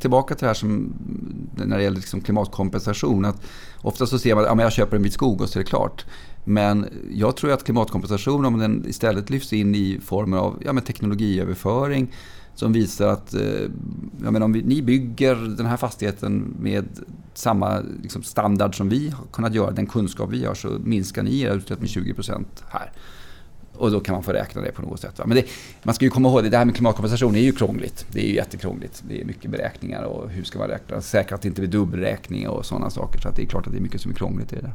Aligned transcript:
tillbaka 0.00 0.34
till 0.34 0.44
det 0.44 0.46
här 0.46 0.54
som 0.54 0.92
när 1.54 1.76
det 1.76 1.82
gäller 1.82 1.96
liksom 1.96 2.20
klimatkompensation. 2.20 3.24
Att 3.24 3.42
ofta 3.82 4.06
så 4.06 4.18
ser 4.18 4.34
man 4.34 4.44
att 4.44 4.58
ja, 4.58 4.62
jag 4.62 4.72
köper 4.72 4.96
en 4.96 5.02
bit 5.02 5.12
skog 5.12 5.40
och 5.40 5.48
så 5.48 5.58
är 5.58 5.62
det 5.62 5.68
klart. 5.68 6.04
Men 6.44 6.86
jag 7.10 7.36
tror 7.36 7.52
att 7.52 7.64
klimatkompensation, 7.64 8.44
om 8.44 8.58
den 8.58 8.84
istället 8.88 9.30
lyfts 9.30 9.52
in 9.52 9.74
i 9.74 10.00
former 10.04 10.36
av 10.36 10.62
ja, 10.64 10.72
men 10.72 10.82
teknologiöverföring 10.82 12.12
som 12.54 12.72
visar 12.72 13.08
att 13.08 13.34
eh, 13.34 13.42
jag 14.22 14.32
menar, 14.32 14.44
om 14.44 14.52
vi, 14.52 14.62
ni 14.62 14.82
bygger 14.82 15.34
den 15.34 15.66
här 15.66 15.76
fastigheten 15.76 16.56
med 16.60 16.88
samma 17.34 17.80
liksom, 18.02 18.22
standard 18.22 18.76
som 18.76 18.88
vi 18.88 19.08
har 19.08 19.26
kunnat 19.32 19.54
göra, 19.54 19.70
den 19.70 19.86
kunskap 19.86 20.30
vi 20.30 20.44
har, 20.44 20.54
så 20.54 20.68
minskar 20.68 21.22
ni 21.22 21.40
era 21.40 21.52
utsläpp 21.52 21.80
med 21.80 21.88
20% 21.88 22.44
här. 22.70 22.92
Och 23.78 23.90
då 23.90 24.00
kan 24.00 24.12
man 24.12 24.22
få 24.22 24.32
räkna 24.32 24.60
det 24.60 24.72
på 24.72 24.82
något 24.82 25.00
sätt. 25.00 25.18
Va? 25.18 25.24
Men 25.26 25.36
det, 25.36 25.44
man 25.82 25.94
ska 25.94 26.04
ju 26.04 26.10
komma 26.10 26.28
ihåg, 26.28 26.42
det, 26.42 26.50
det 26.50 26.58
här 26.58 26.64
med 26.64 26.74
klimatkompensation 26.74 27.36
är 27.36 27.40
ju 27.40 27.52
krångligt. 27.52 28.06
Det 28.12 28.20
är 28.20 28.28
ju 28.28 28.34
jättekrångligt. 28.34 29.02
Det 29.08 29.20
är 29.20 29.24
mycket 29.24 29.50
beräkningar 29.50 30.02
och 30.02 30.30
hur 30.30 30.44
ska 30.44 30.58
man 30.58 30.68
räkna? 30.68 31.00
Säkra 31.00 31.34
att 31.34 31.42
det 31.42 31.48
inte 31.48 31.60
blir 31.60 31.70
dubbelräkning 31.70 32.48
och 32.48 32.66
sådana 32.66 32.90
saker. 32.90 33.20
Så 33.20 33.30
det 33.36 33.42
är 33.42 33.46
klart 33.46 33.66
att 33.66 33.72
det 33.72 33.78
är 33.78 33.82
mycket 33.82 34.00
som 34.00 34.10
är 34.10 34.14
krångligt 34.14 34.52
i 34.52 34.56
det 34.56 34.62
där. 34.62 34.74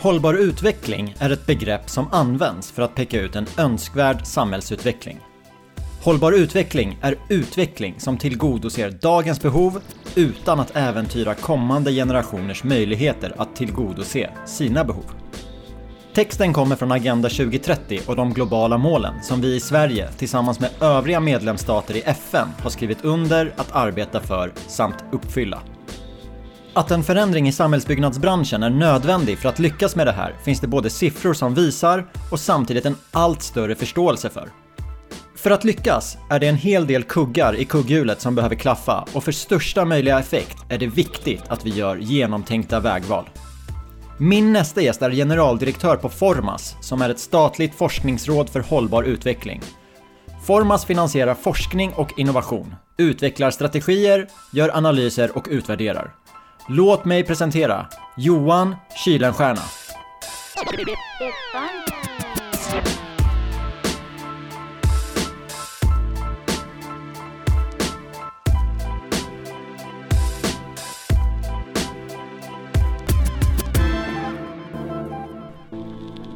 Hållbar 0.00 0.34
utveckling 0.34 1.14
är 1.18 1.30
ett 1.30 1.46
begrepp 1.46 1.90
som 1.90 2.08
används 2.12 2.70
för 2.70 2.82
att 2.82 2.94
peka 2.94 3.20
ut 3.20 3.36
en 3.36 3.46
önskvärd 3.58 4.26
samhällsutveckling. 4.26 5.18
Hållbar 6.02 6.32
utveckling 6.32 6.98
är 7.02 7.16
utveckling 7.28 7.94
som 7.98 8.18
tillgodoser 8.18 8.90
dagens 8.90 9.40
behov 9.40 9.80
utan 10.14 10.60
att 10.60 10.76
äventyra 10.76 11.34
kommande 11.34 11.92
generationers 11.92 12.64
möjligheter 12.64 13.34
att 13.38 13.56
tillgodose 13.56 14.30
sina 14.46 14.84
behov. 14.84 15.04
Texten 16.14 16.52
kommer 16.52 16.76
från 16.76 16.92
Agenda 16.92 17.28
2030 17.28 18.00
och 18.06 18.16
de 18.16 18.32
globala 18.34 18.78
målen 18.78 19.22
som 19.22 19.40
vi 19.40 19.54
i 19.54 19.60
Sverige 19.60 20.08
tillsammans 20.12 20.60
med 20.60 20.70
övriga 20.80 21.20
medlemsstater 21.20 21.96
i 21.96 22.00
FN 22.00 22.48
har 22.62 22.70
skrivit 22.70 23.04
under 23.04 23.52
att 23.56 23.72
arbeta 23.72 24.20
för 24.20 24.52
samt 24.68 25.04
uppfylla. 25.12 25.62
Att 26.72 26.90
en 26.90 27.02
förändring 27.02 27.48
i 27.48 27.52
samhällsbyggnadsbranschen 27.52 28.62
är 28.62 28.70
nödvändig 28.70 29.38
för 29.38 29.48
att 29.48 29.58
lyckas 29.58 29.96
med 29.96 30.06
det 30.06 30.12
här 30.12 30.34
finns 30.44 30.60
det 30.60 30.66
både 30.66 30.90
siffror 30.90 31.34
som 31.34 31.54
visar 31.54 32.06
och 32.30 32.40
samtidigt 32.40 32.86
en 32.86 32.96
allt 33.10 33.42
större 33.42 33.74
förståelse 33.74 34.30
för. 34.30 34.61
För 35.42 35.50
att 35.50 35.64
lyckas 35.64 36.18
är 36.30 36.38
det 36.38 36.48
en 36.48 36.56
hel 36.56 36.86
del 36.86 37.02
kuggar 37.02 37.54
i 37.54 37.64
kugghjulet 37.64 38.20
som 38.20 38.34
behöver 38.34 38.54
klaffa 38.54 39.04
och 39.12 39.24
för 39.24 39.32
största 39.32 39.84
möjliga 39.84 40.18
effekt 40.18 40.56
är 40.68 40.78
det 40.78 40.86
viktigt 40.86 41.42
att 41.48 41.66
vi 41.66 41.70
gör 41.70 41.96
genomtänkta 41.96 42.80
vägval. 42.80 43.24
Min 44.18 44.52
nästa 44.52 44.82
gäst 44.82 45.02
är 45.02 45.10
generaldirektör 45.10 45.96
på 45.96 46.08
Formas, 46.08 46.76
som 46.80 47.02
är 47.02 47.10
ett 47.10 47.18
statligt 47.18 47.74
forskningsråd 47.74 48.50
för 48.50 48.60
hållbar 48.60 49.02
utveckling. 49.02 49.60
Formas 50.46 50.84
finansierar 50.84 51.34
forskning 51.34 51.92
och 51.92 52.18
innovation, 52.18 52.74
utvecklar 52.96 53.50
strategier, 53.50 54.28
gör 54.52 54.76
analyser 54.76 55.36
och 55.36 55.46
utvärderar. 55.50 56.14
Låt 56.68 57.04
mig 57.04 57.24
presentera 57.24 57.86
Johan 58.16 58.76
Kylenstierna. 59.04 59.62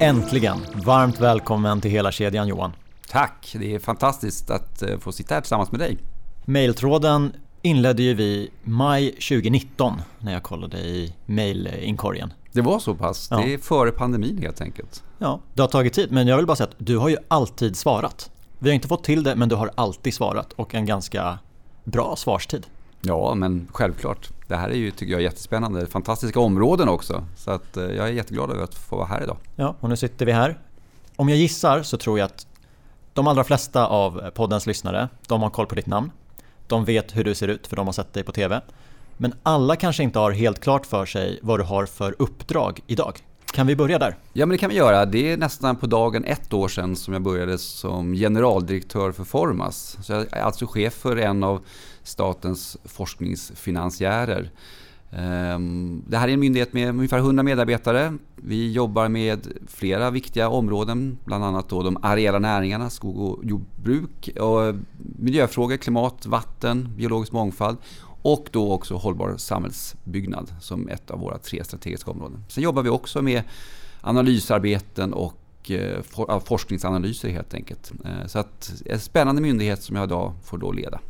Äntligen! 0.01 0.59
Varmt 0.85 1.21
välkommen 1.21 1.81
till 1.81 1.91
hela 1.91 2.13
kedjan 2.13 2.49
Johan. 2.49 2.73
Tack! 3.09 3.57
Det 3.59 3.75
är 3.75 3.79
fantastiskt 3.79 4.51
att 4.51 4.83
eh, 4.83 4.99
få 4.99 5.13
sitta 5.13 5.35
här 5.35 5.41
tillsammans 5.41 5.73
med 5.73 5.81
dig. 5.81 5.99
Mailtråden 6.45 7.33
inledde 7.63 8.03
ju 8.03 8.15
vi 8.15 8.51
maj 8.65 9.11
2019 9.11 10.03
när 10.19 10.33
jag 10.33 10.43
kollade 10.43 10.79
i 10.79 11.15
mailinkorgen. 11.27 12.33
Det 12.53 12.61
var 12.61 12.79
så 12.79 12.95
pass? 12.95 13.29
Ja. 13.31 13.37
Det 13.37 13.55
är 13.55 13.59
före 13.59 13.91
pandemin 13.91 14.39
helt 14.39 14.61
enkelt? 14.61 15.03
Ja, 15.19 15.41
det 15.55 15.63
har 15.63 15.69
tagit 15.69 15.93
tid 15.93 16.13
men 16.13 16.27
jag 16.27 16.37
vill 16.37 16.47
bara 16.47 16.57
säga 16.57 16.69
att 16.69 16.77
du 16.87 16.99
har 16.99 17.09
ju 17.09 17.17
alltid 17.29 17.77
svarat. 17.77 18.31
Vi 18.59 18.69
har 18.71 18.75
inte 18.75 18.89
fått 18.89 19.05
till 19.05 19.23
det 19.23 19.37
men 19.37 19.49
du 19.49 19.55
har 19.55 19.71
alltid 19.75 20.15
svarat 20.15 20.53
och 20.53 20.75
en 20.75 20.87
ganska 20.87 21.39
bra 21.85 22.17
svarstid. 22.17 22.67
Ja, 23.01 23.35
men 23.35 23.69
självklart. 23.73 24.31
Det 24.47 24.57
här 24.57 24.69
är 24.69 24.75
ju, 24.75 24.91
tycker 24.91 25.13
jag, 25.13 25.23
jättespännande. 25.23 25.87
Fantastiska 25.87 26.41
områden 26.41 26.89
också. 26.89 27.25
Så 27.37 27.51
att, 27.51 27.77
eh, 27.77 27.85
jag 27.85 28.09
är 28.09 28.13
jätteglad 28.13 28.51
över 28.51 28.65
att 28.65 28.75
få 28.75 28.97
vara 28.97 29.07
här 29.07 29.23
idag. 29.23 29.37
Ja, 29.57 29.75
och 29.81 29.89
nu 29.89 29.97
sitter 29.97 30.27
vi 30.27 30.33
här. 30.33 30.59
Om 31.17 31.29
jag 31.29 31.39
gissar 31.39 31.83
så 31.83 31.97
tror 31.97 32.19
jag 32.19 32.27
att 32.27 32.47
de 33.13 33.27
allra 33.27 33.45
flesta 33.45 33.87
av 33.87 34.31
poddens 34.35 34.67
lyssnare, 34.67 35.09
de 35.29 35.43
har 35.43 35.51
koll 35.51 35.67
på 35.67 35.75
ditt 35.75 35.87
namn. 35.87 36.13
De 36.67 36.85
vet 36.85 37.17
hur 37.17 37.25
du 37.25 37.35
ser 37.35 37.49
ut 37.49 37.67
för 37.67 37.77
de 37.77 37.87
har 37.87 37.93
sett 37.93 38.13
dig 38.13 38.23
på 38.23 38.33
TV. 38.33 38.61
Men 39.17 39.35
alla 39.43 39.77
kanske 39.77 40.03
inte 40.03 40.19
har 40.19 40.33
helt 40.33 40.61
klart 40.61 40.87
för 40.87 41.07
sig 41.07 41.39
vad 41.43 41.61
du 41.61 41.65
har 41.65 41.87
för 41.87 42.15
uppdrag 42.19 42.81
idag. 42.87 43.19
Kan 43.53 43.67
vi 43.67 43.77
börja 43.77 43.99
där? 43.99 44.17
Ja, 44.33 44.47
men 44.47 44.53
det 44.53 44.59
kan 44.59 44.71
vi 44.71 44.77
göra. 44.77 45.07
Det 45.07 45.33
är 45.33 45.37
nästan 45.37 45.77
på 45.77 45.87
dagen 45.87 46.25
ett 46.25 46.53
år 46.53 46.69
sedan 46.69 46.97
som 46.97 47.13
jag 47.13 47.23
började 47.23 47.59
som 47.59 48.15
generaldirektör 48.15 49.13
för 49.13 49.25
Formas. 49.25 49.99
Så 50.03 50.13
jag 50.13 50.27
är 50.33 50.43
alltså 50.43 50.67
chef 50.67 50.95
för 50.95 51.17
en 51.17 51.45
av 51.45 51.65
statens 52.07 52.77
forskningsfinansiärer. 52.85 54.51
Ehm, 55.11 56.03
det 56.07 56.19
här 56.19 56.29
är 56.29 56.33
en 56.33 56.41
myndighet 56.41 56.73
med 56.73 56.89
ungefär 56.89 57.19
100 57.19 57.43
medarbetare. 57.43 58.17
Vi 58.37 58.73
jobbar 58.73 59.09
med 59.09 59.49
flera 59.67 60.11
viktiga 60.11 60.49
områden, 60.49 61.19
bland 61.25 61.45
annat 61.45 61.69
då 61.69 61.83
de 61.83 61.99
areella 62.03 62.39
näringarna, 62.39 62.91
skog 62.91 63.19
och 63.19 63.45
jordbruk, 63.45 64.29
och 64.41 64.75
miljöfrågor, 65.19 65.77
klimat, 65.77 66.27
vatten, 66.27 66.89
biologisk 66.97 67.33
mångfald 67.33 67.79
och 68.23 68.49
då 68.51 68.73
också 68.73 68.95
hållbar 68.95 69.37
samhällsbyggnad 69.37 70.55
som 70.61 70.89
ett 70.89 71.11
av 71.11 71.19
våra 71.19 71.39
tre 71.39 71.65
strategiska 71.65 72.11
områden. 72.11 72.45
Sen 72.49 72.65
jobbar 72.65 72.83
vi 72.83 72.89
också 72.89 73.23
med 73.23 73.43
analysarbeten 74.01 75.13
och 75.13 75.71
eh, 75.71 76.03
forskningsanalyser 76.45 77.29
helt 77.29 77.55
enkelt. 77.55 77.93
Eh, 78.05 78.27
så 78.27 78.39
att 78.39 78.83
en 78.87 79.01
spännande 79.01 79.43
myndighet 79.43 79.83
som 79.83 79.97
jag 79.97 80.05
idag 80.05 80.33
får 80.45 80.59
då 80.59 80.73
leda. 80.73 81.01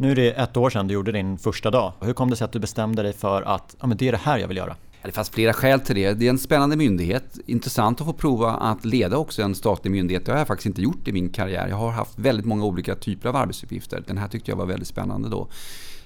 Nu 0.00 0.10
är 0.10 0.14
det 0.14 0.30
ett 0.30 0.56
år 0.56 0.70
sedan 0.70 0.88
du 0.88 0.94
gjorde 0.94 1.12
din 1.12 1.38
första 1.38 1.70
dag. 1.70 1.92
Hur 2.00 2.12
kom 2.12 2.30
det 2.30 2.36
sig 2.36 2.44
att 2.44 2.52
du 2.52 2.58
bestämde 2.58 3.02
dig 3.02 3.12
för 3.12 3.42
att 3.42 3.76
ja, 3.80 3.86
men 3.86 3.96
det 3.96 4.08
är 4.08 4.12
det 4.12 4.18
här 4.18 4.38
jag 4.38 4.48
vill 4.48 4.56
göra? 4.56 4.76
Det 5.02 5.12
fanns 5.12 5.30
flera 5.30 5.52
skäl 5.52 5.80
till 5.80 5.96
det. 5.96 6.12
Det 6.12 6.26
är 6.26 6.30
en 6.30 6.38
spännande 6.38 6.76
myndighet. 6.76 7.38
Intressant 7.46 8.00
att 8.00 8.06
få 8.06 8.12
prova 8.12 8.50
att 8.50 8.84
leda 8.84 9.16
också 9.16 9.42
en 9.42 9.54
statlig 9.54 9.90
myndighet. 9.90 10.26
Det 10.26 10.32
har 10.32 10.38
jag 10.38 10.46
faktiskt 10.46 10.66
inte 10.66 10.82
gjort 10.82 11.08
i 11.08 11.12
min 11.12 11.30
karriär. 11.30 11.68
Jag 11.68 11.76
har 11.76 11.90
haft 11.90 12.18
väldigt 12.18 12.46
många 12.46 12.64
olika 12.64 12.94
typer 12.94 13.28
av 13.28 13.36
arbetsuppgifter. 13.36 14.02
Den 14.06 14.18
här 14.18 14.28
tyckte 14.28 14.50
jag 14.50 14.56
var 14.56 14.66
väldigt 14.66 14.88
spännande 14.88 15.28
då. 15.28 15.48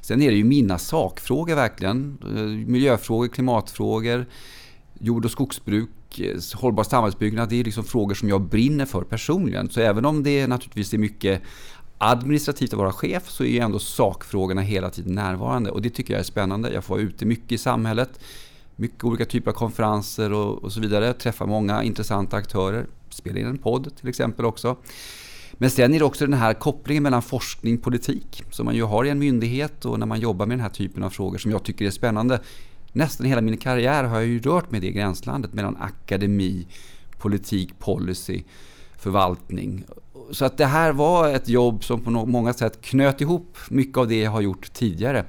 Sen 0.01 0.23
är 0.23 0.31
det 0.31 0.37
ju 0.37 0.45
mina 0.45 0.79
sakfrågor 0.79 1.55
verkligen. 1.55 2.19
Eh, 2.23 2.69
miljöfrågor, 2.71 3.29
klimatfrågor, 3.29 4.27
jord 4.99 5.25
och 5.25 5.31
skogsbruk, 5.31 6.19
eh, 6.19 6.39
hållbar 6.55 6.85
samhällsbyggnad. 6.85 7.49
Det 7.49 7.61
är 7.61 7.65
liksom 7.65 7.85
frågor 7.85 8.15
som 8.15 8.29
jag 8.29 8.41
brinner 8.41 8.87
för 8.87 9.03
personligen. 9.03 9.71
Så 9.71 9.81
även 9.81 10.05
om 10.05 10.23
det 10.23 10.47
naturligtvis 10.47 10.95
är 10.95 10.99
mycket 10.99 11.43
administrativt 12.05 12.73
att 12.73 12.79
vara 12.79 12.93
chef 12.93 13.31
så 13.31 13.45
är 13.45 13.49
ju 13.49 13.59
ändå 13.59 13.79
sakfrågorna 13.79 14.61
hela 14.61 14.91
tiden 14.91 15.15
närvarande 15.15 15.71
och 15.71 15.83
det 15.83 15.91
tycker 15.91 16.15
jag 16.15 16.21
är 16.21 16.25
spännande. 16.25 16.73
Jag 16.73 16.85
får 16.85 16.95
vara 16.95 17.03
ute 17.03 17.27
mycket 17.27 17.53
i 17.53 17.59
samhället, 17.59 18.21
mycket 18.77 19.05
olika 19.05 19.25
typer 19.25 19.51
av 19.51 19.55
konferenser 19.55 20.33
och, 20.33 20.65
och 20.65 20.73
så 20.73 20.81
vidare, 20.81 21.13
träffa 21.13 21.47
många 21.47 21.83
intressanta 21.83 22.37
aktörer, 22.37 22.87
spela 23.11 23.39
in 23.39 23.47
en 23.47 23.59
podd 23.59 23.97
till 23.97 24.09
exempel 24.09 24.45
också. 24.45 24.77
Men 25.53 25.71
sen 25.71 25.95
är 25.95 25.99
det 25.99 26.05
också 26.05 26.27
den 26.27 26.39
här 26.39 26.55
kopplingen 26.55 27.03
mellan 27.03 27.23
forskning 27.23 27.77
och 27.77 27.83
politik 27.83 28.45
som 28.51 28.65
man 28.65 28.75
ju 28.75 28.83
har 28.83 29.05
i 29.05 29.11
en 29.11 29.19
myndighet 29.19 29.85
och 29.85 29.99
när 29.99 30.07
man 30.07 30.21
jobbar 30.21 30.47
med 30.47 30.59
den 30.59 30.63
här 30.63 30.71
typen 30.71 31.03
av 31.03 31.11
frågor 31.11 31.39
som 31.39 31.51
jag 31.51 31.63
tycker 31.63 31.85
är 31.85 31.91
spännande. 31.91 32.41
Nästan 32.93 33.27
hela 33.27 33.41
min 33.41 33.57
karriär 33.57 34.05
har 34.05 34.17
jag 34.17 34.27
ju 34.27 34.41
rört 34.41 34.71
mig 34.71 34.79
i 34.79 34.87
det 34.87 34.93
gränslandet 34.93 35.53
mellan 35.53 35.77
akademi, 35.77 36.67
politik, 37.19 37.79
policy, 37.79 38.43
förvaltning 38.99 39.85
så 40.33 40.45
att 40.45 40.59
det 40.59 40.67
här 40.67 40.93
var 40.93 41.29
ett 41.29 41.49
jobb 41.49 41.85
som 41.85 42.01
på 42.01 42.11
många 42.11 42.53
sätt 42.53 42.83
knöt 42.83 43.21
ihop 43.21 43.57
mycket 43.69 43.99
av 43.99 44.09
det 44.09 44.21
jag 44.21 44.31
har 44.31 44.41
gjort 44.41 44.73
tidigare. 44.73 45.25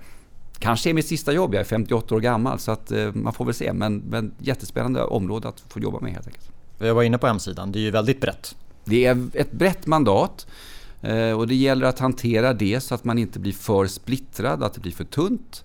Kanske 0.59 0.89
är 0.89 0.93
mitt 0.93 1.07
sista 1.07 1.33
jobb, 1.33 1.53
jag 1.53 1.61
är 1.61 1.65
58 1.65 2.15
år 2.15 2.19
gammal 2.19 2.59
så 2.59 2.71
att 2.71 2.91
eh, 2.91 3.13
man 3.13 3.33
får 3.33 3.45
väl 3.45 3.53
se. 3.53 3.73
Men, 3.73 3.97
men 3.97 4.33
jättespännande 4.39 5.03
område 5.03 5.47
att 5.47 5.63
få 5.67 5.79
jobba 5.79 5.99
med 5.99 6.11
helt 6.11 6.27
enkelt. 6.27 6.51
Jag 6.77 6.95
var 6.95 7.03
inne 7.03 7.17
på 7.17 7.27
hemsidan, 7.27 7.71
det 7.71 7.79
är 7.79 7.81
ju 7.81 7.91
väldigt 7.91 8.21
brett. 8.21 8.55
Det 8.85 9.05
är 9.05 9.27
ett 9.33 9.51
brett 9.51 9.85
mandat 9.87 10.47
eh, 11.01 11.31
och 11.31 11.47
det 11.47 11.55
gäller 11.55 11.85
att 11.85 11.99
hantera 11.99 12.53
det 12.53 12.79
så 12.79 12.95
att 12.95 13.03
man 13.03 13.17
inte 13.17 13.39
blir 13.39 13.53
för 13.53 13.87
splittrad, 13.87 14.63
att 14.63 14.73
det 14.73 14.81
blir 14.81 14.91
för 14.91 15.03
tunt. 15.03 15.63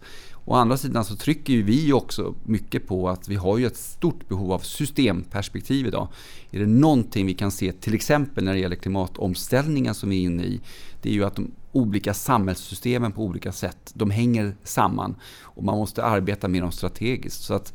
Å 0.49 0.55
andra 0.55 0.77
sidan 0.77 1.05
så 1.05 1.17
trycker 1.17 1.53
ju 1.53 1.63
vi 1.63 1.93
också 1.93 2.35
mycket 2.45 2.87
på 2.87 3.09
att 3.09 3.29
vi 3.29 3.37
har 3.37 3.59
ju 3.59 3.67
ett 3.67 3.77
stort 3.77 4.29
behov 4.29 4.53
av 4.53 4.59
systemperspektiv 4.59 5.87
idag. 5.87 6.09
Är 6.51 6.59
det 6.59 6.67
någonting 6.67 7.27
vi 7.27 7.35
kan 7.35 7.51
se 7.51 7.73
till 7.73 7.95
exempel 7.95 8.45
när 8.45 8.53
det 8.53 8.59
gäller 8.59 8.77
klimatomställningen 8.77 9.95
som 9.95 10.11
vi 10.11 10.17
är 10.17 10.25
inne 10.25 10.43
i, 10.43 10.61
det 11.03 11.09
är 11.09 11.13
ju 11.13 11.25
att 11.25 11.37
de 11.37 11.51
olika 11.73 12.15
samhällssystemen 12.15 13.13
på 13.13 13.23
olika 13.23 13.53
sätt, 13.53 13.91
de 13.95 14.11
hänger 14.11 14.57
samman 14.65 15.17
och 15.43 15.65
man 15.65 15.77
måste 15.79 16.05
arbeta 16.05 16.49
med 16.49 16.63
dem 16.63 16.73
strategiskt. 16.73 17.43
Så 17.43 17.55
att 17.55 17.75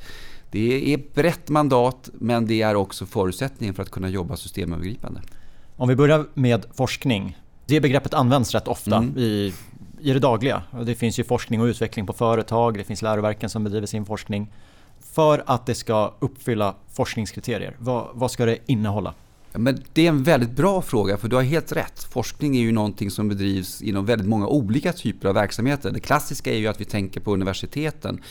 det 0.52 0.94
är 0.94 0.98
ett 0.98 1.14
brett 1.16 1.50
mandat 1.50 2.10
men 2.14 2.48
det 2.48 2.62
är 2.62 2.76
också 2.76 3.06
förutsättningen 3.06 3.76
för 3.76 3.84
att 3.84 3.92
kunna 3.92 4.10
jobba 4.10 4.38
systemövergripande. 4.38 5.22
Om 5.76 5.90
vi 5.90 5.96
börjar 5.96 6.26
med 6.34 6.66
forskning. 6.74 7.38
Det 7.66 7.82
begreppet 7.82 8.14
används 8.14 8.52
rätt 8.52 8.68
ofta 8.68 8.98
mm. 8.98 9.18
i, 9.18 9.54
i 10.04 10.14
det 10.14 10.20
dagliga. 10.20 10.64
Det 10.86 10.96
finns 10.96 11.20
ju 11.20 11.24
forskning 11.24 11.62
och 11.62 11.66
utveckling 11.66 12.08
på 12.08 12.14
företag, 12.14 12.78
det 12.78 12.84
finns 12.84 13.02
läroverken 13.02 13.50
som 13.50 13.64
bedriver 13.64 13.88
sin 13.88 14.06
forskning. 14.06 14.54
För 15.14 15.44
att 15.46 15.66
det 15.66 15.76
ska 15.76 16.14
uppfylla 16.20 16.76
forskningskriterier, 16.94 17.76
vad, 17.80 18.08
vad 18.14 18.32
ska 18.32 18.46
det 18.46 18.58
innehålla? 18.66 19.14
Men 19.52 19.84
det 19.94 20.06
är 20.06 20.10
en 20.10 20.24
väldigt 20.24 20.52
bra 20.52 20.82
fråga, 20.82 21.18
för 21.18 21.28
du 21.28 21.36
har 21.36 21.44
helt 21.44 21.72
rätt. 21.72 22.04
Forskning 22.04 22.58
är 22.58 22.62
ju 22.62 22.72
någonting 22.72 23.12
som 23.12 23.30
bedrivs 23.30 23.82
inom 23.82 24.06
väldigt 24.06 24.28
många 24.28 24.48
olika 24.48 24.94
typer 24.94 25.28
av 25.28 25.36
verksamheter. 25.36 25.92
Det 25.92 26.00
klassiska 26.00 26.54
är 26.54 26.58
ju 26.58 26.68
att 26.68 26.82
vi 26.82 26.86
tänker 26.86 27.20
på 27.20 27.34
universiteten. 27.34 28.22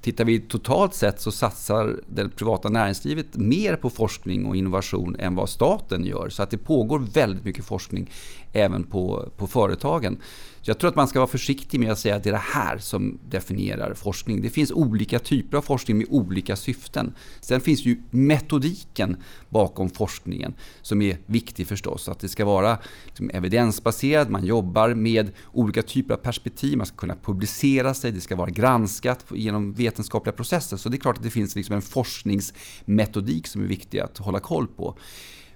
Tittar 0.00 0.24
vi 0.24 0.40
totalt 0.40 0.94
sett 0.94 1.20
så 1.20 1.32
satsar 1.32 2.00
det 2.06 2.28
privata 2.28 2.68
näringslivet 2.68 3.26
mer 3.36 3.76
på 3.76 3.90
forskning 3.90 4.46
och 4.46 4.56
innovation 4.56 5.16
än 5.18 5.34
vad 5.34 5.48
staten 5.48 6.04
gör. 6.04 6.28
Så 6.28 6.42
att 6.42 6.50
det 6.50 6.58
pågår 6.58 6.98
väldigt 6.98 7.44
mycket 7.44 7.64
forskning 7.64 8.10
även 8.52 8.84
på, 8.84 9.28
på 9.36 9.46
företagen. 9.46 10.18
Så 10.62 10.70
jag 10.70 10.78
tror 10.78 10.90
att 10.90 10.96
man 10.96 11.08
ska 11.08 11.18
vara 11.18 11.30
försiktig 11.30 11.80
med 11.80 11.92
att 11.92 11.98
säga 11.98 12.16
att 12.16 12.24
det 12.24 12.30
är 12.30 12.32
det 12.32 12.38
här 12.38 12.78
som 12.78 13.18
definierar 13.28 13.94
forskning. 13.94 14.42
Det 14.42 14.50
finns 14.50 14.72
olika 14.72 15.18
typer 15.18 15.56
av 15.56 15.62
forskning 15.62 15.98
med 15.98 16.06
olika 16.10 16.56
syften. 16.56 17.14
Sen 17.40 17.60
finns 17.60 17.84
ju 17.84 18.02
metodiken 18.10 19.16
bakom 19.48 19.90
forskningen 19.90 20.54
som 20.82 21.02
är 21.02 21.18
viktig 21.26 21.66
förstås. 21.66 22.08
Att 22.08 22.20
det 22.20 22.28
ska 22.28 22.44
vara 22.44 22.78
liksom 23.06 23.30
evidensbaserad, 23.30 24.30
man 24.30 24.44
jobbar 24.44 24.94
med 24.94 25.30
olika 25.52 25.82
typer 25.82 26.14
av 26.14 26.18
perspektiv, 26.18 26.78
man 26.78 26.86
ska 26.86 26.96
kunna 26.96 27.16
publicera 27.22 27.94
sig, 27.94 28.12
det 28.12 28.20
ska 28.20 28.36
vara 28.36 28.50
granskat 28.50 29.24
genom 29.30 29.72
vetenskapliga 29.72 30.32
processer. 30.32 30.76
Så 30.76 30.88
det 30.88 30.96
är 30.96 31.00
klart 31.00 31.16
att 31.16 31.22
det 31.22 31.30
finns 31.30 31.56
liksom 31.56 31.74
en 31.76 31.82
forskningsmetodik 31.82 33.46
som 33.46 33.62
är 33.62 33.66
viktig 33.66 33.98
att 33.98 34.18
hålla 34.18 34.40
koll 34.40 34.66
på. 34.66 34.96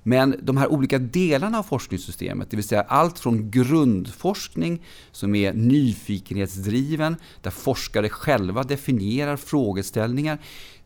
Men 0.08 0.37
de 0.43 0.56
här 0.56 0.73
olika 0.73 0.99
delarna 0.99 1.58
av 1.58 1.62
forskningssystemet, 1.62 2.50
det 2.50 2.56
vill 2.56 2.64
säga 2.64 2.82
allt 2.82 3.19
från 3.19 3.50
grundforskning 3.50 4.82
som 5.12 5.35
är 5.35 5.53
nyfikenhetsdriven, 5.53 7.17
där 7.43 7.50
forskare 7.50 8.08
själva 8.08 8.62
definierar 8.62 9.37
frågeställningar, 9.37 10.38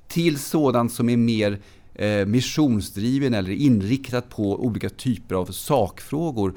till 0.08 0.38
sådant 0.38 0.92
som 0.92 1.08
är 1.08 1.16
mer 1.16 1.60
eh, 1.94 2.26
missionsdriven 2.26 3.34
eller 3.34 3.50
inriktat 3.50 4.28
på 4.28 4.64
olika 4.64 4.88
typer 4.88 5.34
av 5.34 5.46
sakfrågor 5.46 6.54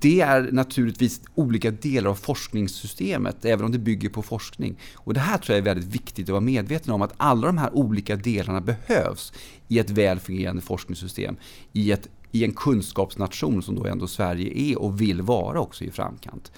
det 0.00 0.20
är 0.20 0.52
naturligtvis 0.52 1.20
olika 1.34 1.70
delar 1.70 2.10
av 2.10 2.14
forskningssystemet, 2.14 3.44
även 3.44 3.64
om 3.64 3.72
det 3.72 3.78
bygger 3.78 4.08
på 4.08 4.22
forskning. 4.22 4.78
Och 4.94 5.14
Det 5.14 5.20
här 5.20 5.38
tror 5.38 5.56
jag 5.56 5.58
är 5.58 5.74
väldigt 5.74 5.94
viktigt 5.94 6.26
att 6.26 6.30
vara 6.30 6.40
medveten 6.40 6.92
om, 6.92 7.02
att 7.02 7.14
alla 7.16 7.46
de 7.46 7.58
här 7.58 7.74
olika 7.74 8.16
delarna 8.16 8.60
behövs 8.60 9.32
i 9.68 9.78
ett 9.78 9.90
väl 9.90 10.20
fungerande 10.20 10.62
forskningssystem, 10.62 11.36
i, 11.72 11.92
ett, 11.92 12.08
i 12.32 12.44
en 12.44 12.52
kunskapsnation 12.52 13.62
som 13.62 13.74
då 13.74 13.86
ändå 13.86 14.06
Sverige 14.06 14.52
är 14.60 14.78
och 14.78 15.00
vill 15.00 15.22
vara 15.22 15.60
också 15.60 15.84
i 15.84 15.90
framkant. 15.90 16.52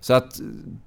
Så 0.00 0.14
att 0.14 0.40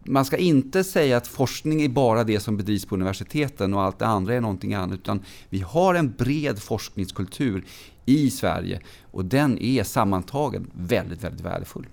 man 0.04 0.26
ska 0.26 0.38
inte 0.38 0.84
säga 0.84 1.18
att 1.18 1.28
forskning 1.28 1.82
är 1.82 1.90
bara 1.90 2.24
det 2.24 2.40
som 2.40 2.58
bedrivs 2.58 2.86
på 2.86 2.96
universiteten 2.96 3.74
och 3.74 3.82
allt 3.82 4.00
det 4.00 4.06
andra 4.06 4.34
är 4.34 4.42
någonting 4.42 4.74
annat. 4.74 5.00
Utan 5.00 5.22
vi 5.50 5.60
har 5.60 5.96
en 5.96 6.12
bred 6.12 6.60
forskningskultur 6.60 7.66
i 8.06 8.32
Sverige 8.32 8.80
och 9.12 9.26
den 9.26 9.58
är 9.60 9.84
sammantagen 9.84 10.72
väldigt, 10.74 11.24
väldigt 11.24 11.42
värdefull. 11.42 11.88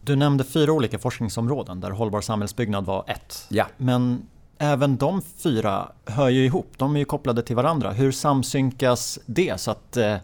Du 0.00 0.16
nämnde 0.16 0.44
fyra 0.44 0.72
olika 0.72 0.98
forskningsområden 0.98 1.80
där 1.80 1.90
hållbar 1.90 2.20
samhällsbyggnad 2.20 2.84
var 2.84 3.04
ett. 3.06 3.46
Ja. 3.48 3.66
Men 3.76 4.22
även 4.58 4.96
de 4.96 5.22
fyra 5.22 5.88
hör 6.04 6.28
ju 6.28 6.44
ihop, 6.44 6.72
de 6.76 6.94
är 6.94 6.98
ju 6.98 7.04
kopplade 7.04 7.42
till 7.42 7.56
varandra. 7.56 7.92
Hur 7.92 8.12
samsynkas 8.12 9.18
det 9.26 9.60
så 9.60 9.70
att 9.70 9.96
eh, 9.96 10.16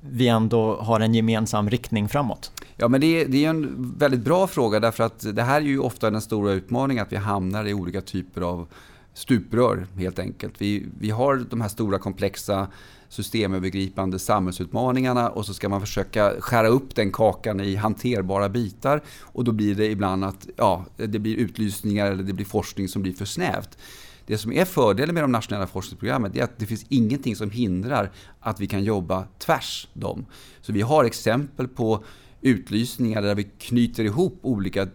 vi 0.00 0.28
ändå 0.28 0.76
har 0.76 1.00
en 1.00 1.14
gemensam 1.14 1.70
riktning 1.70 2.08
framåt? 2.08 2.52
Ja, 2.76 2.88
men 2.88 3.00
det 3.00 3.06
är, 3.06 3.28
det 3.28 3.44
är 3.44 3.50
en 3.50 3.94
väldigt 3.98 4.20
bra 4.20 4.46
fråga 4.46 4.80
därför 4.80 5.04
att 5.04 5.36
det 5.36 5.42
här 5.42 5.60
är 5.60 5.64
ju 5.64 5.78
ofta 5.78 6.10
den 6.10 6.20
stora 6.20 6.52
utmaningen 6.52 7.02
att 7.02 7.12
vi 7.12 7.16
hamnar 7.16 7.68
i 7.68 7.74
olika 7.74 8.00
typer 8.00 8.40
av 8.40 8.66
stuprör 9.14 9.86
helt 9.96 10.18
enkelt. 10.18 10.54
Vi, 10.58 10.86
vi 11.00 11.10
har 11.10 11.44
de 11.50 11.60
här 11.60 11.68
stora 11.68 11.98
komplexa 11.98 12.68
systemövergripande 13.14 14.18
samhällsutmaningarna 14.18 15.28
och 15.28 15.46
så 15.46 15.54
ska 15.54 15.68
man 15.68 15.80
försöka 15.80 16.32
skära 16.40 16.68
upp 16.68 16.94
den 16.94 17.12
kakan 17.12 17.60
i 17.60 17.76
hanterbara 17.76 18.48
bitar 18.48 19.02
och 19.22 19.44
då 19.44 19.52
blir 19.52 19.74
det 19.74 19.86
ibland 19.86 20.24
att 20.24 20.48
ja, 20.56 20.84
det 20.96 21.18
blir 21.18 21.36
utlysningar 21.36 22.12
eller 22.12 22.22
det 22.22 22.32
blir 22.32 22.46
forskning 22.46 22.88
som 22.88 23.02
blir 23.02 23.12
för 23.12 23.24
snävt. 23.24 23.78
Det 24.26 24.38
som 24.38 24.52
är 24.52 24.64
fördelen 24.64 25.14
med 25.14 25.24
de 25.24 25.32
nationella 25.32 25.66
forskningsprogrammen 25.66 26.38
är 26.38 26.42
att 26.42 26.58
det 26.58 26.66
finns 26.66 26.86
ingenting 26.88 27.36
som 27.36 27.50
hindrar 27.50 28.10
att 28.40 28.60
vi 28.60 28.66
kan 28.66 28.84
jobba 28.84 29.24
tvärs 29.38 29.88
dem. 29.92 30.26
Så 30.60 30.72
vi 30.72 30.80
har 30.80 31.04
exempel 31.04 31.68
på 31.68 32.04
utlysningar 32.40 33.22
där 33.22 33.34
vi 33.34 33.44
knyter 33.44 34.04
ihop 34.04 34.38
olika, 34.42 34.88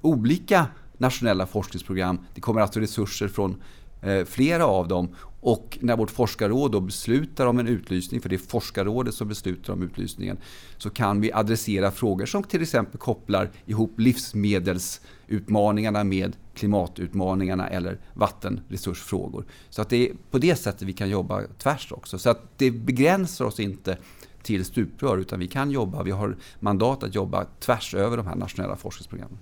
olika 0.00 0.66
nationella 0.98 1.46
forskningsprogram. 1.46 2.18
Det 2.34 2.40
kommer 2.40 2.60
alltså 2.60 2.80
resurser 2.80 3.28
från 3.28 3.62
eh, 4.02 4.24
flera 4.24 4.66
av 4.66 4.88
dem 4.88 5.08
och 5.40 5.78
när 5.80 5.96
vårt 5.96 6.10
forskarråd 6.10 6.72
då 6.72 6.80
beslutar 6.80 7.46
om 7.46 7.58
en 7.58 7.68
utlysning, 7.68 8.20
för 8.20 8.28
det 8.28 8.36
är 8.36 8.38
forskarrådet 8.38 9.14
som 9.14 9.28
beslutar 9.28 9.72
om 9.72 9.82
utlysningen, 9.82 10.38
så 10.78 10.90
kan 10.90 11.20
vi 11.20 11.32
adressera 11.32 11.90
frågor 11.90 12.26
som 12.26 12.42
till 12.42 12.62
exempel 12.62 12.98
kopplar 12.98 13.50
ihop 13.66 14.00
livsmedelsutmaningarna 14.00 16.04
med 16.04 16.36
klimatutmaningarna 16.54 17.68
eller 17.68 17.98
vattenresursfrågor. 18.14 19.44
Så 19.70 19.82
att 19.82 19.88
det 19.88 20.08
är 20.08 20.12
på 20.30 20.38
det 20.38 20.56
sättet 20.56 20.82
vi 20.82 20.92
kan 20.92 21.10
jobba 21.10 21.42
tvärs 21.58 21.92
också. 21.92 22.18
Så 22.18 22.30
att 22.30 22.42
det 22.56 22.70
begränsar 22.70 23.44
oss 23.44 23.60
inte 23.60 23.98
till 24.42 24.64
stuprör 24.64 25.18
utan 25.18 25.38
vi 25.38 25.48
kan 25.48 25.70
jobba, 25.70 26.02
vi 26.02 26.10
har 26.10 26.36
mandat 26.58 27.02
att 27.02 27.14
jobba 27.14 27.46
tvärs 27.60 27.94
över 27.94 28.16
de 28.16 28.26
här 28.26 28.36
nationella 28.36 28.76
forskningsprogrammen. 28.76 29.38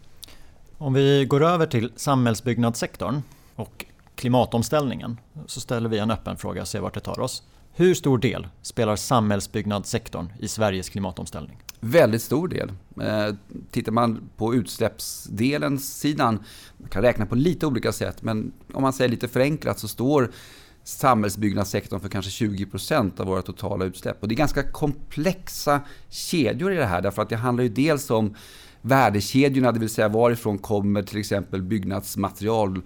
Om 0.78 0.92
vi 0.92 1.24
går 1.24 1.44
över 1.44 1.66
till 1.66 1.92
samhällsbyggnadssektorn 1.96 3.22
och 3.54 3.84
klimatomställningen 4.18 5.20
så 5.46 5.60
ställer 5.60 5.88
vi 5.88 5.98
en 5.98 6.10
öppen 6.10 6.36
fråga 6.36 6.60
och 6.62 6.68
ser 6.68 6.80
vart 6.80 6.94
det 6.94 7.00
tar 7.00 7.20
oss. 7.20 7.42
Hur 7.72 7.94
stor 7.94 8.18
del 8.18 8.46
spelar 8.62 8.96
samhällsbyggnadssektorn 8.96 10.32
i 10.38 10.48
Sveriges 10.48 10.88
klimatomställning? 10.88 11.62
Väldigt 11.80 12.22
stor 12.22 12.48
del. 12.48 12.72
Eh, 13.02 13.34
tittar 13.70 13.92
man 13.92 14.28
på 14.36 14.54
utsläppsdelen 14.54 15.78
sidan, 15.78 16.44
man 16.76 16.88
kan 16.88 17.02
räkna 17.02 17.26
på 17.26 17.34
lite 17.34 17.66
olika 17.66 17.92
sätt, 17.92 18.22
men 18.22 18.52
om 18.72 18.82
man 18.82 18.92
säger 18.92 19.10
lite 19.10 19.28
förenklat 19.28 19.78
så 19.78 19.88
står 19.88 20.30
samhällsbyggnadssektorn 20.84 22.00
för 22.00 22.08
kanske 22.08 22.46
20% 22.46 23.20
av 23.20 23.26
våra 23.26 23.42
totala 23.42 23.84
utsläpp. 23.84 24.22
Och 24.22 24.28
det 24.28 24.34
är 24.34 24.36
ganska 24.36 24.62
komplexa 24.62 25.80
kedjor 26.08 26.72
i 26.72 26.76
det 26.76 26.86
här, 26.86 27.02
därför 27.02 27.22
att 27.22 27.28
det 27.28 27.36
handlar 27.36 27.64
ju 27.64 27.70
dels 27.70 28.10
om 28.10 28.34
värdekedjorna, 28.80 29.72
det 29.72 29.80
vill 29.80 29.88
säga 29.88 30.08
varifrån 30.08 30.58
kommer 30.58 31.02
till 31.02 31.18
exempel 31.18 31.62
byggnadsmaterial 31.62 32.76
eh, 32.76 32.82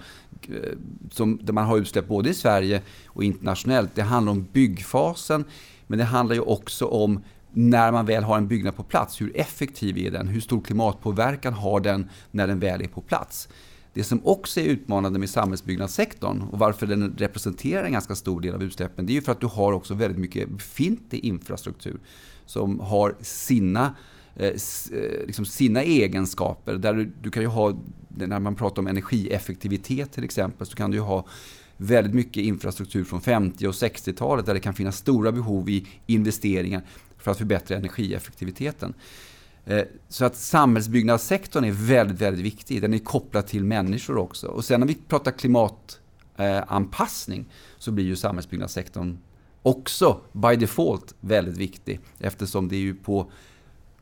Eh, 0.50 0.78
som, 1.10 1.38
där 1.42 1.52
man 1.52 1.66
har 1.66 1.78
utsläpp 1.78 2.08
både 2.08 2.30
i 2.30 2.34
Sverige 2.34 2.82
och 3.06 3.24
internationellt. 3.24 3.90
Det 3.94 4.02
handlar 4.02 4.32
om 4.32 4.46
byggfasen, 4.52 5.44
men 5.86 5.98
det 5.98 6.04
handlar 6.04 6.34
ju 6.34 6.40
också 6.40 6.86
om 6.86 7.22
när 7.52 7.92
man 7.92 8.06
väl 8.06 8.24
har 8.24 8.36
en 8.36 8.48
byggnad 8.48 8.76
på 8.76 8.82
plats. 8.82 9.20
Hur 9.20 9.36
effektiv 9.36 9.98
är 9.98 10.10
den? 10.10 10.28
Hur 10.28 10.40
stor 10.40 10.60
klimatpåverkan 10.60 11.52
har 11.52 11.80
den 11.80 12.08
när 12.30 12.46
den 12.46 12.58
väl 12.58 12.82
är 12.82 12.88
på 12.88 13.00
plats? 13.00 13.48
Det 13.94 14.04
som 14.04 14.26
också 14.26 14.60
är 14.60 14.64
utmanande 14.64 15.18
med 15.18 15.30
samhällsbyggnadssektorn 15.30 16.42
och 16.42 16.58
varför 16.58 16.86
den 16.86 17.14
representerar 17.18 17.84
en 17.84 17.92
ganska 17.92 18.14
stor 18.14 18.40
del 18.40 18.54
av 18.54 18.62
utsläppen, 18.62 19.06
det 19.06 19.12
är 19.12 19.14
ju 19.14 19.22
för 19.22 19.32
att 19.32 19.40
du 19.40 19.46
har 19.46 19.72
också 19.72 19.94
väldigt 19.94 20.18
mycket 20.18 20.48
befintlig 20.48 21.24
infrastruktur 21.24 22.00
som 22.46 22.80
har 22.80 23.14
sina 23.20 23.94
Eh, 24.36 24.46
eh, 24.46 25.26
liksom 25.26 25.44
sina 25.44 25.82
egenskaper. 25.82 26.74
Där 26.74 26.94
du, 26.94 27.12
du, 27.22 27.30
kan 27.30 27.42
ju 27.42 27.48
ha, 27.48 27.78
när 28.08 28.40
man 28.40 28.54
pratar 28.54 28.82
om 28.82 28.86
energieffektivitet 28.86 30.12
till 30.12 30.24
exempel, 30.24 30.66
så 30.66 30.76
kan 30.76 30.90
du 30.90 30.96
ju 30.96 31.02
ha 31.02 31.26
väldigt 31.76 32.14
mycket 32.14 32.42
infrastruktur 32.42 33.04
från 33.04 33.20
50 33.20 33.66
och 33.66 33.72
60-talet 33.72 34.46
där 34.46 34.54
det 34.54 34.60
kan 34.60 34.74
finnas 34.74 34.96
stora 34.96 35.32
behov 35.32 35.70
i 35.70 35.86
investeringar 36.06 36.82
för 37.18 37.30
att 37.30 37.38
förbättra 37.38 37.76
energieffektiviteten. 37.76 38.94
Eh, 39.64 39.82
så 40.08 40.24
att 40.24 40.36
samhällsbyggnadssektorn 40.36 41.64
är 41.64 41.72
väldigt, 41.72 42.20
väldigt 42.20 42.44
viktig. 42.44 42.82
Den 42.82 42.94
är 42.94 42.98
kopplad 42.98 43.46
till 43.46 43.64
människor 43.64 44.16
också. 44.16 44.46
Och 44.46 44.64
sen 44.64 44.80
när 44.80 44.86
vi 44.86 44.94
pratar 44.94 45.30
klimatanpassning 45.30 47.48
så 47.78 47.92
blir 47.92 48.04
ju 48.04 48.16
samhällsbyggnadssektorn 48.16 49.18
också 49.62 50.20
by 50.32 50.56
default 50.56 51.14
väldigt 51.20 51.56
viktig 51.56 52.00
eftersom 52.18 52.68
det 52.68 52.76
är 52.76 52.80
ju 52.80 52.94
på 52.94 53.30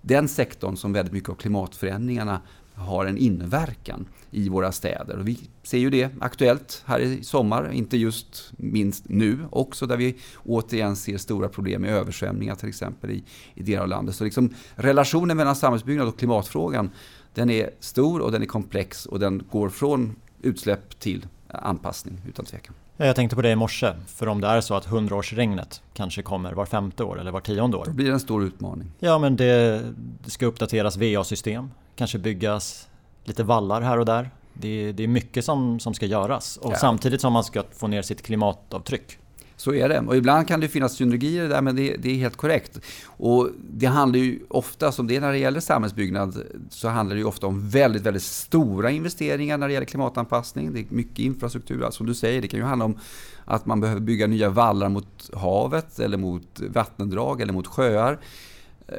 den 0.03 0.29
sektorn 0.29 0.77
som 0.77 0.93
väldigt 0.93 1.13
mycket 1.13 1.29
av 1.31 1.35
klimatförändringarna 1.35 2.41
har 2.75 3.07
en 3.07 3.19
inverkan 3.19 4.07
i 4.31 4.49
våra 4.49 4.73
städer. 4.73 5.19
Och 5.19 5.29
vi 5.29 5.39
ser 5.63 5.79
ju 5.79 5.91
det 5.91 6.11
aktuellt 6.21 6.83
här 6.87 7.01
i 7.01 7.25
sommar, 7.25 7.73
inte 7.73 7.97
just 7.97 8.53
minst 8.57 9.09
nu 9.09 9.39
också, 9.51 9.87
där 9.87 9.97
vi 9.97 10.17
återigen 10.45 10.97
ser 10.97 11.19
stora 11.19 11.49
problem 11.49 11.83
med 11.83 11.91
översvämningar 11.91 12.55
till 12.55 12.69
exempel 12.69 13.11
i, 13.11 13.25
i 13.55 13.63
delar 13.63 13.83
av 13.83 13.89
landet. 13.89 14.15
Så 14.15 14.25
liksom 14.25 14.55
relationen 14.75 15.37
mellan 15.37 15.57
samhällsbyggnad 15.57 16.09
och 16.09 16.19
klimatfrågan, 16.19 16.91
den 17.35 17.51
är 17.51 17.71
stor 17.81 18.21
och 18.21 18.33
den 18.33 18.43
är 18.43 18.47
komplex 18.47 19.07
och 19.07 19.21
den 19.21 19.43
går 19.51 19.69
från 19.69 20.17
utsläpp 20.43 21.01
till 21.01 21.27
anpassning 21.49 22.21
utan 22.29 22.45
tvekan. 22.45 22.75
Jag 23.07 23.17
tänkte 23.17 23.37
på 23.37 23.43
det 23.43 23.51
i 23.51 23.57
morse, 23.57 23.93
för 24.07 24.27
om 24.27 24.41
det 24.41 24.49
är 24.49 24.61
så 24.61 24.75
att 24.75 24.87
100-årsregnet 24.87 25.83
kanske 25.95 26.23
kommer 26.23 26.53
var 26.53 26.67
femte 26.67 27.05
år 27.05 27.21
eller 27.21 27.31
var 27.31 27.41
tionde 27.41 27.77
år. 27.77 27.85
Då 27.85 27.93
blir 27.93 28.07
det 28.07 28.13
en 28.13 28.21
stor 28.21 28.45
utmaning. 28.45 28.93
Ja, 28.99 29.19
men 29.19 29.37
det, 29.37 29.83
det 30.25 30.31
ska 30.31 30.47
uppdateras 30.47 30.97
VA-system, 30.97 31.71
kanske 31.97 32.19
byggas 32.19 32.89
lite 33.25 33.43
vallar 33.43 33.81
här 33.81 33.99
och 33.99 34.07
där. 34.07 34.31
Det, 34.53 34.93
det 34.93 35.03
är 35.03 35.09
mycket 35.09 35.45
som, 35.45 35.81
som 35.81 35.95
ska 35.95 36.07
göras 36.07 36.57
och 36.57 36.73
ja. 36.73 36.77
samtidigt 36.77 37.21
som 37.21 37.33
man 37.33 37.45
ska 37.45 37.63
få 37.73 37.87
ner 37.87 38.03
sitt 38.03 38.23
klimatavtryck. 38.23 39.19
Så 39.61 39.75
är 39.75 39.89
det. 39.89 40.01
Och 40.01 40.17
ibland 40.17 40.49
kan 40.49 40.61
det 40.61 40.69
finnas 40.69 40.93
synergier 40.93 41.49
där, 41.49 41.63
men 41.63 41.77
det, 41.77 41.97
det, 41.97 42.11
är 42.11 42.15
helt 42.15 42.37
korrekt. 42.37 42.81
Och 43.07 43.49
det 43.71 43.87
handlar 43.87 44.19
ju 44.19 44.41
ofta, 44.49 44.93
som 44.93 45.07
det 45.07 45.17
är 45.17 45.21
när 45.21 45.33
det 45.33 45.39
gäller 45.39 45.61
samhällsbyggnad, 45.61 46.43
så 46.71 46.89
handlar 46.89 47.17
det 47.17 47.21
ju 47.21 47.27
ofta 47.27 47.47
om 47.47 47.69
väldigt, 47.69 48.03
väldigt 48.03 48.23
stora 48.23 48.91
investeringar 48.91 49.59
när 49.59 49.69
det 49.69 49.75
gäller 49.75 49.87
klimatanpassning. 49.87 50.73
Det 50.73 50.81
är 50.81 50.87
mycket 50.89 51.19
infrastruktur. 51.19 51.85
Alltså, 51.85 51.99
som 51.99 52.07
du 52.07 52.15
säger, 52.15 52.43
det 52.43 52.49
kan 52.49 52.61
ju 52.61 52.67
handla 52.67 52.85
om 52.85 52.99
att 53.45 53.67
man 53.67 53.81
behöver 53.81 54.01
bygga 54.01 54.27
nya 54.27 54.51
vallar 54.51 54.89
mot 54.89 55.31
havet, 55.35 55.99
eller 55.99 56.19
mot 56.19 56.61
vattendrag, 56.61 57.41
eller 57.41 57.53
mot 57.53 57.67
sjöar. 57.67 58.19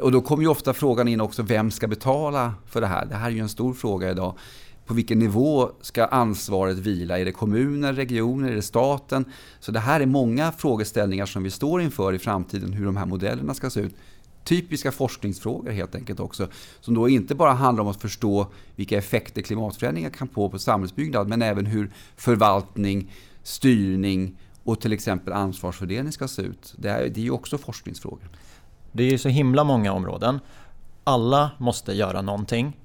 Och 0.02 0.12
då 0.12 0.22
kommer 0.22 0.44
ju 0.44 0.50
ofta 0.50 0.74
frågan 0.74 1.08
in 1.08 1.22
också, 1.22 1.44
vem 1.44 1.72
ska 1.72 1.88
betala 1.88 2.54
för 2.68 2.82
det 2.82 2.88
här? 2.88 3.06
Det 3.06 3.16
här 3.16 3.28
är 3.28 3.32
ju 3.34 3.40
en 3.40 3.50
stor 3.50 3.74
fråga 3.74 4.12
idag 4.12 4.34
på 4.86 4.94
vilken 4.94 5.20
nivå 5.20 5.72
ska 5.82 6.06
ansvaret 6.06 6.78
vila? 6.78 7.20
Är 7.20 7.26
det 7.26 7.32
kommuner, 7.32 7.94
regioner, 7.94 8.52
är 8.52 8.56
det 8.56 8.62
staten? 8.62 9.26
Så 9.60 9.72
det 9.72 9.80
här 9.80 10.00
är 10.00 10.06
många 10.06 10.52
frågeställningar 10.52 11.26
som 11.26 11.44
vi 11.44 11.52
står 11.52 11.82
inför 11.82 12.14
i 12.14 12.20
framtiden, 12.20 12.74
hur 12.74 12.86
de 12.86 12.98
här 12.98 13.06
modellerna 13.06 13.54
ska 13.54 13.70
se 13.70 13.80
ut. 13.80 13.96
Typiska 14.44 14.92
forskningsfrågor 14.92 15.72
helt 15.72 15.96
enkelt 15.96 16.20
också, 16.20 16.48
som 16.80 16.94
då 16.94 17.10
inte 17.10 17.36
bara 17.36 17.52
handlar 17.52 17.84
om 17.84 17.90
att 17.90 18.02
förstå 18.02 18.48
vilka 18.76 18.98
effekter 18.98 19.42
klimatförändringar 19.42 20.10
kan 20.10 20.28
få 20.28 20.50
på 20.50 20.60
samhällsbyggnad, 20.60 21.28
men 21.28 21.42
även 21.42 21.66
hur 21.66 21.92
förvaltning, 22.16 23.12
styrning 23.44 24.38
och 24.64 24.82
till 24.82 24.94
exempel 24.94 25.34
ansvarsfördelning 25.34 26.12
ska 26.12 26.28
se 26.28 26.42
ut. 26.42 26.74
Det 26.78 26.90
är, 26.90 27.10
det 27.10 27.20
är 27.20 27.24
ju 27.24 27.32
också 27.32 27.58
forskningsfrågor. 27.58 28.30
Det 28.92 29.04
är 29.04 29.12
ju 29.12 29.18
så 29.18 29.30
himla 29.30 29.64
många 29.64 29.94
områden. 29.94 30.40
Alla 31.04 31.52
måste 31.58 31.94
göra 31.94 32.22
någonting. 32.22 32.78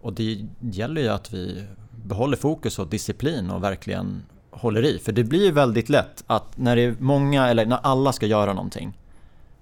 Och 0.00 0.12
det 0.12 0.46
gäller 0.60 1.02
ju 1.02 1.08
att 1.08 1.34
vi 1.34 1.64
behåller 2.04 2.36
fokus 2.36 2.78
och 2.78 2.88
disciplin 2.88 3.50
och 3.50 3.62
verkligen 3.62 4.22
håller 4.50 4.84
i. 4.84 4.98
För 4.98 5.12
det 5.12 5.24
blir 5.24 5.44
ju 5.44 5.52
väldigt 5.52 5.88
lätt 5.88 6.24
att 6.26 6.58
när 6.58 6.76
det 6.76 6.82
är 6.82 6.96
många, 6.98 7.48
eller 7.48 7.66
när 7.66 7.78
alla 7.82 8.12
ska 8.12 8.26
göra 8.26 8.52
någonting 8.52 8.92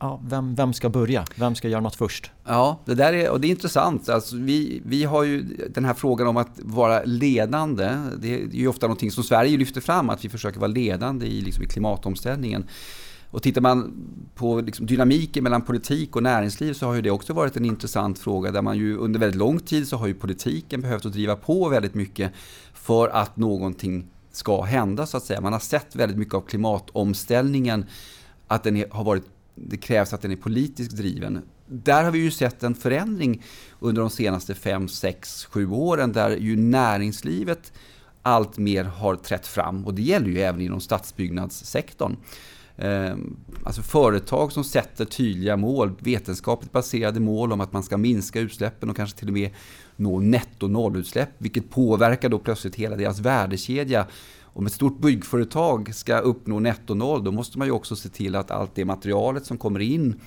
Ja, 0.00 0.20
vem, 0.28 0.54
vem 0.54 0.72
ska 0.72 0.88
börja? 0.88 1.24
Vem 1.36 1.54
ska 1.54 1.68
göra 1.68 1.80
något 1.80 1.96
först? 1.96 2.30
Ja, 2.46 2.78
det 2.84 2.94
där 2.94 3.12
är, 3.12 3.30
och 3.30 3.40
det 3.40 3.46
är 3.46 3.50
intressant. 3.50 4.08
Alltså, 4.08 4.36
vi, 4.36 4.82
vi 4.84 5.04
har 5.04 5.22
ju 5.24 5.42
den 5.70 5.84
här 5.84 5.94
frågan 5.94 6.26
om 6.26 6.36
att 6.36 6.50
vara 6.56 7.02
ledande. 7.04 7.90
Det 8.18 8.34
är 8.34 8.48
ju 8.52 8.68
ofta 8.68 8.86
någonting 8.86 9.10
som 9.10 9.24
Sverige 9.24 9.58
lyfter 9.58 9.80
fram, 9.80 10.10
att 10.10 10.24
vi 10.24 10.28
försöker 10.28 10.60
vara 10.60 10.68
ledande 10.68 11.26
i, 11.26 11.40
liksom, 11.40 11.64
i 11.64 11.66
klimatomställningen. 11.66 12.66
Och 13.30 13.42
tittar 13.42 13.60
man 13.60 13.94
på 14.34 14.60
liksom 14.60 14.86
dynamiken 14.86 15.44
mellan 15.44 15.62
politik 15.62 16.16
och 16.16 16.22
näringsliv 16.22 16.72
så 16.72 16.86
har 16.86 16.94
ju 16.94 17.02
det 17.02 17.10
också 17.10 17.32
varit 17.32 17.56
en 17.56 17.64
intressant 17.64 18.18
fråga 18.18 18.50
där 18.50 18.62
man 18.62 18.78
ju 18.78 18.96
under 18.96 19.20
väldigt 19.20 19.38
lång 19.38 19.60
tid 19.60 19.88
så 19.88 19.96
har 19.96 20.06
ju 20.06 20.14
politiken 20.14 20.80
behövt 20.80 21.06
att 21.06 21.12
driva 21.12 21.36
på 21.36 21.68
väldigt 21.68 21.94
mycket 21.94 22.32
för 22.74 23.08
att 23.08 23.36
någonting 23.36 24.06
ska 24.32 24.62
hända 24.62 25.06
så 25.06 25.16
att 25.16 25.24
säga. 25.24 25.40
Man 25.40 25.52
har 25.52 25.60
sett 25.60 25.96
väldigt 25.96 26.18
mycket 26.18 26.34
av 26.34 26.40
klimatomställningen 26.40 27.84
att 28.46 28.62
den 28.62 28.84
har 28.90 29.04
varit, 29.04 29.24
det 29.54 29.76
krävs 29.76 30.12
att 30.12 30.22
den 30.22 30.32
är 30.32 30.36
politiskt 30.36 30.96
driven. 30.96 31.42
Där 31.66 32.04
har 32.04 32.10
vi 32.10 32.18
ju 32.18 32.30
sett 32.30 32.62
en 32.62 32.74
förändring 32.74 33.42
under 33.80 34.02
de 34.02 34.10
senaste 34.10 34.54
5, 34.54 34.88
6, 34.88 35.44
7 35.44 35.70
åren 35.70 36.12
där 36.12 36.36
ju 36.36 36.56
näringslivet 36.56 37.72
allt 38.22 38.58
mer 38.58 38.84
har 38.84 39.16
trätt 39.16 39.46
fram 39.46 39.86
och 39.86 39.94
det 39.94 40.02
gäller 40.02 40.28
ju 40.28 40.40
även 40.40 40.60
inom 40.60 40.80
stadsbyggnadssektorn. 40.80 42.16
Ehm, 42.78 43.36
alltså 43.64 43.82
företag 43.82 44.52
som 44.52 44.64
sätter 44.64 45.04
tydliga 45.04 45.56
mål, 45.56 45.92
vetenskapligt 45.98 46.72
baserade 46.72 47.20
mål 47.20 47.52
om 47.52 47.60
att 47.60 47.72
man 47.72 47.82
ska 47.82 47.96
minska 47.96 48.40
utsläppen 48.40 48.90
och 48.90 48.96
kanske 48.96 49.18
till 49.18 49.28
och 49.28 49.34
med 49.34 49.50
nå 49.96 50.20
netto 50.20 50.68
nollutsläpp, 50.68 51.28
vilket 51.38 51.70
påverkar 51.70 52.28
då 52.28 52.38
plötsligt 52.38 52.74
hela 52.74 52.96
deras 52.96 53.18
värdekedja. 53.18 54.06
Om 54.42 54.66
ett 54.66 54.72
stort 54.72 55.00
byggföretag 55.00 55.94
ska 55.94 56.18
uppnå 56.18 56.60
netto 56.60 56.94
noll, 56.94 57.24
då 57.24 57.32
måste 57.32 57.58
man 57.58 57.66
ju 57.66 57.72
också 57.72 57.96
se 57.96 58.08
till 58.08 58.36
att 58.36 58.50
allt 58.50 58.74
det 58.74 58.84
materialet 58.84 59.46
som 59.46 59.58
kommer 59.58 59.80
in 59.80 60.20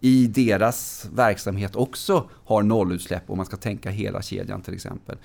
i 0.00 0.26
deras 0.26 1.08
verksamhet 1.14 1.76
också 1.76 2.30
har 2.44 2.62
nollutsläpp 2.62 3.30
om 3.30 3.36
man 3.36 3.46
ska 3.46 3.56
tänka 3.56 3.90
hela 3.90 4.22
kedjan 4.22 4.62
till 4.62 4.74
exempel. 4.74 5.16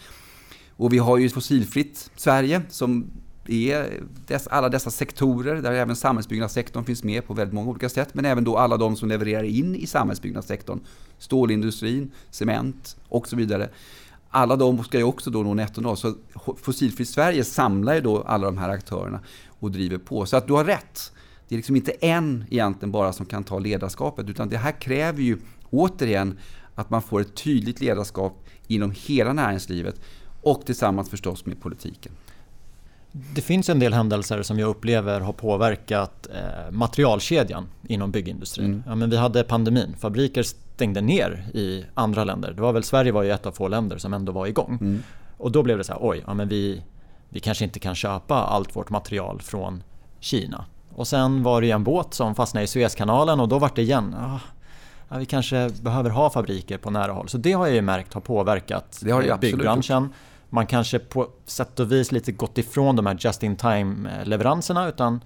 Och 0.70 0.94
vi 0.94 0.98
har 0.98 1.18
ju 1.18 1.30
fossilfritt 1.30 2.12
Sverige 2.16 2.62
som 2.70 3.12
är 3.50 3.82
eh, 3.82 3.88
dess, 4.28 4.48
alla 4.48 4.70
dessa 4.70 4.92
sektorer, 4.92 5.62
där 5.62 5.72
även 5.72 5.96
samhällsbyggnadssektorn 5.96 6.84
finns 6.84 7.04
med 7.04 7.28
på 7.28 7.34
väldigt 7.34 7.54
många 7.54 7.70
olika 7.70 7.90
sätt, 7.90 8.14
men 8.14 8.26
även 8.26 8.44
då 8.44 8.58
alla 8.58 8.78
de 8.78 8.96
som 8.96 9.10
levererar 9.10 9.44
in 9.44 9.76
i 9.76 9.88
samhällsbyggnadssektorn. 9.88 10.80
Stålindustrin, 11.18 12.12
cement 12.30 12.98
och 13.10 13.28
så 13.28 13.36
vidare. 13.36 13.70
Alla 14.30 14.56
de 14.56 14.84
ska 14.84 14.98
ju 14.98 15.04
också 15.04 15.30
då 15.30 15.44
nå 15.44 15.54
netto 15.54 15.82
noll. 15.82 15.98
Så 15.98 16.16
Fossilfritt 16.62 17.10
Sverige 17.10 17.44
samlar 17.44 17.96
ju 17.96 18.02
då 18.02 18.22
alla 18.22 18.46
de 18.46 18.58
här 18.58 18.70
aktörerna 18.70 19.20
och 19.60 19.72
driver 19.72 19.98
på. 19.98 20.26
Så 20.26 20.38
att 20.38 20.48
du 20.48 20.54
har 20.54 20.64
rätt. 20.64 21.12
Det 21.48 21.56
är 21.56 21.58
liksom 21.58 21.76
inte 21.76 21.92
en 21.92 22.46
egentligen 22.50 22.92
bara 22.92 23.14
som 23.14 23.26
kan 23.26 23.44
ta 23.44 23.60
ledarskapet, 23.60 24.30
utan 24.30 24.50
det 24.50 24.58
här 24.58 24.82
kräver 24.82 25.22
ju 25.22 25.38
återigen 25.70 26.40
att 26.76 26.90
man 26.90 27.02
får 27.02 27.22
ett 27.22 27.36
tydligt 27.36 27.82
ledarskap 27.82 28.46
inom 28.68 28.94
hela 28.96 29.34
näringslivet 29.34 30.02
och 30.42 30.66
tillsammans 30.66 31.10
förstås 31.10 31.46
med 31.46 31.62
politiken. 31.62 32.12
Det 33.36 33.42
finns 33.42 33.70
en 33.70 33.80
del 33.80 33.94
händelser 33.94 34.42
som 34.42 34.60
jag 34.60 34.70
upplever 34.70 35.20
har 35.20 35.34
påverkat 35.34 36.28
eh, 36.28 36.72
materialkedjan 36.72 37.68
inom 37.88 38.12
byggindustrin. 38.12 38.66
Mm. 38.66 38.84
Ja, 38.88 38.96
men 38.96 39.10
vi 39.10 39.18
hade 39.18 39.44
pandemin, 39.44 39.96
fabriker 40.00 40.44
stängde 40.44 41.02
ner 41.02 41.46
i 41.54 41.86
andra 41.94 42.24
länder. 42.24 42.52
Det 42.52 42.62
var 42.62 42.74
väl 42.74 42.84
Sverige 42.84 43.12
var 43.12 43.24
ju 43.24 43.32
ett 43.32 43.46
av 43.46 43.52
få 43.52 43.68
länder 43.68 43.98
som 43.98 44.14
ändå 44.14 44.32
var 44.32 44.48
igång. 44.48 44.78
Mm. 44.82 45.04
Och 45.38 45.52
då 45.52 45.64
blev 45.64 45.78
det 45.78 45.84
så 45.84 45.94
här, 45.94 46.00
oj, 46.04 46.24
ja, 46.28 46.34
men 46.34 46.48
vi, 46.48 46.84
vi 47.30 47.40
kanske 47.40 47.64
inte 47.64 47.80
kan 47.80 47.96
köpa 47.96 48.36
allt 48.36 48.76
vårt 48.76 48.90
material 48.90 49.42
från 49.42 49.84
Kina. 50.20 50.66
Och 50.96 51.08
sen 51.08 51.44
var 51.44 51.62
det 51.62 51.72
en 51.72 51.84
båt 51.84 52.14
som 52.14 52.36
fastnade 52.36 52.64
i 52.64 52.68
Suezkanalen 52.68 53.40
och 53.40 53.48
då 53.48 53.60
var 53.60 53.72
det 53.76 53.82
igen, 53.82 54.16
ah, 54.20 54.40
ja, 55.10 55.18
vi 55.18 55.26
kanske 55.26 55.70
behöver 55.82 56.10
ha 56.10 56.30
fabriker 56.30 56.78
på 56.78 56.90
nära 56.90 57.12
håll. 57.12 57.30
Så 57.30 57.38
det 57.38 57.52
har 57.52 57.68
jag 57.68 57.76
ju 57.76 57.82
märkt 57.82 58.14
har 58.14 58.22
påverkat 58.22 59.00
det 59.02 59.12
har 59.12 59.38
byggbranschen. 59.38 59.98
Absolut 59.98 60.16
man 60.50 60.68
kanske 60.68 61.00
på 61.00 61.30
sätt 61.46 61.80
och 61.80 61.92
vis 61.92 62.12
lite 62.12 62.32
gått 62.32 62.58
ifrån 62.58 62.96
de 62.96 63.06
här 63.06 63.18
just 63.20 63.44
in 63.44 63.56
time 63.56 64.24
leveranserna 64.26 64.88
utan 64.88 65.24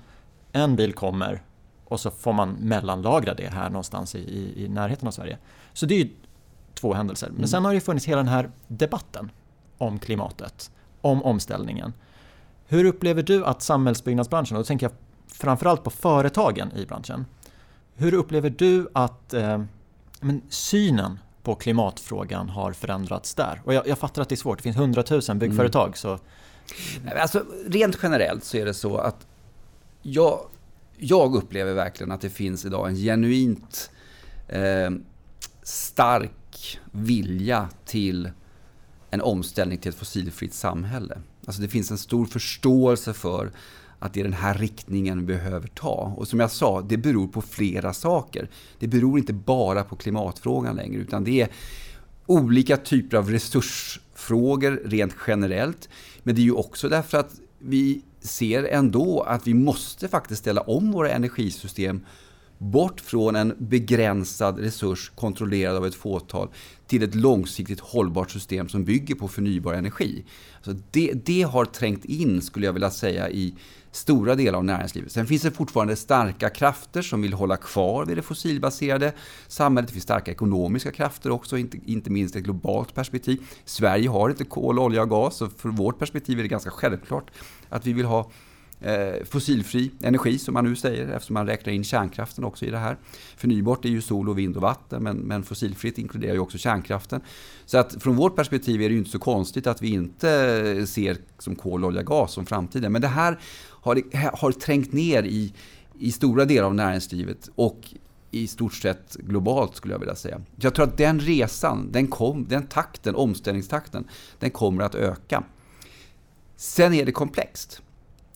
en 0.52 0.76
bil 0.76 0.94
kommer 0.94 1.44
och 1.86 2.00
så 2.00 2.12
får 2.12 2.34
man 2.34 2.52
mellanlagra 2.52 3.34
det 3.34 3.48
här 3.48 3.70
någonstans 3.70 4.16
i, 4.16 4.54
i, 4.64 4.70
närheten 4.70 5.08
av 5.08 5.12
Sverige. 5.12 5.38
Så 5.74 5.86
det 5.86 5.96
är 5.96 6.00
ju 6.00 6.10
två 6.74 6.94
händelser. 6.94 7.28
Men 7.28 7.38
mm. 7.38 7.48
sen 7.48 7.66
har 7.66 7.74
det 7.74 7.82
funnits 7.82 8.06
hela 8.06 8.18
den 8.18 8.28
här 8.28 8.52
debatten 8.68 9.32
om 9.78 10.00
klimatet, 10.00 10.72
om 11.02 11.24
omställningen. 11.24 11.94
Hur 12.68 12.86
upplever 12.86 13.24
du 13.24 13.46
att 13.46 13.62
samhällsbyggnadsbranschen, 13.62 14.58
och 14.58 14.64
då 14.64 14.68
tänker 14.68 14.86
jag 14.86 14.94
framförallt 15.28 15.84
på 15.84 15.90
företagen 15.90 16.72
i 16.76 16.86
branschen. 16.86 17.26
Hur 17.96 18.14
upplever 18.14 18.50
du 18.50 18.88
att 18.94 19.34
eh, 19.34 19.64
men 20.20 20.42
synen 20.50 21.20
på 21.44 21.56
klimatfrågan 21.56 22.50
har 22.50 22.74
förändrats 22.74 23.34
där? 23.34 23.62
Och 23.66 23.74
jag, 23.74 23.88
jag 23.88 23.98
fattar 23.98 24.22
att 24.22 24.30
det 24.30 24.36
är 24.36 24.38
svårt, 24.38 24.58
det 24.58 24.64
finns 24.64 24.78
hundratusen 24.78 25.40
byggföretag. 25.40 25.88
Mm. 25.88 25.94
Så... 25.94 26.20
Alltså, 27.22 27.46
rent 27.68 27.98
generellt 28.04 28.44
så 28.44 28.58
är 28.58 28.66
det 28.66 28.74
så 28.74 28.98
att 28.98 29.28
jag, 30.02 30.40
jag 30.98 31.36
upplever 31.36 31.74
verkligen 31.74 32.12
att 32.12 32.22
det 32.22 32.30
finns 32.30 32.66
idag 32.66 32.90
en 32.90 32.96
genuint 32.96 33.92
eh, 34.48 34.90
stark 35.64 36.80
vilja 36.92 37.70
till 37.86 38.30
en 39.10 39.22
omställning 39.22 39.78
till 39.78 39.90
ett 39.90 39.98
fossilfritt 39.98 40.54
samhälle. 40.54 41.18
Alltså 41.46 41.62
det 41.62 41.68
finns 41.68 41.92
en 41.92 41.98
stor 41.98 42.26
förståelse 42.26 43.14
för 43.14 43.52
att 44.04 44.14
det 44.14 44.20
är 44.20 44.24
den 44.24 44.34
här 44.34 44.54
riktningen 44.54 45.20
vi 45.20 45.26
behöver 45.26 45.68
ta. 45.68 46.14
Och 46.18 46.28
som 46.28 46.40
jag 46.40 46.52
sa, 46.52 46.82
det 46.82 46.98
beror 46.98 47.28
på 47.28 47.42
flera 47.42 47.94
saker. 47.94 48.50
Det 48.80 48.88
beror 48.88 49.20
inte 49.20 49.34
bara 49.34 49.84
på 49.84 49.96
klimatfrågan 49.96 50.76
längre, 50.76 51.02
utan 51.02 51.24
det 51.24 51.42
är 51.42 51.50
olika 52.26 52.78
typer 52.78 53.18
av 53.18 53.30
resursfrågor 53.30 54.82
rent 54.86 55.16
generellt. 55.28 55.90
Men 56.24 56.36
det 56.36 56.42
är 56.42 56.44
ju 56.44 56.52
också 56.52 56.90
därför 56.90 57.18
att 57.18 57.32
vi 57.60 58.02
ser 58.22 58.64
ändå 58.64 59.22
att 59.22 59.48
vi 59.48 59.54
måste 59.54 60.08
faktiskt 60.08 60.42
ställa 60.42 60.62
om 60.62 60.92
våra 60.92 61.10
energisystem 61.10 62.06
bort 62.62 63.02
från 63.02 63.36
en 63.36 63.56
begränsad 63.58 64.60
resurs 64.60 65.12
kontrollerad 65.16 65.76
av 65.76 65.86
ett 65.86 65.96
fåtal 65.96 66.50
till 66.88 67.04
ett 67.04 67.16
långsiktigt 67.16 67.80
hållbart 67.80 68.32
system 68.32 68.70
som 68.70 68.86
bygger 68.86 69.16
på 69.16 69.28
förnybar 69.28 69.74
energi. 69.74 70.26
Alltså 70.56 70.84
det, 70.92 71.14
det 71.26 71.42
har 71.42 71.66
trängt 71.66 72.06
in, 72.06 72.42
skulle 72.42 72.66
jag 72.66 72.74
vilja 72.74 72.90
säga, 72.90 73.30
i 73.30 73.56
stora 73.92 74.36
delar 74.36 74.58
av 74.58 74.66
näringslivet. 74.66 75.12
Sen 75.12 75.28
finns 75.28 75.42
det 75.42 75.52
fortfarande 75.52 75.96
starka 75.96 76.50
krafter 76.50 77.02
som 77.02 77.22
vill 77.22 77.34
hålla 77.34 77.58
kvar 77.58 78.06
vid 78.06 78.18
det 78.18 78.22
fossilbaserade 78.22 79.14
samhället. 79.48 79.88
Det 79.88 79.94
finns 79.94 80.04
starka 80.04 80.32
ekonomiska 80.32 80.92
krafter 80.92 81.30
också, 81.32 81.58
inte, 81.58 81.78
inte 81.86 82.10
minst 82.10 82.36
ett 82.36 82.44
globalt 82.44 82.96
perspektiv. 82.96 83.42
Sverige 83.66 84.10
har 84.10 84.30
inte 84.30 84.46
kol, 84.46 84.80
olja 84.80 85.02
och 85.02 85.10
gas 85.10 85.42
och 85.42 85.52
från 85.58 85.76
vårt 85.76 86.00
perspektiv 86.00 86.40
är 86.40 86.44
det 86.44 86.50
ganska 86.50 86.72
självklart 86.72 87.32
att 87.70 87.88
vi 87.88 87.94
vill 87.94 88.06
ha 88.06 88.32
Eh, 88.84 89.24
fossilfri 89.26 89.92
energi 90.02 90.40
som 90.40 90.54
man 90.54 90.66
nu 90.66 90.76
säger 90.76 91.08
eftersom 91.08 91.34
man 91.34 91.48
räknar 91.48 91.74
in 91.74 91.84
kärnkraften 91.84 92.44
också 92.44 92.66
i 92.66 92.70
det 92.70 92.78
här. 92.78 92.98
Förnybart 93.38 93.86
är 93.86 93.90
ju 93.90 94.02
sol 94.02 94.30
och 94.30 94.38
vind 94.38 94.56
och 94.56 94.62
vatten 94.62 95.04
men, 95.04 95.18
men 95.18 95.44
fossilfritt 95.44 95.98
inkluderar 95.98 96.34
ju 96.34 96.40
också 96.40 96.58
kärnkraften. 96.58 97.22
Så 97.66 97.78
att 97.78 98.04
från 98.04 98.16
vårt 98.16 98.36
perspektiv 98.36 98.82
är 98.82 98.90
det 98.90 98.94
ju 98.94 99.00
inte 99.00 99.12
så 99.12 99.20
konstigt 99.20 99.68
att 99.68 99.82
vi 99.82 99.90
inte 99.90 100.88
ser 100.88 101.18
som 101.40 101.56
kol, 101.56 101.86
olja, 101.86 102.04
gas 102.04 102.34
som 102.34 102.46
framtiden. 102.46 102.92
Men 102.92 103.02
det 103.02 103.08
här 103.08 103.40
har, 103.70 104.02
har 104.38 104.52
trängt 104.52 104.94
ner 104.94 105.24
i, 105.24 105.54
i 106.00 106.12
stora 106.12 106.46
delar 106.46 106.68
av 106.68 106.76
näringslivet 106.76 107.50
och 107.56 107.94
i 108.32 108.48
stort 108.48 108.74
sett 108.74 109.16
globalt 109.16 109.76
skulle 109.76 109.94
jag 109.94 110.00
vilja 110.00 110.16
säga. 110.16 110.42
Jag 110.56 110.76
tror 110.76 110.88
att 110.88 110.98
den 110.98 111.20
resan, 111.20 111.92
den, 111.92 112.08
kom, 112.08 112.48
den 112.50 112.68
takten, 112.68 113.16
omställningstakten, 113.16 114.08
den 114.40 114.50
kommer 114.50 114.84
att 114.84 114.96
öka. 114.96 115.44
Sen 116.56 116.94
är 116.94 117.06
det 117.06 117.12
komplext. 117.12 117.82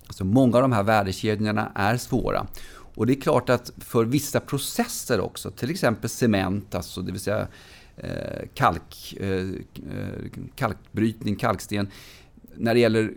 Så 0.09 0.25
många 0.25 0.57
av 0.57 0.61
de 0.61 0.71
här 0.71 0.83
värdekedjorna 0.83 1.71
är 1.75 1.97
svåra. 1.97 2.47
Och 2.95 3.05
det 3.05 3.13
är 3.13 3.21
klart 3.21 3.49
att 3.49 3.71
för 3.77 4.05
vissa 4.05 4.39
processer 4.39 5.19
också, 5.19 5.51
till 5.51 5.69
exempel 5.69 6.09
cement, 6.09 6.75
alltså 6.75 7.01
det 7.01 7.11
vill 7.11 7.21
säga 7.21 7.47
eh, 7.97 8.47
kalk, 8.53 9.13
eh, 9.19 9.47
kalkbrytning, 10.55 11.35
kalksten. 11.35 11.87
När 12.55 12.73
det 12.73 12.79
gäller 12.79 13.11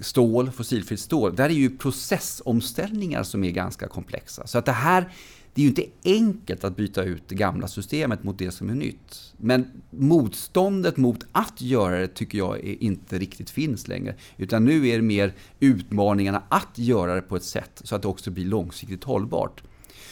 stål, 0.00 0.50
fossilfritt 0.50 1.00
stål, 1.00 1.36
där 1.36 1.44
är 1.44 1.54
ju 1.54 1.76
processomställningar 1.76 3.22
som 3.22 3.44
är 3.44 3.50
ganska 3.50 3.88
komplexa. 3.88 4.46
Så 4.46 4.58
att 4.58 4.64
det 4.64 4.72
här 4.72 5.08
det 5.56 5.62
är 5.62 5.62
ju 5.62 5.68
inte 5.68 5.84
enkelt 6.04 6.64
att 6.64 6.76
byta 6.76 7.04
ut 7.04 7.22
det 7.28 7.34
gamla 7.34 7.68
systemet 7.68 8.24
mot 8.24 8.38
det 8.38 8.50
som 8.50 8.70
är 8.70 8.74
nytt. 8.74 9.34
Men 9.36 9.82
motståndet 9.90 10.96
mot 10.96 11.26
att 11.32 11.60
göra 11.60 11.98
det 11.98 12.08
tycker 12.08 12.38
jag 12.38 12.60
inte 12.60 13.18
riktigt 13.18 13.50
finns 13.50 13.88
längre. 13.88 14.14
Utan 14.36 14.64
nu 14.64 14.88
är 14.88 14.96
det 14.96 15.02
mer 15.02 15.34
utmaningarna 15.60 16.42
att 16.48 16.78
göra 16.78 17.14
det 17.14 17.22
på 17.22 17.36
ett 17.36 17.44
sätt 17.44 17.80
så 17.84 17.96
att 17.96 18.02
det 18.02 18.08
också 18.08 18.30
blir 18.30 18.44
långsiktigt 18.44 19.04
hållbart. 19.04 19.62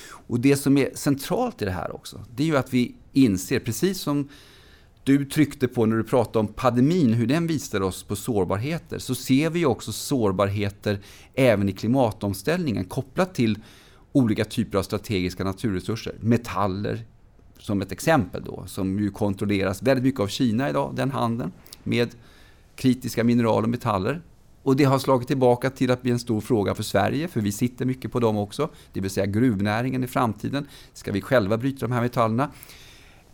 Och 0.06 0.40
det 0.40 0.56
som 0.56 0.78
är 0.78 0.90
centralt 0.94 1.62
i 1.62 1.64
det 1.64 1.70
här 1.70 1.94
också, 1.94 2.24
det 2.34 2.42
är 2.42 2.46
ju 2.46 2.56
att 2.56 2.74
vi 2.74 2.94
inser, 3.12 3.58
precis 3.58 4.00
som 4.00 4.28
du 5.02 5.24
tryckte 5.24 5.68
på 5.68 5.86
när 5.86 5.96
du 5.96 6.04
pratade 6.04 6.38
om 6.38 6.46
pandemin, 6.46 7.12
hur 7.12 7.26
den 7.26 7.46
visade 7.46 7.84
oss 7.84 8.02
på 8.02 8.16
sårbarheter, 8.16 8.98
så 8.98 9.14
ser 9.14 9.50
vi 9.50 9.66
också 9.66 9.92
sårbarheter 9.92 10.98
även 11.34 11.68
i 11.68 11.72
klimatomställningen 11.72 12.84
kopplat 12.84 13.34
till 13.34 13.58
olika 14.14 14.44
typer 14.44 14.78
av 14.78 14.82
strategiska 14.82 15.44
naturresurser. 15.44 16.14
Metaller, 16.20 17.04
som 17.58 17.82
ett 17.82 17.92
exempel 17.92 18.44
då, 18.44 18.64
som 18.66 18.98
ju 18.98 19.10
kontrolleras 19.10 19.82
väldigt 19.82 20.04
mycket 20.04 20.20
av 20.20 20.26
Kina 20.26 20.70
idag, 20.70 20.92
den 20.96 21.10
handeln, 21.10 21.52
med 21.82 22.08
kritiska 22.76 23.24
mineral 23.24 23.62
och 23.62 23.70
metaller. 23.70 24.22
Och 24.62 24.76
det 24.76 24.84
har 24.84 24.98
slagit 24.98 25.28
tillbaka 25.28 25.70
till 25.70 25.90
att 25.90 26.02
bli 26.02 26.10
en 26.10 26.18
stor 26.18 26.40
fråga 26.40 26.74
för 26.74 26.82
Sverige, 26.82 27.28
för 27.28 27.40
vi 27.40 27.52
sitter 27.52 27.84
mycket 27.84 28.12
på 28.12 28.20
dem 28.20 28.36
också. 28.36 28.68
Det 28.92 29.00
vill 29.00 29.10
säga 29.10 29.26
gruvnäringen 29.26 30.04
i 30.04 30.06
framtiden. 30.06 30.66
Ska 30.92 31.12
vi 31.12 31.20
själva 31.20 31.58
bryta 31.58 31.86
de 31.86 31.92
här 31.92 32.02
metallerna? 32.02 32.50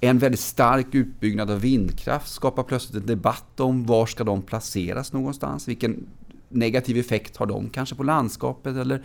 En 0.01 0.19
väldigt 0.19 0.41
stark 0.41 0.95
utbyggnad 0.95 1.51
av 1.51 1.61
vindkraft 1.61 2.33
skapar 2.33 2.63
plötsligt 2.63 3.03
en 3.03 3.07
debatt 3.07 3.61
om 3.61 3.87
var 3.87 4.07
ska 4.07 4.25
de 4.25 4.43
placeras 4.43 5.13
någonstans? 5.13 5.69
Vilken 5.69 6.07
negativ 6.49 6.97
effekt 6.97 7.37
har 7.37 7.47
de 7.47 7.71
kanske 7.71 7.95
på 7.95 8.03
landskapet 8.03 8.77
eller 8.77 9.05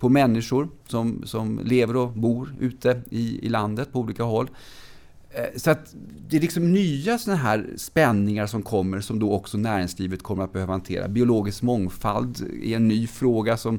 på 0.00 0.08
människor 0.08 0.68
som, 0.88 1.22
som 1.24 1.60
lever 1.64 1.96
och 1.96 2.12
bor 2.12 2.54
ute 2.60 3.02
i, 3.10 3.46
i 3.46 3.48
landet 3.48 3.92
på 3.92 4.00
olika 4.00 4.22
håll. 4.22 4.50
Eh, 5.30 5.44
så 5.56 5.70
att 5.70 5.94
det 6.28 6.36
är 6.36 6.40
liksom 6.40 6.72
nya 6.72 7.18
sådana 7.18 7.42
här 7.42 7.70
spänningar 7.76 8.46
som 8.46 8.62
kommer 8.62 9.00
som 9.00 9.18
då 9.18 9.32
också 9.32 9.58
näringslivet 9.58 10.22
kommer 10.22 10.44
att 10.44 10.52
behöva 10.52 10.72
hantera. 10.72 11.08
Biologisk 11.08 11.62
mångfald 11.62 12.40
är 12.62 12.76
en 12.76 12.88
ny 12.88 13.06
fråga 13.06 13.56
som, 13.56 13.78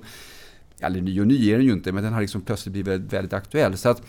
eller 0.80 1.02
ny 1.02 1.22
och 1.22 1.28
ny 1.28 1.52
är 1.52 1.58
den 1.58 1.66
ju 1.66 1.74
inte, 1.74 1.92
men 1.92 2.04
den 2.04 2.14
har 2.14 2.22
liksom 2.22 2.42
plötsligt 2.42 2.74
blivit 2.74 2.88
väldigt, 2.88 3.14
väldigt 3.14 3.34
aktuell. 3.34 3.78
Så 3.78 3.90
att 3.90 4.02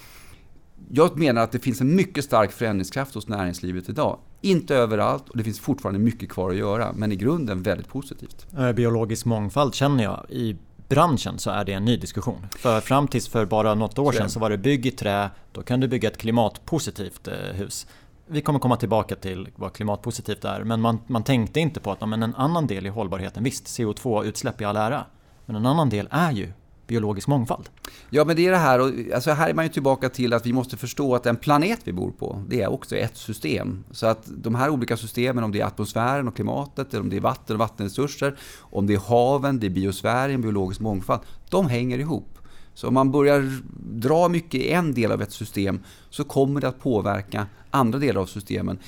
jag 0.88 1.18
menar 1.18 1.42
att 1.42 1.52
det 1.52 1.58
finns 1.58 1.80
en 1.80 1.96
mycket 1.96 2.24
stark 2.24 2.52
förändringskraft 2.52 3.14
hos 3.14 3.28
näringslivet 3.28 3.88
idag. 3.88 4.18
Inte 4.40 4.74
överallt 4.74 5.28
och 5.28 5.36
det 5.36 5.44
finns 5.44 5.60
fortfarande 5.60 6.00
mycket 6.00 6.28
kvar 6.28 6.50
att 6.50 6.56
göra, 6.56 6.92
men 6.92 7.12
i 7.12 7.16
grunden 7.16 7.62
väldigt 7.62 7.88
positivt. 7.88 8.46
Eh, 8.58 8.72
biologisk 8.72 9.26
mångfald 9.26 9.74
känner 9.74 10.04
jag 10.04 10.26
i 10.28 10.56
branschen 10.90 11.38
så 11.38 11.50
är 11.50 11.64
det 11.64 11.72
en 11.72 11.84
ny 11.84 11.96
diskussion. 11.96 12.46
För 12.58 12.80
fram 12.80 13.08
tills 13.08 13.28
för 13.28 13.44
bara 13.46 13.74
något 13.74 13.98
år 13.98 14.12
sedan 14.12 14.30
så 14.30 14.40
var 14.40 14.50
det 14.50 14.58
bygg 14.58 14.86
i 14.86 14.90
trä, 14.90 15.30
då 15.52 15.62
kan 15.62 15.80
du 15.80 15.88
bygga 15.88 16.08
ett 16.08 16.18
klimatpositivt 16.18 17.28
eh, 17.28 17.34
hus. 17.34 17.86
Vi 18.26 18.40
kommer 18.40 18.58
komma 18.58 18.76
tillbaka 18.76 19.16
till 19.16 19.48
vad 19.56 19.72
klimatpositivt 19.72 20.44
är, 20.44 20.64
men 20.64 20.80
man, 20.80 20.98
man 21.06 21.22
tänkte 21.22 21.60
inte 21.60 21.80
på 21.80 21.92
att 21.92 22.08
men 22.08 22.22
en 22.22 22.34
annan 22.34 22.66
del 22.66 22.86
i 22.86 22.88
hållbarheten, 22.88 23.44
visst 23.44 23.66
CO2-utsläpp 23.66 24.60
i 24.60 24.64
all 24.64 24.76
ära, 24.76 25.04
men 25.46 25.56
en 25.56 25.66
annan 25.66 25.88
del 25.88 26.08
är 26.10 26.32
ju 26.32 26.52
biologisk 26.90 27.28
mångfald. 27.28 27.68
Ja, 28.10 28.24
men 28.24 28.36
det 28.36 28.46
är 28.46 28.50
det 28.50 28.56
här, 28.56 28.80
och 28.80 28.90
alltså 29.14 29.30
här 29.30 29.48
är 29.48 29.54
man 29.54 29.64
ju 29.64 29.68
tillbaka 29.68 30.08
till 30.08 30.32
att 30.32 30.46
vi 30.46 30.52
måste 30.52 30.76
förstå 30.76 31.14
att 31.14 31.22
den 31.22 31.36
planet 31.36 31.80
vi 31.84 31.92
bor 31.92 32.10
på, 32.10 32.42
det 32.48 32.62
är 32.62 32.68
också 32.72 32.96
ett 32.96 33.16
system. 33.16 33.84
Så 33.90 34.06
att 34.06 34.22
de 34.26 34.54
här 34.54 34.70
olika 34.70 34.96
systemen, 34.96 35.44
om 35.44 35.52
det 35.52 35.60
är 35.60 35.66
atmosfären 35.66 36.28
och 36.28 36.36
klimatet, 36.36 36.94
eller 36.94 37.02
om 37.02 37.10
det 37.10 37.16
är 37.16 37.20
vatten 37.20 37.56
och 37.56 37.60
vattenresurser, 37.60 38.36
om 38.60 38.86
det 38.86 38.94
är 38.94 38.98
haven, 38.98 39.60
det 39.60 39.66
är 39.66 39.70
biosfären, 39.70 40.42
biologisk 40.42 40.80
mångfald, 40.80 41.20
de 41.50 41.68
hänger 41.68 41.98
ihop. 41.98 42.38
Så 42.74 42.88
om 42.88 42.94
man 42.94 43.10
börjar 43.10 43.60
dra 43.92 44.28
mycket 44.28 44.60
i 44.60 44.70
en 44.70 44.94
del 44.94 45.12
av 45.12 45.22
ett 45.22 45.32
system 45.32 45.80
så 46.10 46.24
kommer 46.24 46.60
det 46.60 46.68
att 46.68 46.80
påverka 46.80 47.46
andra 47.70 47.98
delar 47.98 48.20
av 48.20 48.26
systemen. 48.26 48.78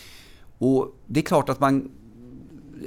Och 0.58 0.96
det 1.06 1.20
är 1.20 1.24
klart 1.24 1.48
att 1.48 1.60
man 1.60 1.90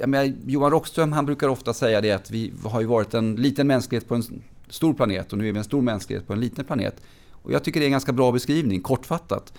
menar, 0.06 0.32
Johan 0.46 0.70
Rockström 0.70 1.12
han 1.12 1.26
brukar 1.26 1.48
ofta 1.48 1.74
säga 1.74 2.00
det 2.00 2.12
att 2.12 2.30
vi 2.30 2.52
har 2.64 2.80
ju 2.80 2.86
varit 2.86 3.14
en 3.14 3.34
liten 3.34 3.66
mänsklighet 3.66 4.08
på 4.08 4.14
en 4.14 4.22
stor 4.68 4.94
planet 4.94 5.32
och 5.32 5.38
nu 5.38 5.48
är 5.48 5.52
vi 5.52 5.58
en 5.58 5.64
stor 5.64 5.82
mänsklighet 5.82 6.26
på 6.26 6.32
en 6.32 6.40
liten 6.40 6.64
planet. 6.64 7.02
Och 7.30 7.52
jag 7.52 7.64
tycker 7.64 7.80
det 7.80 7.84
är 7.84 7.88
en 7.88 7.92
ganska 7.92 8.12
bra 8.12 8.32
beskrivning, 8.32 8.80
kortfattat. 8.80 9.52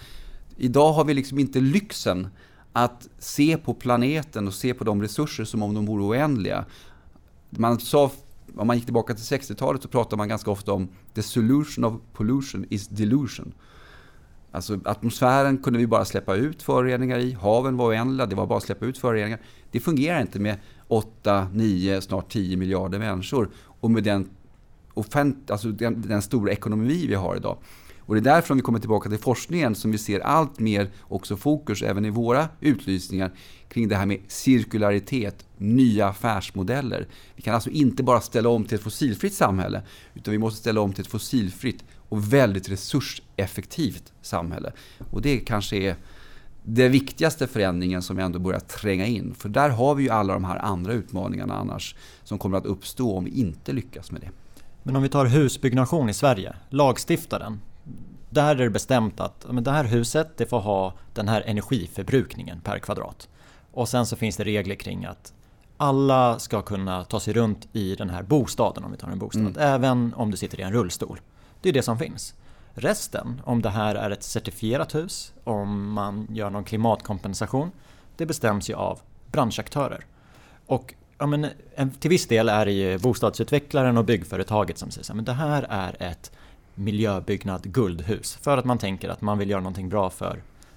Idag 0.58 0.94
har 0.94 1.06
vi 1.06 1.14
liksom 1.14 1.40
inte 1.40 1.60
lyxen 1.60 2.28
att 2.74 3.08
se 3.20 3.58
på 3.58 3.74
planeten 3.74 4.48
och 4.48 4.54
se 4.54 4.74
på 4.74 4.84
de 4.84 5.02
resurser 5.02 5.44
som 5.44 5.64
om 5.64 5.74
de 5.74 5.86
vore 5.86 6.04
oändliga. 6.04 6.66
Man 7.50 7.80
sa, 7.80 8.12
om 8.56 8.68
man 8.68 8.76
gick 8.76 8.86
tillbaka 8.86 9.14
till 9.14 9.40
60-talet 9.40 9.82
så 9.82 9.88
pratade 9.88 10.18
man 10.18 10.30
ganska 10.30 10.52
ofta 10.52 10.74
om 10.74 10.88
the 11.14 11.24
solution 11.24 11.84
of 11.84 11.94
pollution 12.14 12.66
is 12.70 12.88
delusion. 12.88 13.54
Alltså 14.52 14.80
atmosfären 14.86 15.58
kunde 15.58 15.80
vi 15.80 15.88
bara 15.88 16.06
släppa 16.06 16.36
ut 16.36 16.64
föroreningar 16.64 17.20
i, 17.20 17.32
haven 17.34 17.78
var 17.78 17.90
oändliga, 17.90 18.26
det 18.28 18.36
var 18.36 18.48
bara 18.48 18.58
att 18.58 18.64
släppa 18.64 18.86
ut 18.86 18.98
föroreningar. 18.98 19.40
Det 19.72 19.80
fungerar 19.80 20.22
inte 20.22 20.40
med 20.40 20.60
8, 20.88 21.48
9, 21.54 22.02
snart 22.02 22.32
10 22.32 22.58
miljarder 22.58 23.00
människor 23.00 23.50
och 23.80 23.92
med 23.92 24.04
den 24.04 24.30
offent, 24.98 25.52
alltså 25.52 25.72
den, 25.72 26.02
den 26.02 26.22
stora 26.22 26.52
ekonomi 26.52 27.08
vi 27.08 27.16
har 27.16 27.36
idag. 27.36 27.58
Och 28.08 28.16
det 28.16 28.20
är 28.20 28.36
därför 28.36 28.54
om 28.54 28.58
vi 28.58 28.62
kommer 28.62 28.80
tillbaka 28.80 29.10
till 29.10 29.20
forskningen 29.20 29.76
som 29.76 29.92
vi 29.92 29.98
ser 29.98 30.20
allt 30.20 30.60
mer 30.60 30.90
också 31.02 31.38
fokus 31.38 31.82
även 31.82 32.06
i 32.06 32.10
våra 32.10 32.50
utlysningar 32.62 33.32
kring 33.70 33.88
det 33.88 33.96
här 33.96 34.06
med 34.06 34.20
cirkularitet, 34.28 35.46
nya 35.58 36.08
affärsmodeller. 36.08 37.08
Vi 37.36 37.42
kan 37.42 37.56
alltså 37.56 37.70
inte 37.70 38.04
bara 38.04 38.22
ställa 38.22 38.50
om 38.50 38.66
till 38.66 38.76
ett 38.76 38.84
fossilfritt 38.84 39.34
samhälle 39.34 39.82
utan 40.14 40.32
vi 40.32 40.38
måste 40.38 40.60
ställa 40.60 40.82
om 40.82 40.94
till 40.94 41.02
ett 41.02 41.12
fossilfritt 41.12 41.84
och 42.10 42.34
väldigt 42.34 42.70
resurseffektivt 42.70 44.14
samhälle. 44.22 44.72
Och 45.12 45.22
det 45.22 45.38
kanske 45.38 45.78
är 45.78 45.96
den 46.64 46.92
viktigaste 46.92 47.48
förändringen 47.48 48.02
som 48.02 48.16
vi 48.16 48.24
ändå 48.24 48.40
börjar 48.40 48.60
tränga 48.60 49.06
in. 49.06 49.36
För 49.36 49.50
där 49.50 49.70
har 49.70 49.96
vi 49.96 50.04
ju 50.04 50.10
alla 50.10 50.34
de 50.34 50.44
här 50.44 50.58
andra 50.58 50.94
utmaningarna 50.94 51.56
annars 51.56 51.96
som 52.24 52.38
kommer 52.38 52.58
att 52.58 52.66
uppstå 52.66 53.18
om 53.18 53.26
vi 53.26 53.32
inte 53.32 53.74
lyckas 53.74 54.12
med 54.12 54.22
det. 54.22 54.30
Men 54.88 54.96
om 54.96 55.04
vi 55.04 55.10
tar 55.10 55.26
husbyggnation 55.26 56.10
i 56.10 56.14
Sverige, 56.14 56.56
lagstiftaren. 56.70 57.62
Där 58.30 58.56
är 58.56 58.64
det 58.64 58.70
bestämt 58.70 59.20
att 59.20 59.46
men 59.50 59.64
det 59.64 59.72
här 59.72 59.84
huset 59.84 60.38
det 60.38 60.46
får 60.46 60.60
ha 60.60 60.94
den 61.14 61.28
här 61.28 61.42
energiförbrukningen 61.42 62.62
per 62.62 62.80
kvadrat. 62.80 63.30
Och 63.72 63.90
sen 63.90 64.06
så 64.06 64.16
finns 64.16 64.38
det 64.38 64.44
regler 64.44 64.76
kring 64.76 65.06
att 65.06 65.34
alla 65.78 66.40
ska 66.40 66.62
kunna 66.62 67.04
ta 67.04 67.20
sig 67.20 67.34
runt 67.34 67.68
i 67.74 67.96
den 67.96 68.10
här 68.10 68.24
bostaden 68.24 68.84
om 68.84 68.92
vi 68.92 68.98
tar 68.98 69.08
en 69.08 69.20
bostad. 69.20 69.42
Mm. 69.42 69.60
Även 69.60 70.14
om 70.14 70.32
du 70.32 70.38
sitter 70.38 70.60
i 70.60 70.64
en 70.64 70.74
rullstol. 70.74 71.20
Det 71.62 71.70
är 71.70 71.74
det 71.74 71.84
som 71.84 71.98
finns. 72.00 72.34
Resten, 72.74 73.42
om 73.46 73.62
det 73.62 73.70
här 73.70 73.96
är 73.96 74.12
ett 74.12 74.24
certifierat 74.24 74.96
hus, 74.96 75.34
om 75.44 75.92
man 75.92 76.28
gör 76.32 76.50
någon 76.50 76.64
klimatkompensation, 76.64 77.72
det 78.18 78.26
bestäms 78.26 78.70
ju 78.70 78.74
av 78.74 79.00
branschaktörer. 79.32 80.06
Och 80.66 80.94
ja, 81.18 81.26
men, 81.28 81.48
till 82.00 82.10
viss 82.10 82.28
del 82.28 82.50
är 82.50 82.66
det 82.66 82.72
ju 82.72 82.98
bostadsutvecklaren 82.98 83.98
och 83.98 84.06
byggföretaget 84.06 84.78
som 84.78 84.92
säger 84.92 85.04
så 85.06 85.14
men 85.14 85.26
det 85.26 85.34
här 85.34 85.66
är 85.70 85.96
ett 86.00 86.32
miljöbyggnad 86.76 87.64
guldhus. 87.64 88.38
För 88.42 88.58
att 88.58 88.66
man 88.66 88.78
tänker 88.78 89.10
att 89.10 89.22
man 89.22 89.38
vill 89.38 89.50
göra 89.50 89.62
någonting 89.62 89.90
bra 89.90 90.10
för 90.10 90.26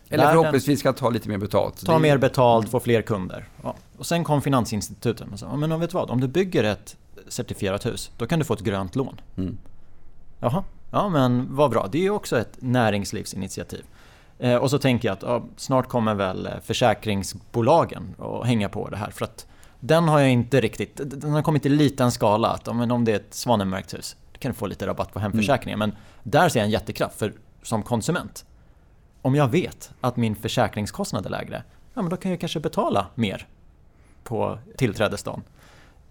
Eller 0.09 0.25
världen. 0.25 0.33
förhoppningsvis 0.43 0.81
ska 0.81 0.93
ta 0.93 1.11
lite 1.11 1.29
mer 1.29 1.39
betalt. 1.39 1.87
Ta 1.87 1.99
mer 1.99 2.19
betalt, 2.19 2.69
få 2.71 2.81
fler 2.81 3.03
kunder. 3.03 3.49
Ja. 3.63 3.75
Och 3.99 4.07
sen 4.07 4.25
kom 4.25 4.43
finansinstituten 4.43 5.33
och 5.33 5.39
sa, 5.39 5.47
"Ja, 5.47 5.57
men 5.57 5.73
om 5.73 5.81
vet 5.81 5.95
vad, 5.95 6.11
om 6.11 6.21
du 6.21 6.29
bygger 6.29 6.65
ett 6.65 6.97
certifierat 7.29 7.87
hus, 7.87 8.11
då 8.17 8.27
kan 8.27 8.39
du 8.39 8.45
få 8.45 8.55
ett 8.55 8.61
grönt 8.61 8.97
lån. 8.97 9.21
Mm. 9.37 9.59
Jaha, 10.41 10.65
ja 10.91 11.09
men 11.09 11.47
vad 11.51 11.71
bra. 11.71 11.89
Det 11.93 11.99
är 11.99 12.03
ju 12.03 12.11
också 12.11 12.39
ett 12.39 12.57
näringslivsinitiativ. 12.59 13.85
Eh, 14.39 14.57
och 14.57 14.71
så 14.71 14.79
tänker 14.79 15.09
jag 15.09 15.13
att 15.13 15.23
ja, 15.23 15.43
snart 15.57 15.89
kommer 15.89 16.15
väl 16.15 16.47
eh, 16.47 16.53
försäkringsbolagen 16.63 18.15
att 18.19 18.47
hänga 18.47 18.69
på 18.69 18.89
det 18.89 18.97
här. 18.97 19.11
För 19.11 19.25
att 19.25 19.47
den 19.81 20.09
har 20.09 20.21
jag 20.21 20.31
inte 20.31 20.61
riktigt, 20.61 21.01
den 21.05 21.33
har 21.33 21.43
kommit 21.43 21.67
i 21.67 21.69
liten 21.69 22.13
skala. 22.13 22.49
Att, 22.49 22.77
men 22.77 22.91
om 22.91 23.05
det 23.05 23.13
är 23.13 23.17
ett 23.17 23.35
svanenmärkt 23.35 23.95
hus, 23.95 24.17
då 24.33 24.39
kan 24.39 24.51
du 24.51 24.57
få 24.59 24.67
lite 24.67 24.87
rabatt 24.87 25.13
på 25.13 25.19
hemförsäkringen. 25.19 25.79
Men 25.79 25.93
där 26.23 26.49
ser 26.49 26.61
jag 26.61 26.65
en 26.65 26.71
jättekraft 26.71 27.19
för 27.19 27.33
som 27.63 27.83
konsument. 27.83 28.45
Om 29.23 29.35
jag 29.35 29.49
vet 29.49 29.91
att 30.01 30.17
min 30.17 30.37
försäkringskostnad 30.37 31.27
är 31.27 31.31
lägre, 31.31 31.63
ja 31.95 32.03
men 32.03 32.11
då 32.11 32.17
kan 32.17 32.31
jag 32.31 32.41
kanske 32.41 32.61
betala 32.61 33.07
mer 33.15 33.47
på 34.25 34.59
tillträdesdagen. 34.77 35.43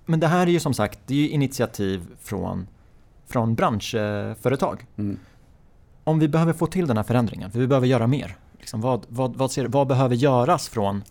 Men 0.05 0.19
det 0.19 0.27
här 0.27 0.47
är 0.47 0.51
ju 0.51 0.59
som 0.59 0.73
sagt, 0.73 0.99
det 1.05 1.25
är 1.25 1.29
initiativ 1.29 2.07
från, 2.21 2.67
från 3.27 3.55
branschföretag. 3.55 4.85
Mm. 4.97 5.19
Om 6.03 6.19
vi 6.19 6.27
behöver 6.27 6.53
få 6.53 6.67
till 6.67 6.87
den 6.87 6.97
här 6.97 7.03
förändringen, 7.03 7.51
för 7.51 7.59
vi 7.59 7.67
behöver 7.67 7.87
göra 7.87 8.07
mer. 8.07 8.37
Liksom 8.59 8.81
vad, 8.81 9.05
vad, 9.07 9.35
vad, 9.35 9.51
ser, 9.51 9.65
vad 9.65 9.87
behöver 9.87 10.15
göras 10.15 10.69
från 10.69 11.03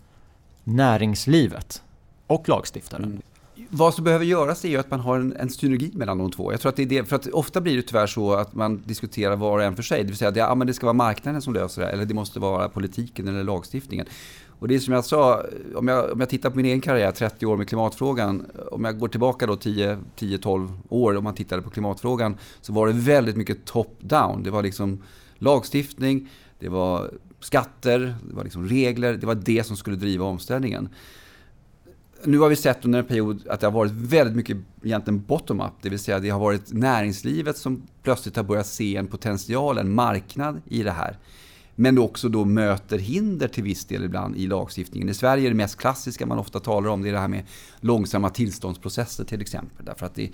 näringslivet 0.64 1.82
och 2.28 2.48
lagstiftaren? 2.48 3.04
Mm. 3.04 3.22
Vad 3.70 3.94
som 3.94 4.04
behöver 4.04 4.24
göras 4.24 4.64
är 4.64 4.68
ju 4.68 4.76
att 4.76 4.90
man 4.90 5.00
har 5.00 5.16
en, 5.18 5.36
en 5.36 5.50
synergi 5.50 5.90
mellan 5.94 6.18
de 6.18 6.30
två. 6.30 6.52
Jag 6.52 6.60
tror 6.60 6.70
att 6.70 6.76
det 6.76 6.82
är 6.82 6.86
det, 6.86 7.04
för 7.04 7.16
att 7.16 7.26
ofta 7.26 7.60
blir 7.60 7.76
det 7.76 7.82
tyvärr 7.82 8.06
så 8.06 8.32
att 8.32 8.54
man 8.54 8.82
diskuterar 8.86 9.36
var 9.36 9.58
och 9.58 9.64
en 9.64 9.76
för 9.76 9.82
sig. 9.82 10.02
Det 10.02 10.08
vill 10.08 10.16
säga 10.16 10.28
att 10.28 10.34
det, 10.34 10.40
ja, 10.40 10.54
men 10.54 10.66
det 10.66 10.74
ska 10.74 10.86
vara 10.86 10.94
marknaden 10.94 11.42
som 11.42 11.54
löser 11.54 11.82
det, 11.82 11.88
eller 11.88 12.04
det 12.04 12.14
måste 12.14 12.40
vara 12.40 12.68
politiken 12.68 13.28
eller 13.28 13.44
lagstiftningen. 13.44 14.06
Och 14.58 14.68
det 14.68 14.74
är 14.74 14.78
som 14.78 14.94
jag 14.94 15.04
sa, 15.04 15.42
om 15.74 15.88
jag, 15.88 16.12
om 16.12 16.20
jag 16.20 16.28
tittar 16.28 16.50
på 16.50 16.56
min 16.56 16.66
egen 16.66 16.80
karriär, 16.80 17.12
30 17.12 17.46
år 17.46 17.56
med 17.56 17.68
klimatfrågan, 17.68 18.46
om 18.70 18.84
jag 18.84 18.98
går 18.98 19.08
tillbaka 19.08 19.46
då 19.46 19.54
10-12 19.54 20.78
år, 20.88 21.16
om 21.16 21.24
man 21.24 21.34
tittade 21.34 21.62
på 21.62 21.70
klimatfrågan, 21.70 22.36
så 22.60 22.72
var 22.72 22.86
det 22.86 22.92
väldigt 22.92 23.36
mycket 23.36 23.64
top-down. 23.64 24.42
Det 24.42 24.50
var 24.50 24.62
liksom 24.62 25.02
lagstiftning, 25.38 26.28
det 26.58 26.68
var 26.68 27.10
skatter, 27.40 28.14
det 28.28 28.34
var 28.34 28.44
liksom 28.44 28.68
regler, 28.68 29.14
det 29.14 29.26
var 29.26 29.34
det 29.34 29.66
som 29.66 29.76
skulle 29.76 29.96
driva 29.96 30.24
omställningen. 30.24 30.88
Nu 32.24 32.38
har 32.38 32.48
vi 32.48 32.56
sett 32.56 32.84
under 32.84 32.98
en 32.98 33.04
period 33.04 33.48
att 33.48 33.60
det 33.60 33.66
har 33.66 33.72
varit 33.72 33.92
väldigt 33.92 34.36
mycket 34.36 34.56
egentligen 34.82 35.24
bottom-up, 35.24 35.72
det 35.82 35.88
vill 35.88 35.98
säga 35.98 36.18
det 36.18 36.30
har 36.30 36.40
varit 36.40 36.72
näringslivet 36.72 37.58
som 37.58 37.82
plötsligt 38.02 38.36
har 38.36 38.44
börjat 38.44 38.66
se 38.66 38.96
en 38.96 39.06
potential, 39.06 39.78
en 39.78 39.94
marknad 39.94 40.62
i 40.68 40.82
det 40.82 40.90
här. 40.90 41.18
Men 41.74 41.98
också 41.98 42.28
då 42.28 42.44
möter 42.44 42.98
hinder 42.98 43.48
till 43.48 43.62
viss 43.62 43.84
del 43.84 44.04
ibland 44.04 44.36
i 44.36 44.46
lagstiftningen. 44.46 45.08
I 45.08 45.14
Sverige 45.14 45.46
är 45.46 45.50
det 45.50 45.56
mest 45.56 45.76
klassiska 45.76 46.26
man 46.26 46.38
ofta 46.38 46.60
talar 46.60 46.90
om 46.90 47.02
det 47.02 47.08
är 47.08 47.12
det 47.12 47.18
här 47.18 47.28
med 47.28 47.44
långsamma 47.80 48.30
tillståndsprocesser 48.30 49.24
till 49.24 49.40
exempel. 49.40 49.86
Därför 49.86 50.06
att 50.06 50.14
det 50.14 50.30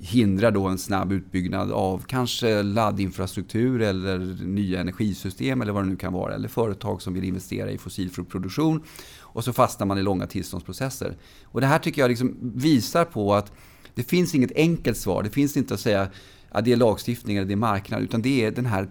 hindrar 0.00 0.50
då 0.50 0.66
en 0.66 0.78
snabb 0.78 1.12
utbyggnad 1.12 1.72
av 1.72 2.04
kanske 2.06 2.62
laddinfrastruktur 2.62 3.82
eller 3.82 4.18
nya 4.44 4.80
energisystem 4.80 5.62
eller 5.62 5.72
vad 5.72 5.84
det 5.84 5.88
nu 5.88 5.96
kan 5.96 6.12
vara. 6.12 6.34
Eller 6.34 6.48
företag 6.48 7.02
som 7.02 7.14
vill 7.14 7.24
investera 7.24 7.70
i 7.70 7.78
fossilfri 7.78 8.24
produktion. 8.24 8.82
Och 9.20 9.44
så 9.44 9.52
fastnar 9.52 9.86
man 9.86 9.98
i 9.98 10.02
långa 10.02 10.26
tillståndsprocesser. 10.26 11.16
Och 11.44 11.60
det 11.60 11.66
här 11.66 11.78
tycker 11.78 12.02
jag 12.02 12.08
liksom 12.08 12.36
visar 12.54 13.04
på 13.04 13.34
att 13.34 13.52
det 13.94 14.02
finns 14.02 14.34
inget 14.34 14.52
enkelt 14.56 14.98
svar. 14.98 15.22
Det 15.22 15.30
finns 15.30 15.56
inte 15.56 15.74
att 15.74 15.80
säga 15.80 16.08
att 16.48 16.64
det 16.64 16.72
är 16.72 16.76
lagstiftning 16.76 17.36
eller 17.36 17.46
det 17.46 17.54
är 17.54 17.56
marknad. 17.56 18.02
Utan 18.02 18.22
det 18.22 18.44
är 18.44 18.50
den 18.50 18.66
här 18.66 18.88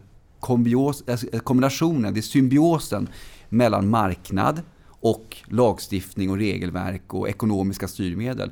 alltså, 0.50 1.28
eh, 1.34 1.40
kombinationen, 1.40 2.14
det 2.14 2.20
är 2.20 2.22
symbiosen 2.22 3.10
mellan 3.50 3.90
marknad 3.90 4.62
och 4.88 5.38
lagstiftning 5.48 6.30
och 6.30 6.38
regelverk 6.38 7.14
och 7.14 7.30
ekonomiska 7.30 7.88
styrmedel. 7.88 8.52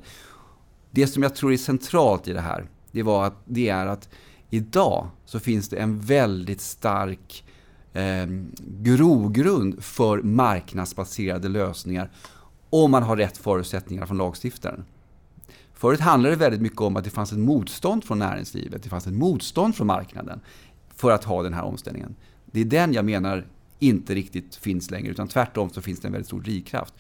Det 0.91 1.07
som 1.07 1.23
jag 1.23 1.35
tror 1.35 1.53
är 1.53 1.57
centralt 1.57 2.27
i 2.27 2.33
det 2.33 2.41
här, 2.41 2.65
det, 2.91 3.03
var 3.03 3.25
att, 3.25 3.41
det 3.45 3.69
är 3.69 3.87
att 3.87 4.09
idag 4.49 5.07
så 5.25 5.39
finns 5.39 5.69
det 5.69 5.77
en 5.77 5.99
väldigt 5.99 6.61
stark 6.61 7.43
eh, 7.93 8.25
grogrund 8.59 9.83
för 9.83 10.21
marknadsbaserade 10.21 11.49
lösningar 11.49 12.11
om 12.69 12.91
man 12.91 13.03
har 13.03 13.17
rätt 13.17 13.37
förutsättningar 13.37 14.05
från 14.05 14.17
lagstiftaren. 14.17 14.85
Förut 15.73 15.99
handlade 15.99 16.35
det 16.35 16.39
väldigt 16.39 16.61
mycket 16.61 16.81
om 16.81 16.95
att 16.95 17.03
det 17.03 17.09
fanns 17.09 17.31
ett 17.31 17.39
motstånd 17.39 18.03
från 18.03 18.19
näringslivet, 18.19 18.83
det 18.83 18.89
fanns 18.89 19.07
ett 19.07 19.13
motstånd 19.13 19.75
från 19.75 19.87
marknaden 19.87 20.39
för 20.95 21.11
att 21.11 21.23
ha 21.23 21.43
den 21.43 21.53
här 21.53 21.63
omställningen. 21.63 22.15
Det 22.45 22.59
är 22.59 22.65
den 22.65 22.93
jag 22.93 23.05
menar 23.05 23.47
inte 23.79 24.15
riktigt 24.15 24.55
finns 24.55 24.91
längre, 24.91 25.11
utan 25.11 25.27
tvärtom 25.27 25.69
så 25.69 25.81
finns 25.81 25.99
det 25.99 26.07
en 26.07 26.11
väldigt 26.11 26.27
stor 26.27 26.41
drivkraft. 26.41 26.93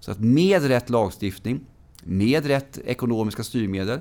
Så 0.00 0.10
att 0.10 0.20
med 0.20 0.62
rätt 0.62 0.90
lagstiftning, 0.90 1.60
med 2.06 2.46
rätt 2.46 2.78
ekonomiska 2.84 3.42
styrmedel, 3.42 4.00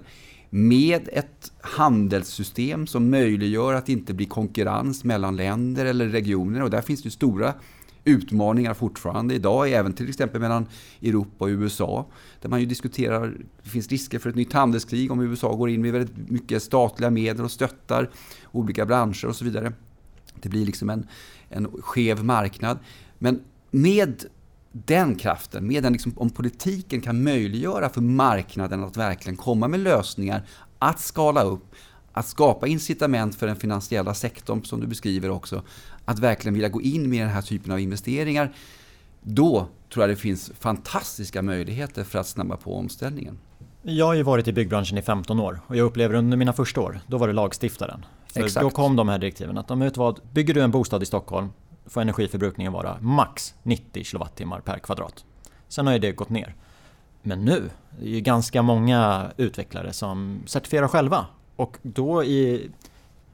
med 0.50 1.10
ett 1.12 1.52
handelssystem 1.62 2.88
som 2.88 3.10
möjliggör 3.10 3.74
att 3.74 3.86
det 3.86 3.92
inte 3.92 4.14
blir 4.14 4.28
konkurrens 4.28 5.04
mellan 5.04 5.36
länder 5.36 5.86
eller 5.86 6.08
regioner. 6.08 6.64
Och 6.64 6.70
där 6.70 6.82
finns 6.82 7.04
det 7.04 7.12
stora 7.12 7.54
utmaningar 8.06 8.74
fortfarande 8.74 9.36
idag, 9.36 9.72
även 9.72 9.94
till 9.94 10.10
exempel 10.10 10.42
mellan 10.42 10.66
Europa 11.02 11.46
och 11.46 11.50
USA. 11.50 12.06
Där 12.42 12.50
man 12.50 12.60
ju 12.60 12.66
diskuterar, 12.66 13.38
det 13.64 13.70
finns 13.70 13.88
risker 13.88 14.20
för 14.20 14.30
ett 14.30 14.36
nytt 14.36 14.54
handelskrig 14.54 15.12
om 15.12 15.22
USA 15.22 15.56
går 15.56 15.70
in 15.70 15.82
med 15.82 15.92
väldigt 15.92 16.30
mycket 16.30 16.64
statliga 16.64 17.10
medel 17.10 17.46
och 17.46 17.52
stöttar 17.52 18.10
olika 18.52 18.86
branscher 18.86 19.26
och 19.26 19.36
så 19.36 19.46
vidare. 19.46 19.74
Det 20.42 20.50
blir 20.50 20.66
liksom 20.66 20.90
en, 20.90 21.08
en 21.50 21.68
skev 21.82 22.24
marknad. 22.24 22.80
Men 23.20 23.40
med 23.72 24.26
den 24.84 25.16
kraften, 25.16 25.68
med 25.68 25.84
den 25.84 25.94
liksom, 25.94 26.14
om 26.18 26.30
politiken 26.30 27.02
kan 27.02 27.24
möjliggöra 27.24 27.90
för 27.90 28.02
marknaden 28.02 28.84
att 28.84 28.98
verkligen 28.98 29.38
komma 29.38 29.68
med 29.68 29.80
lösningar, 29.80 30.44
att 30.80 31.00
skala 31.00 31.44
upp, 31.44 31.76
att 32.12 32.28
skapa 32.28 32.68
incitament 32.68 33.36
för 33.36 33.48
den 33.48 33.56
finansiella 33.56 34.14
sektorn, 34.14 34.64
som 34.64 34.80
du 34.80 34.88
beskriver 34.88 35.30
också, 35.30 35.62
att 36.06 36.20
verkligen 36.20 36.54
vilja 36.54 36.70
gå 36.70 36.82
in 36.82 37.10
med 37.10 37.22
den 37.22 37.30
här 37.30 37.42
typen 37.42 37.72
av 37.72 37.80
investeringar, 37.80 38.54
då 39.22 39.68
tror 39.94 40.04
jag 40.04 40.10
det 40.10 40.16
finns 40.16 40.52
fantastiska 40.60 41.42
möjligheter 41.42 42.04
för 42.04 42.20
att 42.20 42.28
snabba 42.28 42.58
på 42.58 42.78
omställningen. 42.78 43.38
Jag 43.82 44.06
har 44.06 44.14
ju 44.14 44.24
varit 44.24 44.48
i 44.48 44.54
byggbranschen 44.54 44.98
i 44.98 45.02
15 45.02 45.40
år 45.40 45.60
och 45.68 45.76
jag 45.76 45.86
upplever 45.86 46.16
under 46.16 46.38
mina 46.38 46.54
första 46.54 46.82
år, 46.82 47.00
då 47.08 47.18
var 47.18 47.28
det 47.28 47.34
lagstiftaren. 47.34 48.06
För 48.34 48.44
Exakt. 48.44 48.64
då 48.64 48.70
kom 48.70 48.96
de 48.96 49.10
här 49.10 49.20
direktiven 49.20 49.58
att, 49.58 49.72
vet 49.72 49.98
vad, 49.98 50.20
bygger 50.34 50.54
du 50.54 50.62
en 50.62 50.72
bostad 50.72 51.04
i 51.04 51.06
Stockholm 51.06 51.50
får 51.88 52.02
energiförbrukningen 52.02 52.74
vara 52.74 52.98
max 53.02 53.54
90 53.64 54.04
kWh 54.04 54.60
per 54.64 54.80
kvadrat. 54.80 55.26
Sen 55.68 55.86
har 55.88 55.94
ju 55.94 56.00
det 56.00 56.12
gått 56.12 56.30
ner. 56.30 56.56
Men 57.22 57.46
nu, 57.46 57.70
det 58.00 58.06
är 58.06 58.10
ju 58.10 58.20
ganska 58.22 58.62
många 58.62 59.32
utvecklare 59.38 59.94
som 59.94 60.40
certifierar 60.46 60.88
själva. 60.88 61.26
Och 61.56 61.78
då 61.82 62.24
i 62.24 62.70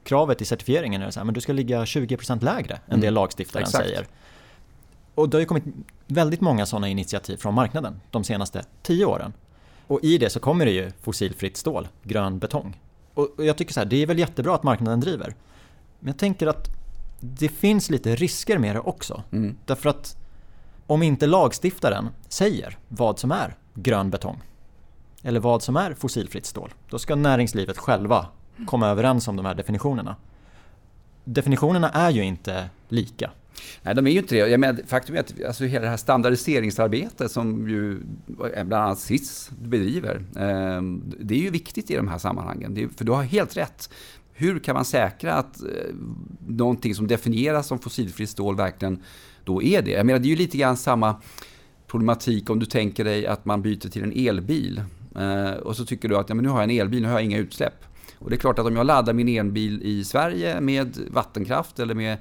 kravet 0.04 0.42
i 0.42 0.44
certifieringen 0.44 1.02
är 1.02 1.06
det 1.06 1.12
så 1.12 1.20
här, 1.20 1.24
men 1.24 1.34
du 1.34 1.40
ska 1.40 1.52
ligga 1.52 1.84
20% 1.84 2.44
lägre 2.44 2.74
än 2.88 3.00
det 3.00 3.06
Mm. 3.06 3.14
lagstiftaren 3.14 3.62
Exakt. 3.62 3.84
säger. 3.84 4.06
Och 5.14 5.28
det 5.28 5.36
har 5.36 5.40
ju 5.40 5.46
kommit 5.46 5.64
väldigt 6.06 6.40
många 6.40 6.66
sådana 6.66 6.88
initiativ 6.88 7.36
från 7.36 7.54
marknaden 7.54 8.00
de 8.10 8.24
senaste 8.24 8.64
10 8.82 9.04
åren. 9.04 9.32
Och 9.86 10.00
i 10.02 10.18
det 10.18 10.30
så 10.30 10.40
kommer 10.40 10.64
det 10.64 10.70
ju 10.72 10.90
fossilfritt 11.02 11.56
stål, 11.56 11.88
grön 12.02 12.38
betong. 12.38 12.80
Och 13.14 13.28
jag 13.36 13.56
tycker 13.56 13.72
så 13.72 13.80
här, 13.80 13.84
det 13.86 13.96
är 14.02 14.06
väl 14.06 14.18
jättebra 14.18 14.54
att 14.54 14.62
marknaden 14.62 15.00
driver. 15.00 15.34
Men 16.00 16.08
jag 16.08 16.18
tänker 16.18 16.46
att 16.46 16.68
det 17.22 17.48
finns 17.48 17.90
lite 17.90 18.14
risker 18.14 18.58
med 18.58 18.76
det 18.76 18.80
också. 18.80 19.22
Mm. 19.32 19.56
Därför 19.66 19.88
att 19.88 20.16
om 20.86 21.02
inte 21.02 21.26
lagstiftaren 21.26 22.08
säger 22.28 22.78
vad 22.88 23.18
som 23.18 23.32
är 23.32 23.56
grön 23.74 24.10
betong 24.10 24.42
eller 25.22 25.40
vad 25.40 25.62
som 25.62 25.76
är 25.76 25.94
fossilfritt 25.94 26.46
stål, 26.46 26.74
då 26.90 26.98
ska 26.98 27.14
näringslivet 27.14 27.78
själva 27.78 28.26
komma 28.66 28.88
överens 28.88 29.28
om 29.28 29.36
de 29.36 29.46
här 29.46 29.54
definitionerna. 29.54 30.16
Definitionerna 31.24 31.90
är 31.90 32.10
ju 32.10 32.22
inte 32.22 32.68
lika. 32.88 33.30
Nej, 33.82 33.94
de 33.94 34.06
är 34.06 34.10
ju 34.10 34.18
inte 34.18 34.34
det. 34.34 34.48
Jag 34.48 34.60
menar, 34.60 34.80
faktum 34.86 35.16
är 35.16 35.20
att 35.20 35.44
alltså, 35.46 35.64
hela 35.64 35.84
det 35.84 35.90
här 35.90 35.96
standardiseringsarbetet 35.96 37.30
som 37.30 37.68
ju 37.68 38.00
bland 38.52 38.74
annat 38.74 38.98
SIS 38.98 39.50
bedriver, 39.60 40.16
eh, 40.36 40.82
det 41.20 41.34
är 41.34 41.38
ju 41.38 41.50
viktigt 41.50 41.90
i 41.90 41.96
de 41.96 42.08
här 42.08 42.18
sammanhangen. 42.18 42.74
Det 42.74 42.88
för 42.88 43.04
du 43.04 43.12
har 43.12 43.22
helt 43.22 43.56
rätt. 43.56 43.90
Hur 44.32 44.58
kan 44.58 44.74
man 44.74 44.84
säkra 44.84 45.34
att 45.34 45.62
eh, 45.62 45.68
någonting 46.46 46.94
som 46.94 47.06
definieras 47.06 47.66
som 47.66 47.78
fossilfritt 47.78 48.30
stål 48.30 48.56
verkligen 48.56 49.02
då 49.44 49.62
är 49.62 49.82
det? 49.82 49.90
Jag 49.90 50.06
menar, 50.06 50.18
det 50.18 50.26
är 50.26 50.30
ju 50.30 50.36
lite 50.36 50.58
grann 50.58 50.76
samma 50.76 51.16
problematik 51.86 52.50
om 52.50 52.58
du 52.58 52.66
tänker 52.66 53.04
dig 53.04 53.26
att 53.26 53.44
man 53.44 53.62
byter 53.62 53.88
till 53.88 54.02
en 54.02 54.12
elbil. 54.28 54.82
Eh, 55.16 55.52
och 55.52 55.76
så 55.76 55.84
tycker 55.84 56.08
du 56.08 56.16
att 56.16 56.28
ja, 56.28 56.34
men 56.34 56.44
nu 56.44 56.50
har 56.50 56.60
jag 56.60 56.70
en 56.70 56.80
elbil, 56.80 57.02
nu 57.02 57.08
har 57.08 57.14
jag 57.14 57.24
inga 57.24 57.38
utsläpp. 57.38 57.84
Och 58.18 58.30
det 58.30 58.36
är 58.36 58.40
klart 58.40 58.58
att 58.58 58.66
om 58.66 58.76
jag 58.76 58.86
laddar 58.86 59.12
min 59.12 59.28
elbil 59.28 59.82
i 59.82 60.04
Sverige 60.04 60.60
med 60.60 60.98
vattenkraft 61.10 61.78
eller 61.78 61.94
med 61.94 62.18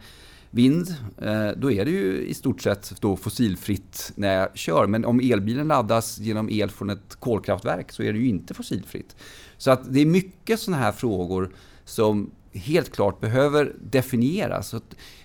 vind, 0.51 0.95
eh, 1.17 1.49
då 1.57 1.71
är 1.71 1.85
det 1.85 1.91
ju 1.91 2.25
i 2.27 2.33
stort 2.33 2.61
sett 2.61 3.01
då 3.01 3.15
fossilfritt 3.15 4.11
när 4.15 4.33
jag 4.35 4.57
kör. 4.57 4.87
Men 4.87 5.05
om 5.05 5.19
elbilen 5.19 5.67
laddas 5.67 6.19
genom 6.19 6.49
el 6.49 6.69
från 6.69 6.89
ett 6.89 7.15
kolkraftverk 7.19 7.91
så 7.91 8.03
är 8.03 8.13
det 8.13 8.19
ju 8.19 8.27
inte 8.27 8.53
fossilfritt. 8.53 9.15
Så 9.57 9.71
att 9.71 9.93
det 9.93 9.99
är 10.01 10.05
mycket 10.05 10.59
sådana 10.59 10.83
här 10.83 10.91
frågor 10.91 11.51
som 11.91 12.31
helt 12.53 12.95
klart 12.95 13.19
behöver 13.19 13.75
definieras. 13.81 14.75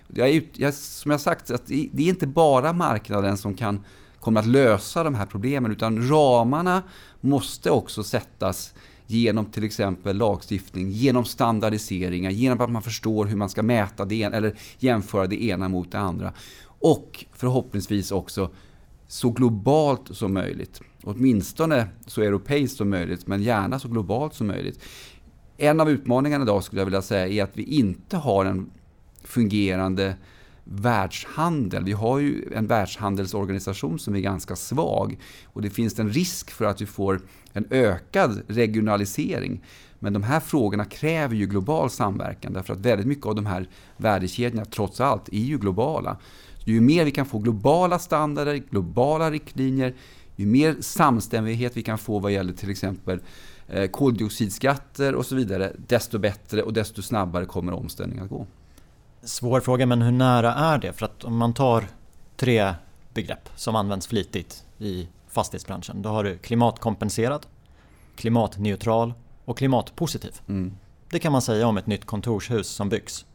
Jag, 0.08 0.48
jag, 0.52 0.74
som 0.74 1.10
jag 1.10 1.20
sagt, 1.20 1.50
att 1.50 1.66
det 1.66 2.02
är 2.02 2.08
inte 2.08 2.26
bara 2.26 2.72
marknaden 2.72 3.36
som 3.36 3.54
kan 3.54 3.84
kommer 4.20 4.40
att 4.40 4.46
lösa 4.46 5.04
de 5.04 5.14
här 5.14 5.26
problemen 5.26 5.72
utan 5.72 6.08
ramarna 6.08 6.82
måste 7.20 7.70
också 7.70 8.02
sättas 8.02 8.74
genom 9.06 9.44
till 9.44 9.64
exempel 9.64 10.16
lagstiftning, 10.16 10.90
genom 10.90 11.24
standardiseringar, 11.24 12.30
genom 12.30 12.60
att 12.60 12.70
man 12.70 12.82
förstår 12.82 13.24
hur 13.24 13.36
man 13.36 13.48
ska 13.48 13.62
mäta 13.62 14.04
det 14.04 14.22
eller 14.22 14.58
jämföra 14.78 15.26
det 15.26 15.44
ena 15.44 15.68
mot 15.68 15.92
det 15.92 15.98
andra. 15.98 16.32
Och 16.66 17.24
förhoppningsvis 17.32 18.12
också 18.12 18.50
så 19.08 19.30
globalt 19.30 20.16
som 20.16 20.34
möjligt. 20.34 20.80
Åtminstone 21.02 21.88
så 22.06 22.22
europeiskt 22.22 22.76
som 22.76 22.90
möjligt, 22.90 23.26
men 23.26 23.42
gärna 23.42 23.78
så 23.78 23.88
globalt 23.88 24.34
som 24.34 24.46
möjligt. 24.46 24.80
En 25.56 25.80
av 25.80 25.90
utmaningarna 25.90 26.44
idag 26.44 26.64
skulle 26.64 26.80
jag 26.80 26.86
vilja 26.86 27.02
säga 27.02 27.26
är 27.26 27.42
att 27.42 27.56
vi 27.56 27.62
inte 27.62 28.16
har 28.16 28.44
en 28.44 28.70
fungerande 29.24 30.16
världshandel. 30.64 31.84
Vi 31.84 31.92
har 31.92 32.18
ju 32.18 32.52
en 32.54 32.66
världshandelsorganisation 32.66 33.98
som 33.98 34.14
är 34.14 34.20
ganska 34.20 34.56
svag 34.56 35.18
och 35.44 35.62
det 35.62 35.70
finns 35.70 35.98
en 35.98 36.10
risk 36.10 36.50
för 36.50 36.64
att 36.64 36.80
vi 36.80 36.86
får 36.86 37.20
en 37.52 37.66
ökad 37.70 38.42
regionalisering. 38.48 39.64
Men 39.98 40.12
de 40.12 40.22
här 40.22 40.40
frågorna 40.40 40.84
kräver 40.84 41.34
ju 41.34 41.46
global 41.46 41.90
samverkan 41.90 42.52
därför 42.52 42.72
att 42.72 42.80
väldigt 42.80 43.06
mycket 43.06 43.26
av 43.26 43.34
de 43.34 43.46
här 43.46 43.68
värdekedjorna 43.96 44.64
trots 44.64 45.00
allt 45.00 45.28
är 45.28 45.38
ju 45.38 45.58
globala. 45.58 46.16
Så 46.58 46.70
ju 46.70 46.80
mer 46.80 47.04
vi 47.04 47.10
kan 47.10 47.26
få 47.26 47.38
globala 47.38 47.98
standarder, 47.98 48.54
globala 48.70 49.30
riktlinjer, 49.30 49.94
ju 50.36 50.46
mer 50.46 50.76
samstämmighet 50.80 51.76
vi 51.76 51.82
kan 51.82 51.98
få 51.98 52.18
vad 52.18 52.32
gäller 52.32 52.52
till 52.52 52.70
exempel 52.70 53.20
koldioxidskatter 53.92 55.14
och 55.14 55.26
så 55.26 55.34
vidare, 55.34 55.72
desto 55.76 56.18
bättre 56.18 56.62
och 56.62 56.72
desto 56.72 57.02
snabbare 57.02 57.46
kommer 57.46 57.72
omställningen 57.72 58.24
att 58.24 58.30
gå. 58.30 58.46
Svår 59.22 59.60
fråga, 59.60 59.86
men 59.86 60.02
hur 60.02 60.12
nära 60.12 60.54
är 60.54 60.78
det? 60.78 60.92
För 60.92 61.06
att 61.06 61.24
om 61.24 61.36
man 61.36 61.54
tar 61.54 61.84
tre 62.36 62.74
begrepp 63.14 63.48
som 63.56 63.76
används 63.76 64.06
flitigt 64.06 64.64
i 64.78 65.08
fastighetsbranschen. 65.28 66.02
Då 66.02 66.08
har 66.08 66.24
du 66.24 66.38
klimatkompenserad, 66.38 67.46
klimatneutral 68.16 69.14
och 69.44 69.58
klimatpositiv. 69.58 70.40
Mm. 70.48 70.76
Det 71.10 71.18
kan 71.18 71.32
man 71.32 71.42
säga 71.42 71.66
om 71.66 71.76
ett 71.76 71.86
nytt 71.86 72.04
kontorshus 72.04 72.68
som 72.68 72.88
byggs. 72.88 73.26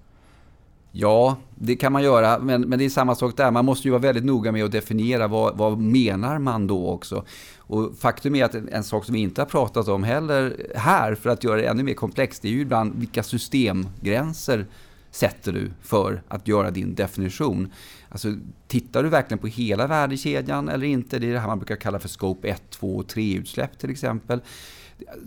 Ja, 0.92 1.38
det 1.56 1.76
kan 1.76 1.94
man 1.94 2.04
göra, 2.04 2.40
men, 2.40 2.62
men 2.62 2.80
det 2.80 2.86
är 2.86 2.90
samma 2.90 3.16
sak 3.16 3.38
där. 3.38 3.52
Man 3.52 3.66
måste 3.66 3.88
ju 3.88 3.92
vara 3.92 4.02
väldigt 4.02 4.26
noga 4.26 4.52
med 4.52 4.66
att 4.66 4.72
definiera 4.72 5.28
vad, 5.28 5.58
vad 5.58 5.80
menar 5.80 6.40
man 6.40 6.68
då 6.68 6.88
också. 6.88 7.26
Och 7.58 7.98
faktum 7.98 8.36
är 8.36 8.46
att 8.46 8.56
en, 8.56 8.70
en, 8.70 8.84
sak 8.84 9.06
som 9.06 9.14
vi 9.14 9.20
inte 9.20 9.42
har 9.42 9.46
pratat 9.46 9.88
om 9.88 10.04
heller 10.04 10.72
här, 10.76 11.16
för 11.16 11.30
att 11.30 11.44
göra 11.44 11.56
det 11.56 11.68
ännu 11.68 11.84
mer 11.84 11.94
komplext, 11.94 12.42
det 12.42 12.48
är 12.48 12.52
ju 12.52 12.62
ibland 12.62 12.96
vilka 12.96 13.24
systemgränser 13.24 14.66
sätter 15.12 15.52
du 15.52 15.72
för 15.82 16.24
att 16.28 16.48
göra 16.48 16.72
din 16.72 16.96
definition. 16.96 17.72
Alltså, 18.10 18.36
tittar 18.68 19.04
du 19.04 19.10
verkligen 19.10 19.40
på 19.40 19.48
hela 19.48 19.88
värdekedjan 19.88 20.70
eller 20.70 20.88
inte? 20.88 21.20
Det 21.20 21.28
är 21.28 21.34
det 21.34 21.40
här 21.40 21.48
man 21.48 21.60
brukar 21.60 21.76
kalla 21.76 22.00
för 22.00 22.10
scope 22.10 22.48
1, 22.48 22.62
2 22.70 22.96
och 22.98 23.06
3-utsläpp 23.06 23.78
till 23.78 23.90
exempel. 23.90 24.42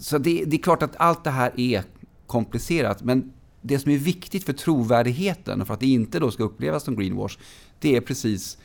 Så 0.00 0.18
det, 0.18 0.44
det 0.46 0.57
är 0.57 0.62
klart 0.62 0.83
att 0.83 0.96
allt 0.96 1.24
det 1.24 1.31
här 1.31 1.53
är 1.57 1.83
komplicerat, 2.27 3.03
men 3.03 3.33
det 3.66 3.79
som 3.79 3.90
är 3.90 3.98
viktigt 3.98 4.44
för 4.44 4.53
trovärdigheten 4.53 5.61
och 5.61 5.66
för 5.66 5.74
att 5.74 5.81
det 5.81 5.87
inte 5.87 6.18
då 6.18 6.31
ska 6.31 6.42
upplevas 6.44 6.83
som 6.83 6.96
greenwash, 6.96 7.38
det 7.79 7.96
är 7.96 8.00
precis 8.00 8.59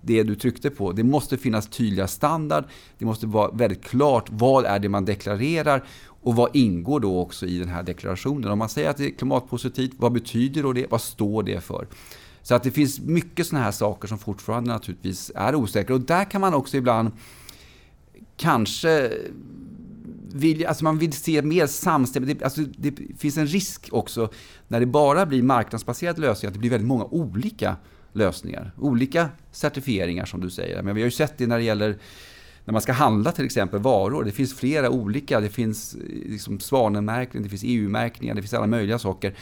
det 0.00 0.22
du 0.22 0.34
tryckte 0.34 0.70
på. 0.70 0.92
Det 0.92 1.04
måste 1.04 1.38
finnas 1.38 1.68
tydliga 1.68 2.06
standard, 2.06 2.64
det 2.98 3.04
måste 3.04 3.26
vara 3.26 3.50
väldigt 3.50 3.84
klart 3.84 4.28
vad 4.30 4.64
är 4.64 4.78
det 4.78 4.88
man 4.88 5.04
deklarerar 5.04 5.84
och 6.08 6.36
vad 6.36 6.56
ingår 6.56 7.00
då 7.00 7.20
också 7.20 7.46
i 7.46 7.58
den 7.58 7.68
här 7.68 7.82
deklarationen. 7.82 8.50
Om 8.50 8.58
man 8.58 8.68
säger 8.68 8.90
att 8.90 8.96
det 8.96 9.04
är 9.04 9.10
klimatpositivt, 9.10 9.92
vad 9.96 10.12
betyder 10.12 10.62
då 10.62 10.72
det? 10.72 10.86
Vad 10.90 11.00
står 11.00 11.42
det 11.42 11.60
för? 11.60 11.88
Så 12.42 12.54
att 12.54 12.62
det 12.62 12.70
finns 12.70 13.00
mycket 13.00 13.46
sådana 13.46 13.64
här 13.64 13.72
saker 13.72 14.08
som 14.08 14.18
fortfarande 14.18 14.72
naturligtvis 14.72 15.32
är 15.34 15.54
osäkra. 15.54 15.94
Och 15.94 16.00
där 16.00 16.30
kan 16.30 16.40
man 16.40 16.54
också 16.54 16.76
ibland 16.76 17.10
kanske 18.36 19.12
vill, 20.36 20.66
alltså 20.66 20.84
man 20.84 20.98
vill 20.98 21.12
se 21.12 21.42
mer 21.42 21.66
samstämmighet. 21.66 22.42
Alltså 22.42 22.60
det 22.60 22.94
finns 23.18 23.36
en 23.36 23.46
risk 23.46 23.88
också 23.92 24.30
när 24.68 24.80
det 24.80 24.86
bara 24.86 25.26
blir 25.26 25.42
marknadsbaserade 25.42 26.20
lösningar, 26.20 26.50
att 26.50 26.54
det 26.54 26.60
blir 26.60 26.70
väldigt 26.70 26.88
många 26.88 27.04
olika 27.04 27.76
lösningar. 28.12 28.72
Olika 28.78 29.28
certifieringar 29.52 30.24
som 30.24 30.40
du 30.40 30.50
säger. 30.50 30.82
Men 30.82 30.94
vi 30.94 31.00
har 31.00 31.06
ju 31.06 31.10
sett 31.10 31.38
det 31.38 31.46
när 31.46 31.58
det 31.58 31.64
gäller 31.64 31.98
när 32.64 32.72
man 32.72 32.82
ska 32.82 32.92
handla 32.92 33.32
till 33.32 33.44
exempel 33.44 33.80
varor. 33.80 34.24
Det 34.24 34.32
finns 34.32 34.54
flera 34.54 34.90
olika. 34.90 35.40
Det 35.40 35.48
finns 35.48 35.94
eh, 35.94 36.00
liksom 36.30 36.60
svanenmärkning, 36.60 37.42
det 37.42 37.48
finns 37.48 37.64
EU-märkningar, 37.64 38.34
det 38.34 38.42
finns 38.42 38.54
alla 38.54 38.66
möjliga 38.66 38.98
saker. 38.98 39.34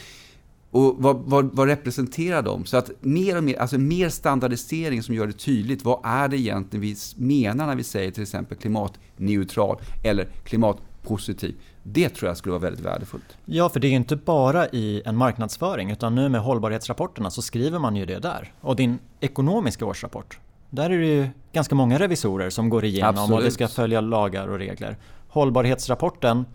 Och 0.75 0.95
vad, 0.97 1.15
vad, 1.15 1.55
vad, 1.55 1.67
representerar 1.67 2.41
de? 2.41 2.65
Så 2.65 2.77
att 2.77 2.91
mer 3.01 3.37
och 3.37 3.43
mer, 3.43 3.59
alltså 3.59 3.77
mer 3.77 4.09
standardisering 4.09 5.03
som 5.03 5.15
gör 5.15 5.27
det 5.27 5.33
tydligt. 5.33 5.85
Vad 5.85 5.99
är 6.03 6.27
det 6.27 6.37
egentligen 6.37 6.81
vi 6.81 6.95
menar 7.15 7.67
när 7.67 7.75
vi 7.75 7.83
säger 7.83 8.11
till 8.11 8.23
exempel 8.23 8.57
klimatneutral 8.57 9.77
eller 10.03 10.25
klimatpositiv? 10.43 11.55
Det 11.83 12.09
tror 12.09 12.29
jag 12.29 12.37
skulle 12.37 12.51
vara 12.51 12.61
väldigt 12.61 12.85
värdefullt. 12.85 13.37
Ja, 13.45 13.69
för 13.69 13.79
det 13.79 13.87
är 13.87 13.89
ju 13.89 13.95
inte 13.95 14.15
bara 14.15 14.67
i 14.67 15.01
en 15.05 15.17
marknadsföring 15.17 15.91
utan 15.91 16.15
nu 16.15 16.29
med 16.29 16.41
hållbarhetsrapporterna 16.41 17.29
så 17.31 17.41
skriver 17.41 17.79
man 17.79 17.95
ju 17.95 18.05
det 18.05 18.19
där. 18.19 18.53
Och 18.61 18.75
din 18.75 18.99
ekonomiska 19.19 19.85
årsrapport, 19.85 20.39
där 20.69 20.89
är 20.89 20.99
det 20.99 21.07
ju 21.07 21.29
ganska 21.53 21.75
många 21.75 21.99
revisorer 21.99 22.49
som 22.49 22.69
går 22.69 22.85
igenom 22.85 23.09
Absolut. 23.09 23.37
och 23.37 23.43
det 23.43 23.51
ska 23.51 23.67
följa 23.67 24.01
lagar 24.01 24.47
och 24.47 24.57
regler. 24.57 24.97
Hållbarhetsrapporten, 25.27 26.45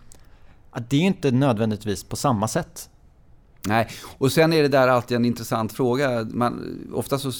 det 0.89 0.95
är 0.95 1.01
ju 1.01 1.07
inte 1.07 1.31
nödvändigtvis 1.31 2.03
på 2.03 2.15
samma 2.15 2.47
sätt 2.47 2.89
Nej, 3.67 3.87
och 4.17 4.31
sen 4.31 4.53
är 4.53 4.61
det 4.61 4.67
där 4.67 4.87
alltid 4.87 5.17
en 5.17 5.25
intressant 5.25 5.73
fråga. 5.73 6.27
Man, 6.31 6.89
ofta 6.93 7.17
så, 7.17 7.31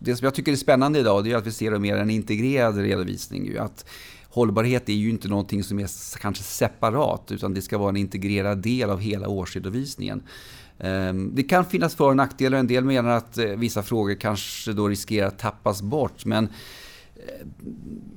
det 0.00 0.16
som 0.16 0.24
jag 0.24 0.34
tycker 0.34 0.52
är 0.52 0.56
spännande 0.56 0.98
idag 0.98 1.24
det 1.24 1.32
är 1.32 1.36
att 1.36 1.46
vi 1.46 1.52
ser 1.52 1.78
mer 1.78 1.96
en 1.96 2.10
integrerad 2.10 2.76
redovisning. 2.76 3.58
Att 3.58 3.84
hållbarhet 4.28 4.88
är 4.88 4.92
ju 4.92 5.10
inte 5.10 5.28
någonting 5.28 5.64
som 5.64 5.78
är 5.78 6.18
kanske 6.18 6.42
separat 6.42 7.32
utan 7.32 7.54
det 7.54 7.62
ska 7.62 7.78
vara 7.78 7.88
en 7.88 7.96
integrerad 7.96 8.58
del 8.58 8.90
av 8.90 9.00
hela 9.00 9.28
årsredovisningen. 9.28 10.22
Ehm, 10.78 11.30
det 11.34 11.42
kan 11.42 11.64
finnas 11.64 11.94
för 11.94 12.08
och 12.08 12.16
nackdelar. 12.16 12.58
En 12.58 12.66
del 12.66 12.84
menar 12.84 13.10
att 13.10 13.38
eh, 13.38 13.46
vissa 13.46 13.82
frågor 13.82 14.14
kanske 14.14 14.72
då 14.72 14.88
riskerar 14.88 15.26
att 15.26 15.38
tappas 15.38 15.82
bort. 15.82 16.24
Men 16.24 16.44
eh, 17.14 17.46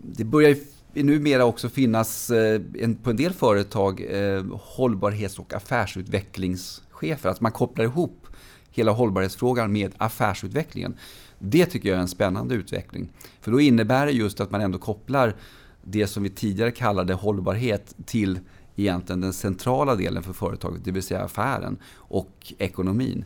det 0.04 0.24
börjar 0.24 0.56
numera 0.94 1.46
också 1.46 1.70
finnas 1.70 2.30
eh, 2.30 2.62
på 3.04 3.10
en 3.10 3.16
del 3.16 3.34
företag 3.34 4.06
hållbarhets 4.54 5.40
och 5.40 5.54
affärsutvecklings 5.54 6.82
chefer. 7.00 7.30
Att 7.30 7.42
man 7.42 7.52
kopplar 7.52 7.86
ihop 7.86 8.28
hela 8.72 8.92
hållbarhetsfrågan 8.92 9.72
med 9.72 9.94
affärsutvecklingen. 9.98 10.98
Det 11.40 11.66
tycker 11.66 11.90
jag 11.90 11.98
är 11.98 12.02
en 12.02 12.08
spännande 12.08 12.56
utveckling. 12.56 13.10
För 13.42 13.52
då 13.52 13.60
innebär 13.62 14.06
det 14.06 14.12
just 14.12 14.40
att 14.40 14.52
man 14.52 14.62
ändå 14.62 14.78
kopplar 14.78 15.36
det 15.84 16.08
som 16.08 16.24
vi 16.24 16.30
tidigare 16.30 16.72
kallade 16.72 17.14
hållbarhet 17.14 17.96
till 18.06 18.40
egentligen 18.76 19.22
den 19.22 19.34
centrala 19.34 19.96
delen 19.96 20.24
för 20.24 20.34
företaget, 20.34 20.86
det 20.86 20.92
vill 20.92 21.04
säga 21.04 21.24
affären 21.24 21.78
och 21.96 22.54
ekonomin. 22.58 23.26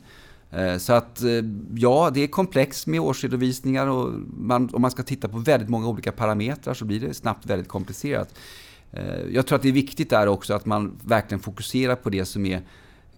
Eh, 0.52 0.78
så 0.78 0.94
att 0.94 1.22
eh, 1.22 1.30
ja, 1.76 2.12
det 2.14 2.24
är 2.24 2.28
komplext 2.28 2.88
med 2.88 3.00
årsredovisningar 3.00 3.88
och 3.88 4.12
man, 4.38 4.70
om 4.74 4.82
man 4.82 4.92
ska 4.92 5.04
titta 5.04 5.28
på 5.28 5.38
väldigt 5.38 5.70
många 5.70 5.88
olika 5.88 6.12
parametrar 6.12 6.74
så 6.74 6.86
blir 6.86 7.00
det 7.00 7.14
snabbt 7.14 7.46
väldigt 7.46 7.68
komplicerat. 7.68 8.36
Eh, 8.92 9.22
jag 9.32 9.48
tror 9.48 9.56
att 9.56 9.62
det 9.62 9.70
är 9.70 9.74
viktigt 9.74 10.10
där 10.10 10.28
också 10.28 10.54
att 10.54 10.66
man 10.66 11.00
verkligen 11.04 11.40
fokuserar 11.40 11.96
på 11.96 12.10
det 12.10 12.26
som 12.26 12.46
är 12.46 12.62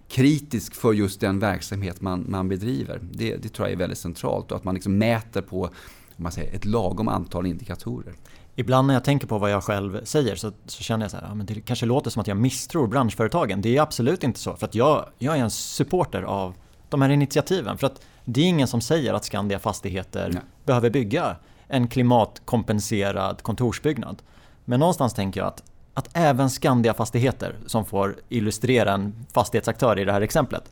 kritisk 0.08 0.76
för 0.76 0.94
just 0.94 1.20
den 1.20 1.39
verksamhet 1.39 2.02
man, 2.02 2.26
man 2.28 2.50
bedriver. 2.50 3.00
Det, 3.12 3.36
det 3.36 3.50
tror 3.50 3.68
jag 3.68 3.74
är 3.74 3.78
väldigt 3.78 3.98
centralt 3.98 4.52
och 4.52 4.58
att 4.58 4.63
man 4.63 4.74
liksom 4.74 4.98
mäter 4.98 5.41
på 5.41 5.70
man 6.18 6.32
säger, 6.32 6.56
ett 6.56 6.65
lagom 6.65 7.08
antal 7.08 7.46
indikatorer. 7.46 8.13
Ibland 8.56 8.88
när 8.88 8.94
jag 8.94 9.04
tänker 9.04 9.28
på 9.28 9.38
vad 9.38 9.52
jag 9.52 9.63
själv 9.63 10.04
säger 10.04 10.36
så, 10.36 10.52
så 10.65 10.84
känner 10.84 11.04
jag 11.04 11.12
så 11.12 11.18
här, 11.18 11.26
ja, 11.28 11.36
men 11.36 11.46
det 11.46 11.62
kanske 11.62 11.86
låter 11.86 12.10
som 12.10 12.22
att 12.22 12.28
jag 12.28 12.38
misstror 12.38 12.88
branschföretagen. 12.88 13.62
Det 13.62 13.78
är 13.78 13.82
absolut 13.82 14.24
inte 14.24 14.39
så, 14.39 14.56
för 14.56 14.65
att 14.65 14.76
jag, 14.76 15.06
jag 15.18 15.38
är 15.38 15.41
en 15.41 15.52
supporter 15.52 16.22
av 16.22 16.56
de 16.89 17.02
här 17.02 17.10
initiativen. 17.10 17.78
För 17.78 17.88
att 17.88 18.02
det 18.26 18.41
är 18.41 18.46
ingen 18.46 18.68
som 18.68 18.82
säger 18.82 19.13
att 19.13 19.26
Skandia 19.26 19.60
Fastigheter 19.60 20.30
Nej. 20.34 20.41
behöver 20.65 20.89
bygga 20.89 21.36
en 21.68 21.88
klimatkompenserad 21.88 23.44
kontorsbyggnad. 23.44 24.22
Men 24.65 24.80
någonstans 24.80 25.13
tänker 25.13 25.39
jag 25.39 25.48
att 25.48 25.63
att 25.97 26.10
även 26.13 26.49
Skandia 26.49 26.93
Fastigheter, 26.93 27.55
som 27.65 27.86
får 27.86 28.15
illustrera 28.29 28.93
en 28.93 29.25
fastighetsaktör 29.34 29.99
i 29.99 30.05
det 30.05 30.12
här 30.12 30.21
exemplet, 30.21 30.71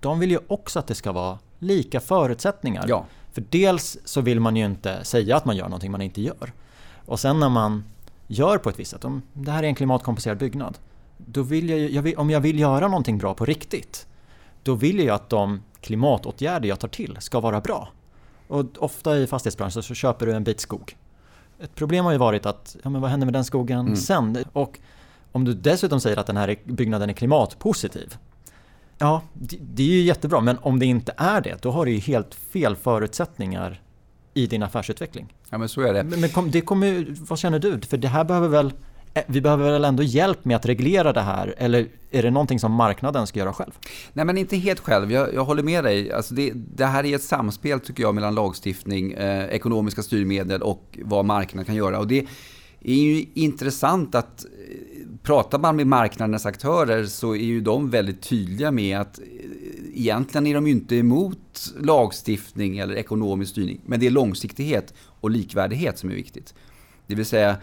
de 0.00 0.18
vill 0.18 0.30
ju 0.30 0.38
också 0.48 0.78
att 0.78 0.86
det 0.86 0.94
ska 0.94 1.12
vara 1.12 1.38
lika 1.58 2.00
förutsättningar. 2.00 2.84
Ja. 2.88 3.06
För 3.32 3.44
dels 3.50 3.98
så 4.04 4.20
vill 4.20 4.40
man 4.40 4.56
ju 4.56 4.64
inte 4.64 5.04
säga 5.04 5.36
att 5.36 5.44
man 5.44 5.56
gör 5.56 5.64
någonting 5.64 5.90
man 5.90 6.02
inte 6.02 6.22
gör. 6.22 6.52
Och 7.06 7.20
sen 7.20 7.40
när 7.40 7.48
man 7.48 7.84
gör 8.26 8.58
på 8.58 8.70
ett 8.70 8.78
visst 8.78 8.90
sätt, 8.90 9.04
om 9.04 9.22
det 9.32 9.50
här 9.50 9.62
är 9.62 9.66
en 9.66 9.74
klimatkompenserad 9.74 10.38
byggnad, 10.38 10.78
då 11.16 11.42
vill 11.42 11.70
jag, 11.70 11.80
jag 11.90 12.02
vill, 12.02 12.16
om 12.16 12.30
jag 12.30 12.40
vill 12.40 12.58
göra 12.58 12.88
någonting 12.88 13.18
bra 13.18 13.34
på 13.34 13.44
riktigt, 13.44 14.06
då 14.62 14.74
vill 14.74 14.98
jag 14.98 15.14
att 15.14 15.28
de 15.28 15.62
klimatåtgärder 15.80 16.68
jag 16.68 16.78
tar 16.80 16.88
till 16.88 17.16
ska 17.20 17.40
vara 17.40 17.60
bra. 17.60 17.88
Och 18.48 18.64
ofta 18.78 19.18
i 19.18 19.26
fastighetsbranschen 19.26 19.82
så 19.82 19.94
köper 19.94 20.26
du 20.26 20.32
en 20.32 20.44
bit 20.44 20.60
skog 20.60 20.96
ett 21.62 21.74
problem 21.74 22.04
har 22.04 22.12
ju 22.12 22.18
varit 22.18 22.46
att, 22.46 22.76
ja 22.82 22.90
men 22.90 23.00
vad 23.00 23.10
händer 23.10 23.24
med 23.24 23.34
den 23.34 23.44
skogen 23.44 23.80
mm. 23.80 23.96
sen? 23.96 24.44
Och 24.52 24.78
om 25.32 25.44
du 25.44 25.54
dessutom 25.54 26.00
säger 26.00 26.16
att 26.16 26.26
den 26.26 26.36
här 26.36 26.56
byggnaden 26.64 27.10
är 27.10 27.14
klimatpositiv. 27.14 28.16
Ja, 28.98 29.22
det, 29.32 29.56
det 29.60 29.82
är 29.82 29.86
ju 29.86 30.00
jättebra, 30.00 30.40
men 30.40 30.58
om 30.58 30.78
det 30.78 30.86
inte 30.86 31.14
är 31.16 31.40
det, 31.40 31.62
då 31.62 31.70
har 31.70 31.86
du 31.86 31.92
ju 31.92 31.98
helt 31.98 32.34
fel 32.34 32.76
förutsättningar 32.76 33.80
i 34.34 34.46
din 34.46 34.62
affärsutveckling. 34.62 35.34
Ja, 35.50 35.58
men 35.58 35.68
så 35.68 35.80
är 35.80 35.94
det. 35.94 36.04
Men, 36.04 36.20
men 36.20 36.30
kom, 36.30 36.50
det 36.50 36.60
kommer, 36.60 37.06
vad 37.28 37.38
känner 37.38 37.58
du? 37.58 37.80
För 37.80 37.96
det 37.96 38.08
här 38.08 38.24
behöver 38.24 38.48
väl 38.48 38.72
Eh, 39.14 39.22
vi 39.26 39.40
behöver 39.40 39.72
väl 39.72 39.84
ändå 39.84 40.02
hjälp 40.02 40.44
med 40.44 40.56
att 40.56 40.66
reglera 40.66 41.12
det 41.12 41.20
här 41.20 41.54
eller 41.58 41.88
är 42.10 42.22
det 42.22 42.30
någonting 42.30 42.60
som 42.60 42.72
marknaden 42.72 43.26
ska 43.26 43.38
göra 43.38 43.52
själv? 43.52 43.72
Nej 44.12 44.24
men 44.24 44.38
inte 44.38 44.56
helt 44.56 44.80
själv, 44.80 45.12
jag, 45.12 45.34
jag 45.34 45.44
håller 45.44 45.62
med 45.62 45.84
dig. 45.84 46.12
Alltså 46.12 46.34
det, 46.34 46.52
det, 46.54 46.86
här 46.86 47.04
är 47.04 47.14
ett 47.14 47.22
samspel 47.22 47.80
tycker 47.80 48.02
jag 48.02 48.14
mellan 48.14 48.34
lagstiftning, 48.34 49.12
eh, 49.12 49.44
ekonomiska 49.44 50.02
styrmedel 50.02 50.62
och 50.62 50.98
vad 51.02 51.24
marknaden 51.24 51.64
kan 51.64 51.74
göra. 51.74 51.98
Och 51.98 52.06
det 52.06 52.26
är 52.80 52.94
ju 52.94 53.26
intressant 53.34 54.14
att 54.14 54.44
eh, 54.44 54.50
pratar 55.22 55.58
man 55.58 55.76
med 55.76 55.86
marknadens 55.86 56.46
aktörer 56.46 57.06
så 57.06 57.34
är 57.34 57.44
ju 57.44 57.60
de 57.60 57.90
väldigt 57.90 58.22
tydliga 58.22 58.70
med 58.70 59.00
att 59.00 59.18
eh, 59.18 59.24
egentligen 59.94 60.46
är 60.46 60.54
de 60.54 60.66
ju 60.66 60.72
inte 60.72 60.96
emot 60.96 61.72
lagstiftning 61.80 62.78
eller 62.78 62.94
ekonomisk 62.94 63.50
styrning. 63.50 63.80
Men 63.86 64.00
det 64.00 64.06
är 64.06 64.10
långsiktighet 64.10 64.94
och 64.98 65.30
likvärdighet 65.30 65.98
som 65.98 66.10
är 66.10 66.14
viktigt. 66.14 66.54
Det 67.06 67.14
vill 67.14 67.26
säga 67.26 67.56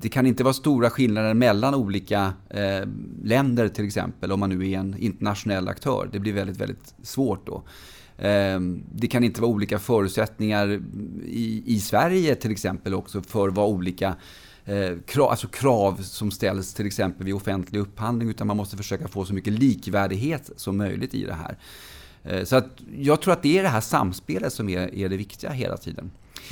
det 0.00 0.08
kan 0.08 0.26
inte 0.26 0.44
vara 0.44 0.54
stora 0.54 0.90
skillnader 0.90 1.34
mellan 1.34 1.74
olika 1.74 2.32
eh, 2.50 2.88
länder 3.22 3.68
till 3.68 3.86
exempel 3.86 4.32
om 4.32 4.40
man 4.40 4.50
nu 4.50 4.70
är 4.70 4.78
en 4.78 4.96
internationell 4.98 5.68
aktör. 5.68 6.08
Det 6.12 6.18
blir 6.18 6.32
väldigt, 6.32 6.56
väldigt 6.56 6.94
svårt 7.02 7.46
då. 7.46 7.62
Eh, 8.24 8.60
det 8.94 9.06
kan 9.06 9.24
inte 9.24 9.40
vara 9.40 9.50
olika 9.50 9.78
förutsättningar 9.78 10.82
i, 11.24 11.62
i 11.66 11.80
Sverige 11.80 12.34
till 12.34 12.50
exempel 12.50 12.94
också 12.94 13.22
för 13.22 13.48
vad 13.48 13.68
olika 13.68 14.16
eh, 14.64 14.98
krav, 15.06 15.30
alltså 15.30 15.48
krav 15.48 16.02
som 16.02 16.30
ställs 16.30 16.74
till 16.74 16.86
exempel 16.86 17.24
vid 17.26 17.34
offentlig 17.34 17.80
upphandling 17.80 18.28
utan 18.28 18.46
man 18.46 18.56
måste 18.56 18.76
försöka 18.76 19.08
få 19.08 19.24
så 19.24 19.34
mycket 19.34 19.52
likvärdighet 19.52 20.50
som 20.56 20.76
möjligt 20.76 21.14
i 21.14 21.24
det 21.24 21.34
här. 21.34 21.58
Eh, 22.28 22.44
så 22.44 22.56
att 22.56 22.66
jag 22.98 23.20
tror 23.20 23.32
att 23.32 23.42
det 23.42 23.58
är 23.58 23.62
det 23.62 23.68
här 23.68 23.80
samspelet 23.80 24.52
som 24.52 24.68
är, 24.68 24.94
är 24.94 25.08
det 25.08 25.16
viktiga 25.16 25.50
hela 25.50 25.76
tiden. 25.76 26.10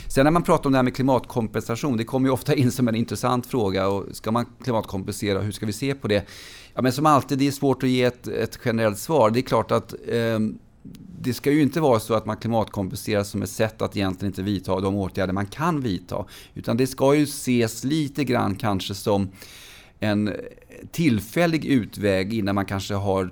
Sen 0.09 0.25
när 0.25 0.31
man 0.31 0.43
pratar 0.43 0.67
om 0.67 0.73
det 0.73 0.79
här 0.79 0.83
med 0.83 0.95
klimatkompensation, 0.95 1.97
det 1.97 2.05
kommer 2.05 2.29
ju 2.29 2.33
ofta 2.33 2.55
in 2.55 2.73
som 2.73 2.89
en 2.89 2.95
intressant 2.95 3.47
fråga. 3.47 3.89
Och 3.89 4.05
ska 4.13 4.33
man 4.33 4.47
klimatkompensera, 4.63 5.41
hur 5.41 5.53
ska 5.53 5.67
vi 5.67 5.73
se 5.73 5.95
på 5.95 6.09
det? 6.09 6.27
Ja, 6.75 6.83
men 6.83 6.93
som 6.93 7.07
alltid, 7.07 7.39
det 7.39 7.47
är 7.47 7.53
svårt 7.53 7.83
att 7.83 7.89
ge 7.89 8.03
ett, 8.03 8.29
ett 8.29 8.59
generellt 8.65 8.99
svar. 8.99 9.31
Det 9.31 9.41
är 9.41 9.43
klart 9.43 9.71
att 9.71 9.95
eh, 10.09 10.39
det 11.21 11.35
ska 11.35 11.51
ju 11.53 11.63
inte 11.63 11.81
vara 11.81 12.01
så 12.01 12.15
att 12.15 12.27
man 12.27 12.37
klimatkompenserar 12.37 13.25
som 13.25 13.43
ett 13.43 13.51
sätt 13.51 13.83
att 13.83 13.97
egentligen 13.97 14.31
inte 14.31 14.43
vidta 14.43 14.81
de 14.81 14.95
åtgärder 14.95 15.33
man 15.33 15.47
kan 15.47 15.81
vidta. 15.81 16.25
Utan 16.55 16.77
det 16.77 16.87
ska 16.87 17.15
ju 17.15 17.23
ses 17.23 17.85
lite 17.85 18.25
grann 18.25 18.55
kanske 18.55 18.95
som 18.95 19.29
en 20.01 20.33
tillfällig 20.91 21.65
utväg 21.65 22.35
innan 22.35 22.55
man 22.55 22.65
kanske 22.65 22.95
har 22.95 23.31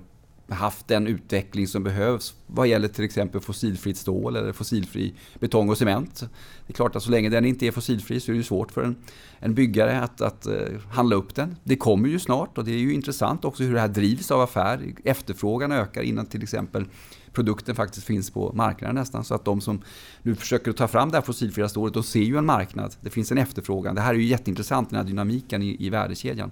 haft 0.49 0.89
den 0.89 1.07
utveckling 1.07 1.69
som 1.69 1.85
behövs 1.85 2.35
vad 2.47 2.69
gäller 2.69 2.89
till 2.89 3.05
exempel 3.05 3.41
fossilfritt 3.41 3.97
stål 3.97 4.37
eller 4.37 4.53
fossilfri 4.53 5.15
betong 5.39 5.69
och 5.69 5.79
cement. 5.79 6.21
Det 6.67 6.73
är 6.73 6.75
klart 6.75 6.97
att 6.97 7.03
så 7.03 7.11
länge 7.11 7.29
den 7.29 7.45
inte 7.45 7.67
är 7.67 7.71
fossilfri 7.71 8.21
så 8.21 8.33
är 8.33 8.37
det 8.37 8.43
svårt 8.43 8.73
för 8.73 8.83
en, 8.83 8.97
en 9.39 9.55
byggare 9.55 10.01
att, 10.01 10.21
att 10.21 10.47
uh, 10.47 10.79
handla 10.91 11.17
upp 11.17 11.35
den. 11.35 11.57
Det 11.65 11.77
kommer 11.77 12.09
ju 12.09 12.19
snart 12.19 12.59
och 12.59 12.65
det 12.65 12.73
är 12.73 12.79
ju 12.79 12.95
intressant 12.95 13.45
också 13.45 13.63
hur 13.63 13.75
det 13.75 13.81
här 13.81 13.89
drivs 13.89 14.31
av 14.31 14.41
affär. 14.41 14.95
Efterfrågan 15.05 15.73
ökar 15.73 16.03
innan 16.03 16.27
till 16.27 16.43
exempel 16.43 16.85
produkten 17.33 17.75
faktiskt 17.75 18.07
finns 18.07 18.31
på 18.31 18.53
marknaden 18.55 18.95
nästan. 18.95 19.25
Så 19.25 19.35
att 19.35 19.45
de 19.45 19.61
som 19.61 19.83
nu 20.23 20.35
försöker 20.35 20.73
ta 20.73 20.89
fram 20.89 21.11
det 21.11 21.17
här 21.17 21.23
fossilfria 21.23 21.69
stålet, 21.69 21.95
de 21.95 22.03
ser 22.03 22.21
ju 22.21 22.37
en 22.37 22.47
marknad. 22.47 22.97
Det 23.01 23.11
finns 23.11 23.33
en 23.33 23.39
efterfrågan. 23.39 23.95
Det 23.95 24.01
här 24.01 24.15
är 24.15 24.19
ju 24.19 24.25
jätteintressant, 24.25 24.91
den 24.91 24.97
här 24.97 25.07
dynamiken 25.07 25.63
i, 25.63 25.77
i 25.87 25.91
värdekedjan. 25.91 26.51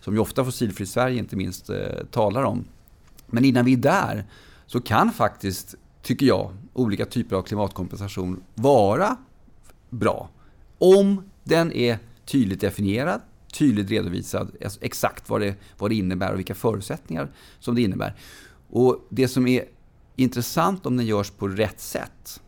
Som 0.00 0.14
ju 0.14 0.20
ofta 0.20 0.44
Fossilfritt 0.44 0.88
Sverige 0.88 1.18
inte 1.18 1.36
minst 1.36 1.70
eh, 1.70 1.76
talar 2.10 2.42
om. 2.42 2.64
Men 3.30 3.44
innan 3.44 3.64
vi 3.64 3.72
är 3.72 3.76
där 3.76 4.24
så 4.66 4.80
kan 4.80 5.12
faktiskt, 5.12 5.74
tycker 6.02 6.26
jag, 6.26 6.52
olika 6.72 7.06
typer 7.06 7.36
av 7.36 7.42
klimatkompensation 7.42 8.42
vara 8.54 9.16
bra. 9.90 10.30
Om 10.78 11.22
den 11.44 11.72
är 11.72 11.98
tydligt 12.26 12.60
definierad, 12.60 13.20
tydligt 13.52 13.90
redovisad, 13.90 14.50
alltså 14.64 14.78
exakt 14.82 15.28
vad 15.28 15.40
det, 15.40 15.54
vad 15.78 15.90
det 15.90 15.94
innebär 15.94 16.32
och 16.32 16.38
vilka 16.38 16.54
förutsättningar 16.54 17.30
som 17.58 17.74
det 17.74 17.82
innebär. 17.82 18.14
Och 18.70 19.06
det 19.10 19.28
som 19.28 19.46
är 19.46 19.64
intressant 20.16 20.86
om 20.86 20.96
den 20.96 21.06
görs 21.06 21.30
på 21.30 21.48
rätt 21.48 21.80
sätt, 21.80 22.40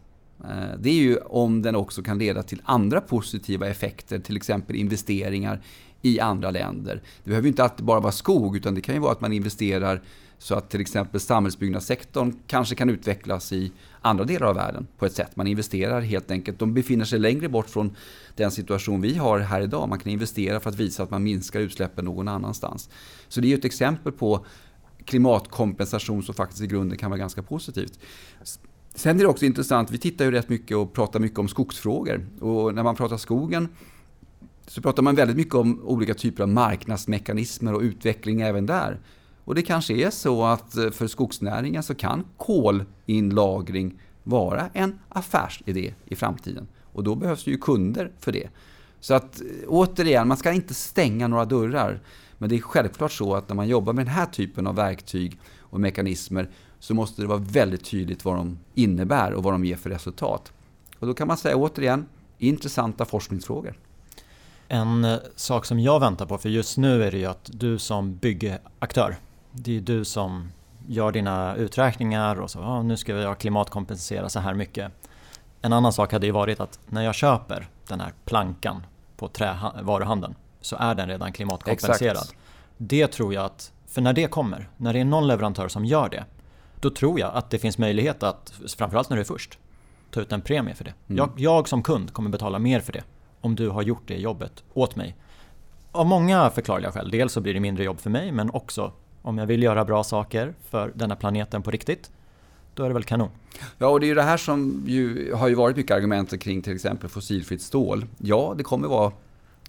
eh, 0.44 0.78
det 0.78 0.90
är 0.90 0.94
ju 0.94 1.16
om 1.16 1.62
den 1.62 1.76
också 1.76 2.02
kan 2.02 2.18
leda 2.18 2.42
till 2.42 2.62
andra 2.64 3.00
positiva 3.00 3.68
effekter, 3.68 4.18
till 4.18 4.36
exempel 4.36 4.76
investeringar 4.76 5.62
i 6.02 6.20
andra 6.20 6.50
länder. 6.50 7.02
Det 7.24 7.30
behöver 7.30 7.48
inte 7.48 7.64
alltid 7.64 7.86
bara 7.86 8.00
vara 8.00 8.12
skog, 8.12 8.56
utan 8.56 8.74
det 8.74 8.80
kan 8.80 8.94
ju 8.94 9.00
vara 9.00 9.12
att 9.12 9.20
man 9.20 9.32
investerar 9.32 10.02
så 10.42 10.54
att 10.54 10.70
till 10.70 10.80
exempel 10.80 11.20
samhällsbyggnadssektorn 11.20 12.32
kanske 12.46 12.74
kan 12.74 12.90
utvecklas 12.90 13.52
i 13.52 13.72
andra 14.00 14.24
delar 14.24 14.46
av 14.46 14.54
världen 14.54 14.86
på 14.98 15.06
ett 15.06 15.12
sätt. 15.12 15.36
Man 15.36 15.46
investerar 15.46 16.00
helt 16.00 16.30
enkelt. 16.30 16.58
De 16.58 16.74
befinner 16.74 17.04
sig 17.04 17.18
längre 17.18 17.48
bort 17.48 17.70
från 17.70 17.96
den 18.36 18.50
situation 18.50 19.00
vi 19.00 19.16
har 19.16 19.38
här 19.38 19.60
idag. 19.60 19.88
Man 19.88 19.98
kan 19.98 20.12
investera 20.12 20.60
för 20.60 20.70
att 20.70 20.76
visa 20.76 21.02
att 21.02 21.10
man 21.10 21.22
minskar 21.22 21.60
utsläppen 21.60 22.04
någon 22.04 22.28
annanstans. 22.28 22.90
Så 23.28 23.40
det 23.40 23.52
är 23.52 23.58
ett 23.58 23.64
exempel 23.64 24.12
på 24.12 24.46
klimatkompensation 25.04 26.22
som 26.22 26.34
faktiskt 26.34 26.62
i 26.62 26.66
grunden 26.66 26.98
kan 26.98 27.10
vara 27.10 27.18
ganska 27.18 27.42
positivt. 27.42 27.98
Sen 28.94 29.16
är 29.16 29.22
det 29.22 29.28
också 29.28 29.44
intressant, 29.44 29.90
vi 29.90 29.98
tittar 29.98 30.24
ju 30.24 30.30
rätt 30.30 30.48
mycket 30.48 30.76
och 30.76 30.92
pratar 30.92 31.20
mycket 31.20 31.38
om 31.38 31.48
skogsfrågor. 31.48 32.26
Och 32.40 32.74
när 32.74 32.82
man 32.82 32.96
pratar 32.96 33.16
skogen 33.16 33.68
så 34.66 34.82
pratar 34.82 35.02
man 35.02 35.14
väldigt 35.14 35.36
mycket 35.36 35.54
om 35.54 35.82
olika 35.84 36.14
typer 36.14 36.42
av 36.42 36.48
marknadsmekanismer 36.48 37.74
och 37.74 37.80
utveckling 37.80 38.40
även 38.40 38.66
där. 38.66 39.00
Och 39.44 39.54
det 39.54 39.62
kanske 39.62 39.94
är 39.94 40.10
så 40.10 40.44
att 40.44 40.76
eh, 40.76 40.90
för 40.90 41.06
skogsnäringen 41.06 41.82
så 41.82 41.94
kan 41.94 42.24
kolinlagring 42.36 44.00
vara 44.22 44.70
en 44.72 44.98
affärsidé 45.08 45.94
i 46.04 46.16
framtiden. 46.16 46.68
Och 46.92 47.04
då 47.04 47.14
behövs 47.14 47.44
det 47.44 47.50
ju 47.50 47.58
kunder 47.58 48.12
för 48.18 48.32
det. 48.32 48.48
Så 49.00 49.14
att 49.14 49.40
eh, 49.40 49.46
återigen, 49.68 50.28
man 50.28 50.36
ska 50.36 50.52
inte 50.52 50.74
stänga 50.74 51.28
några 51.28 51.44
dörrar. 51.44 52.00
Men 52.38 52.48
det 52.48 52.56
är 52.56 52.60
självklart 52.60 53.12
så 53.12 53.34
att 53.34 53.48
när 53.48 53.56
man 53.56 53.68
jobbar 53.68 53.92
med 53.92 54.06
den 54.06 54.14
här 54.14 54.26
typen 54.26 54.66
av 54.66 54.74
verktyg 54.74 55.38
och 55.60 55.80
mekanismer 55.80 56.50
så 56.78 56.94
måste 56.94 57.22
det 57.22 57.28
vara 57.28 57.38
väldigt 57.38 57.84
tydligt 57.84 58.24
vad 58.24 58.36
de 58.36 58.58
innebär 58.74 59.32
och 59.32 59.42
vad 59.42 59.54
de 59.54 59.64
ger 59.64 59.76
för 59.76 59.90
resultat. 59.90 60.52
Och 60.98 61.06
då 61.06 61.14
kan 61.14 61.28
man 61.28 61.36
säga 61.36 61.56
återigen, 61.56 62.06
intressanta 62.38 63.04
forskningsfrågor. 63.04 63.78
En 64.68 65.04
eh, 65.04 65.18
sak 65.36 65.64
som 65.64 65.80
jag 65.80 66.00
väntar 66.00 66.26
på, 66.26 66.38
för 66.38 66.48
just 66.48 66.78
nu 66.78 67.04
är 67.04 67.10
det 67.10 67.18
ju 67.18 67.26
att 67.26 67.50
du 67.52 67.78
som 67.78 68.16
byggaktör 68.16 69.16
det 69.52 69.76
är 69.76 69.80
du 69.80 70.04
som 70.04 70.52
gör 70.86 71.12
dina 71.12 71.54
uträkningar 71.56 72.40
och 72.40 72.50
så, 72.50 72.58
ja, 72.58 72.82
nu 72.82 72.96
ska 72.96 73.16
jag 73.16 73.38
klimatkompensera 73.38 74.28
så 74.28 74.40
här 74.40 74.54
mycket. 74.54 74.92
En 75.62 75.72
annan 75.72 75.92
sak 75.92 76.12
hade 76.12 76.26
ju 76.26 76.32
varit 76.32 76.60
att 76.60 76.78
när 76.88 77.02
jag 77.02 77.14
köper 77.14 77.68
den 77.88 78.00
här 78.00 78.12
plankan 78.24 78.86
på 79.16 79.28
trävaruhandeln 79.28 80.34
så 80.60 80.76
är 80.76 80.94
den 80.94 81.08
redan 81.08 81.32
klimatkompenserad. 81.32 82.16
Exakt. 82.16 82.36
Det 82.76 83.06
tror 83.06 83.34
jag 83.34 83.44
att, 83.44 83.72
för 83.86 84.00
när 84.00 84.12
det 84.12 84.26
kommer, 84.26 84.68
när 84.76 84.92
det 84.92 85.00
är 85.00 85.04
någon 85.04 85.26
leverantör 85.26 85.68
som 85.68 85.84
gör 85.84 86.08
det, 86.08 86.24
då 86.80 86.90
tror 86.90 87.20
jag 87.20 87.34
att 87.34 87.50
det 87.50 87.58
finns 87.58 87.78
möjlighet 87.78 88.22
att, 88.22 88.52
framförallt 88.76 89.10
när 89.10 89.16
du 89.16 89.20
är 89.20 89.26
först, 89.26 89.58
ta 90.10 90.20
ut 90.20 90.32
en 90.32 90.40
premie 90.40 90.74
för 90.74 90.84
det. 90.84 90.94
Mm. 91.08 91.18
Jag, 91.18 91.30
jag 91.36 91.68
som 91.68 91.82
kund 91.82 92.12
kommer 92.12 92.30
betala 92.30 92.58
mer 92.58 92.80
för 92.80 92.92
det 92.92 93.04
om 93.40 93.54
du 93.54 93.68
har 93.68 93.82
gjort 93.82 94.02
det 94.06 94.16
jobbet 94.16 94.64
åt 94.74 94.96
mig. 94.96 95.16
Av 95.92 96.06
många 96.06 96.50
förklarliga 96.50 96.92
skäl. 96.92 97.10
Dels 97.10 97.32
så 97.32 97.40
blir 97.40 97.54
det 97.54 97.60
mindre 97.60 97.84
jobb 97.84 98.00
för 98.00 98.10
mig 98.10 98.32
men 98.32 98.50
också 98.50 98.92
om 99.22 99.38
jag 99.38 99.46
vill 99.46 99.62
göra 99.62 99.84
bra 99.84 100.04
saker 100.04 100.54
för 100.70 100.92
denna 100.94 101.16
planeten 101.16 101.62
på 101.62 101.70
riktigt, 101.70 102.10
då 102.74 102.82
är 102.82 102.88
det 102.88 102.94
väl 102.94 103.04
kanon. 103.04 103.28
Ja, 103.78 103.86
och 103.86 104.00
det 104.00 104.06
är 104.06 104.08
ju 104.08 104.14
det 104.14 104.22
här 104.22 104.36
som 104.36 104.82
ju, 104.86 105.32
har 105.34 105.48
ju 105.48 105.54
varit 105.54 105.76
mycket 105.76 105.96
argument 105.96 106.40
kring 106.40 106.62
till 106.62 106.74
exempel 106.74 107.08
fossilfritt 107.08 107.62
stål. 107.62 108.06
Ja, 108.18 108.54
det 108.56 108.62
kommer 108.62 108.88
vara 108.88 109.12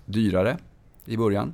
dyrare 0.06 0.58
i 1.06 1.18
början, 1.18 1.54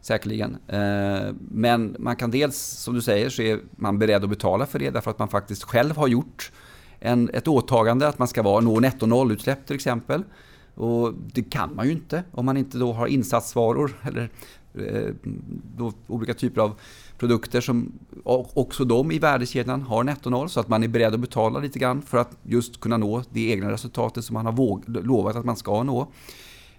säkerligen. 0.00 0.56
Eh, 0.66 1.34
men 1.50 1.96
man 1.98 2.16
kan 2.16 2.30
dels, 2.30 2.56
som 2.56 2.94
du 2.94 3.02
säger, 3.02 3.30
så 3.30 3.42
är 3.42 3.60
man 3.70 3.98
beredd 3.98 4.24
att 4.24 4.30
betala 4.30 4.66
för 4.66 4.78
det 4.78 4.90
därför 4.90 5.10
att 5.10 5.18
man 5.18 5.28
faktiskt 5.28 5.62
själv 5.62 5.96
har 5.96 6.08
gjort 6.08 6.52
en, 7.00 7.30
ett 7.32 7.48
åtagande 7.48 8.08
att 8.08 8.18
man 8.18 8.28
ska 8.28 8.42
vara, 8.42 8.60
nå 8.60 8.80
netto 8.80 9.06
nollutsläpp 9.06 9.66
till 9.66 9.76
exempel. 9.76 10.22
Och 10.74 11.14
det 11.32 11.42
kan 11.42 11.74
man 11.74 11.86
ju 11.86 11.92
inte 11.92 12.24
om 12.32 12.46
man 12.46 12.56
inte 12.56 12.78
då 12.78 12.92
har 12.92 13.06
insatsvaror 13.06 13.90
eller 14.02 14.30
Eh, 14.74 15.14
då 15.76 15.92
olika 16.06 16.34
typer 16.34 16.60
av 16.60 16.74
produkter 17.18 17.60
som 17.60 17.92
också 18.24 18.84
de 18.84 19.12
i 19.12 19.18
värdekedjan 19.18 19.82
har 19.82 20.04
netto 20.04 20.30
noll 20.30 20.48
så 20.48 20.60
att 20.60 20.68
man 20.68 20.82
är 20.82 20.88
beredd 20.88 21.14
att 21.14 21.20
betala 21.20 21.60
lite 21.60 21.78
grann 21.78 22.02
för 22.02 22.18
att 22.18 22.36
just 22.42 22.80
kunna 22.80 22.96
nå 22.96 23.22
det 23.30 23.50
egna 23.50 23.70
resultatet 23.70 24.24
som 24.24 24.34
man 24.34 24.46
har 24.46 25.02
lovat 25.04 25.36
att 25.36 25.44
man 25.44 25.56
ska 25.56 25.82
nå. 25.82 26.08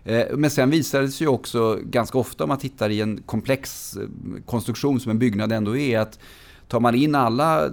Eh, 0.03 0.25
men 0.37 0.49
sen 0.49 0.69
visar 0.69 1.01
det 1.01 1.09
sig 1.09 1.27
också 1.27 1.79
ganska 1.83 2.17
ofta 2.17 2.43
om 2.43 2.47
man 2.47 2.57
tittar 2.57 2.89
i 2.89 3.01
en 3.01 3.21
komplex 3.21 3.97
eh, 3.97 4.07
konstruktion 4.45 4.99
som 4.99 5.11
en 5.11 5.19
byggnad 5.19 5.51
ändå 5.51 5.77
är 5.77 5.99
att 5.99 6.19
tar 6.67 6.79
man 6.79 6.95
in 6.95 7.15
alla 7.15 7.69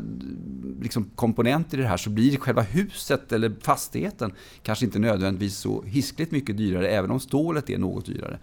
liksom, 0.80 1.10
komponenter 1.14 1.78
i 1.78 1.80
det 1.80 1.88
här 1.88 1.96
så 1.96 2.10
blir 2.10 2.36
själva 2.36 2.62
huset 2.62 3.32
eller 3.32 3.52
fastigheten 3.60 4.32
kanske 4.62 4.84
inte 4.84 4.98
nödvändigtvis 4.98 5.56
så 5.56 5.82
hiskligt 5.82 6.32
mycket 6.32 6.56
dyrare 6.56 6.88
även 6.88 7.10
om 7.10 7.20
stålet 7.20 7.70
är 7.70 7.78
något 7.78 8.06
dyrare. 8.06 8.38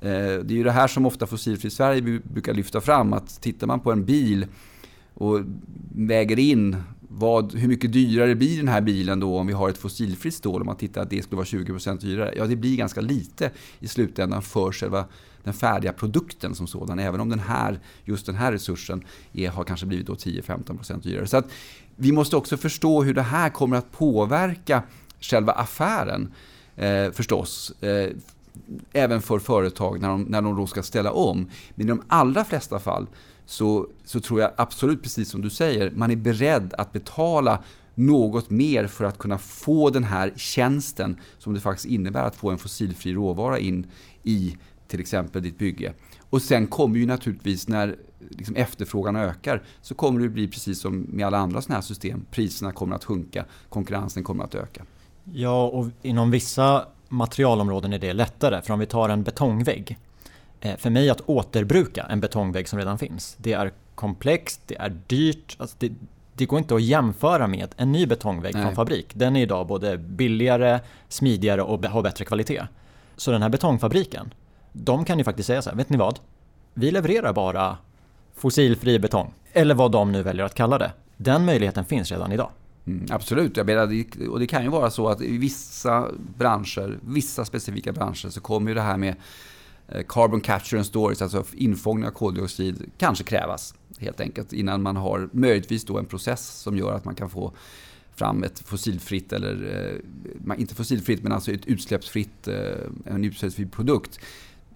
Eh, 0.00 0.08
det 0.44 0.54
är 0.54 0.56
ju 0.56 0.64
det 0.64 0.72
här 0.72 0.88
som 0.88 1.06
ofta 1.06 1.26
Fossilfritt 1.26 1.72
Sverige 1.72 2.20
brukar 2.22 2.54
lyfta 2.54 2.80
fram, 2.80 3.12
att 3.12 3.40
tittar 3.40 3.66
man 3.66 3.80
på 3.80 3.92
en 3.92 4.04
bil 4.04 4.46
och 5.14 5.40
väger 5.94 6.38
in 6.38 6.76
vad, 7.12 7.54
hur 7.54 7.68
mycket 7.68 7.92
dyrare 7.92 8.34
blir 8.34 8.56
den 8.56 8.68
här 8.68 8.80
bilen 8.80 9.20
då 9.20 9.38
om 9.38 9.46
vi 9.46 9.52
har 9.52 9.68
ett 9.68 9.78
fossilfritt 9.78 10.34
stål? 10.34 10.60
Om 10.60 10.66
man 10.66 10.76
tittar 10.76 11.02
att 11.02 11.10
det 11.10 11.22
skulle 11.22 11.36
vara 11.36 11.46
20% 11.46 12.00
dyrare. 12.00 12.34
Ja, 12.36 12.46
det 12.46 12.56
blir 12.56 12.76
ganska 12.76 13.00
lite 13.00 13.50
i 13.78 13.88
slutändan 13.88 14.42
för 14.42 14.72
själva 14.72 15.04
den 15.44 15.54
färdiga 15.54 15.92
produkten 15.92 16.54
som 16.54 16.66
sådan. 16.66 16.98
Även 16.98 17.20
om 17.20 17.28
den 17.28 17.38
här, 17.38 17.80
just 18.04 18.26
den 18.26 18.34
här 18.34 18.52
resursen 18.52 19.04
är, 19.32 19.48
har 19.48 19.64
kanske 19.64 19.86
blivit 19.86 20.08
10-15% 20.08 21.02
dyrare. 21.02 21.26
Så 21.26 21.36
att 21.36 21.50
vi 21.96 22.12
måste 22.12 22.36
också 22.36 22.56
förstå 22.56 23.02
hur 23.02 23.14
det 23.14 23.22
här 23.22 23.50
kommer 23.50 23.76
att 23.76 23.92
påverka 23.92 24.82
själva 25.20 25.52
affären 25.52 26.32
eh, 26.76 27.10
förstås. 27.10 27.82
Eh, 27.82 28.10
även 28.92 29.22
för 29.22 29.38
företag 29.38 30.00
när 30.00 30.08
de, 30.08 30.22
när 30.22 30.42
de 30.42 30.56
då 30.56 30.66
ska 30.66 30.82
ställa 30.82 31.12
om. 31.12 31.50
Men 31.74 31.86
i 31.86 31.88
de 31.88 32.02
allra 32.08 32.44
flesta 32.44 32.78
fall 32.78 33.06
så, 33.46 33.86
så 34.04 34.20
tror 34.20 34.40
jag 34.40 34.50
absolut, 34.56 35.02
precis 35.02 35.30
som 35.30 35.42
du 35.42 35.50
säger, 35.50 35.90
man 35.90 36.10
är 36.10 36.16
beredd 36.16 36.74
att 36.78 36.92
betala 36.92 37.62
något 37.94 38.50
mer 38.50 38.86
för 38.86 39.04
att 39.04 39.18
kunna 39.18 39.38
få 39.38 39.90
den 39.90 40.04
här 40.04 40.32
tjänsten 40.36 41.16
som 41.38 41.54
det 41.54 41.60
faktiskt 41.60 41.86
innebär 41.86 42.24
att 42.24 42.36
få 42.36 42.50
en 42.50 42.58
fossilfri 42.58 43.12
råvara 43.12 43.58
in 43.58 43.86
i 44.22 44.56
till 44.88 45.00
exempel 45.00 45.42
ditt 45.42 45.58
bygge. 45.58 45.92
Och 46.30 46.42
sen 46.42 46.66
kommer 46.66 46.98
ju 46.98 47.06
naturligtvis 47.06 47.68
när 47.68 47.96
liksom 48.28 48.56
efterfrågan 48.56 49.16
ökar 49.16 49.62
så 49.82 49.94
kommer 49.94 50.20
det 50.20 50.28
bli 50.28 50.48
precis 50.48 50.80
som 50.80 51.00
med 51.00 51.26
alla 51.26 51.38
andra 51.38 51.62
sådana 51.62 51.76
här 51.76 51.82
system. 51.82 52.24
Priserna 52.30 52.72
kommer 52.72 52.96
att 52.96 53.04
sjunka, 53.04 53.44
konkurrensen 53.68 54.24
kommer 54.24 54.44
att 54.44 54.54
öka. 54.54 54.84
Ja, 55.32 55.66
och 55.66 55.86
inom 56.02 56.30
vissa 56.30 56.86
materialområden 57.10 57.92
är 57.92 57.98
det 57.98 58.12
lättare. 58.12 58.62
För 58.62 58.72
om 58.72 58.80
vi 58.80 58.86
tar 58.86 59.08
en 59.08 59.22
betongvägg. 59.22 59.98
Eh, 60.60 60.76
för 60.76 60.90
mig 60.90 61.10
att 61.10 61.20
återbruka 61.20 62.06
en 62.10 62.20
betongvägg 62.20 62.68
som 62.68 62.78
redan 62.78 62.98
finns, 62.98 63.36
det 63.38 63.52
är 63.52 63.72
komplext, 63.94 64.60
det 64.66 64.76
är 64.76 64.96
dyrt. 65.06 65.56
Alltså 65.58 65.76
det, 65.78 65.92
det 66.34 66.46
går 66.46 66.58
inte 66.58 66.74
att 66.74 66.82
jämföra 66.82 67.46
med 67.46 67.68
en 67.76 67.92
ny 67.92 68.06
betongvägg 68.06 68.54
Nej. 68.54 68.62
från 68.62 68.74
fabrik. 68.74 69.06
Den 69.12 69.36
är 69.36 69.42
idag 69.42 69.66
både 69.66 69.98
billigare, 69.98 70.80
smidigare 71.08 71.62
och 71.62 71.84
har 71.84 72.02
bättre 72.02 72.24
kvalitet. 72.24 72.62
Så 73.16 73.30
den 73.30 73.42
här 73.42 73.48
betongfabriken, 73.48 74.34
de 74.72 75.04
kan 75.04 75.18
ju 75.18 75.24
faktiskt 75.24 75.46
säga 75.46 75.62
så 75.62 75.70
här, 75.70 75.76
vet 75.76 75.88
ni 75.88 75.96
vad? 75.96 76.18
Vi 76.74 76.90
levererar 76.90 77.32
bara 77.32 77.78
fossilfri 78.36 78.98
betong. 78.98 79.34
Eller 79.52 79.74
vad 79.74 79.92
de 79.92 80.12
nu 80.12 80.22
väljer 80.22 80.44
att 80.44 80.54
kalla 80.54 80.78
det. 80.78 80.92
Den 81.16 81.44
möjligheten 81.44 81.84
finns 81.84 82.10
redan 82.10 82.32
idag. 82.32 82.50
Mm, 82.90 83.06
absolut, 83.10 83.56
jag 83.56 83.66
menar, 83.66 84.04
och 84.28 84.38
det 84.40 84.46
kan 84.46 84.62
ju 84.62 84.68
vara 84.68 84.90
så 84.90 85.08
att 85.08 85.20
i 85.20 85.38
vissa 85.38 86.10
branscher, 86.38 86.98
vissa 87.02 87.44
specifika 87.44 87.92
branscher 87.92 88.28
så 88.28 88.40
kommer 88.40 88.70
ju 88.70 88.74
det 88.74 88.80
här 88.80 88.96
med 88.96 89.14
eh, 89.88 90.02
carbon 90.08 90.40
capture 90.40 90.78
and 90.78 90.86
storage, 90.86 91.22
alltså 91.22 91.44
infångning 91.52 92.06
av 92.06 92.10
koldioxid, 92.10 92.90
kanske 92.98 93.24
krävas 93.24 93.74
helt 93.98 94.20
enkelt 94.20 94.52
innan 94.52 94.82
man 94.82 94.96
har 94.96 95.28
möjligtvis 95.32 95.84
då 95.84 95.98
en 95.98 96.06
process 96.06 96.48
som 96.48 96.76
gör 96.76 96.92
att 96.92 97.04
man 97.04 97.14
kan 97.14 97.30
få 97.30 97.52
fram 98.14 98.44
ett 98.44 98.58
fossilfritt, 98.58 99.32
eller 99.32 99.54
eh, 100.48 100.60
inte 100.60 100.74
fossilfritt 100.74 101.22
men 101.22 101.32
alltså 101.32 101.52
ett 101.52 101.66
utsläppsfritt, 101.66 102.48
eh, 102.48 102.54
en 103.04 103.24
utsläppsfri 103.24 103.66
produkt. 103.66 104.20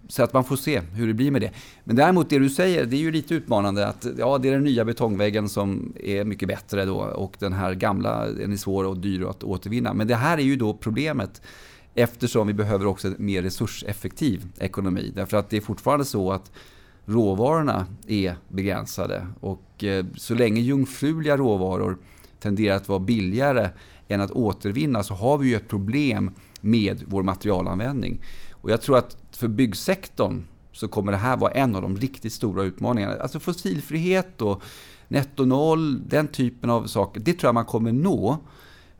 Så 0.08 0.22
att 0.22 0.32
man 0.32 0.44
får 0.44 0.56
se 0.56 0.80
hur 0.80 1.06
det 1.06 1.14
blir 1.14 1.30
med 1.30 1.40
det. 1.40 1.50
Men 1.84 1.96
däremot 1.96 2.30
det 2.30 2.38
du 2.38 2.50
säger, 2.50 2.86
det 2.86 2.96
är 2.96 3.00
ju 3.00 3.12
lite 3.12 3.34
utmanande 3.34 3.86
att 3.86 4.06
ja, 4.18 4.38
det 4.38 4.48
är 4.48 4.52
den 4.52 4.64
nya 4.64 4.84
betongväggen 4.84 5.48
som 5.48 5.92
är 6.00 6.24
mycket 6.24 6.48
bättre 6.48 6.84
då 6.84 6.96
och 6.96 7.36
den 7.38 7.52
här 7.52 7.74
gamla 7.74 8.26
den 8.26 8.52
är 8.52 8.56
svår 8.56 8.84
och 8.84 8.98
dyr 8.98 9.24
att 9.24 9.44
återvinna. 9.44 9.94
Men 9.94 10.06
det 10.06 10.14
här 10.14 10.38
är 10.38 10.42
ju 10.42 10.56
då 10.56 10.74
problemet 10.74 11.42
eftersom 11.94 12.46
vi 12.46 12.54
behöver 12.54 12.86
också 12.86 13.08
en 13.08 13.14
mer 13.18 13.42
resurseffektiv 13.42 14.46
ekonomi. 14.58 15.12
Därför 15.14 15.36
att 15.36 15.50
det 15.50 15.56
är 15.56 15.60
fortfarande 15.60 16.04
så 16.04 16.32
att 16.32 16.52
råvarorna 17.04 17.86
är 18.06 18.36
begränsade 18.48 19.26
och 19.40 19.84
eh, 19.84 20.04
så 20.16 20.34
länge 20.34 20.60
jungfruliga 20.60 21.36
råvaror 21.36 21.98
tenderar 22.40 22.76
att 22.76 22.88
vara 22.88 22.98
billigare 22.98 23.68
än 24.08 24.20
att 24.20 24.30
återvinna 24.30 25.02
så 25.02 25.14
har 25.14 25.38
vi 25.38 25.48
ju 25.48 25.56
ett 25.56 25.68
problem 25.68 26.30
med 26.60 27.04
vår 27.06 27.22
materialanvändning. 27.22 28.20
Och 28.52 28.70
jag 28.70 28.82
tror 28.82 28.98
att 28.98 29.23
för 29.36 29.48
byggsektorn 29.48 30.42
så 30.72 30.88
kommer 30.88 31.12
det 31.12 31.18
här 31.18 31.36
vara 31.36 31.50
en 31.50 31.76
av 31.76 31.82
de 31.82 31.96
riktigt 31.96 32.32
stora 32.32 32.62
utmaningarna. 32.62 33.14
Alltså 33.14 33.40
fossilfrihet 33.40 34.42
och 34.42 34.62
netto 35.08 35.44
noll, 35.44 36.08
den 36.08 36.28
typen 36.28 36.70
av 36.70 36.86
saker, 36.86 37.20
det 37.20 37.32
tror 37.32 37.48
jag 37.48 37.54
man 37.54 37.64
kommer 37.64 37.92
nå. 37.92 38.38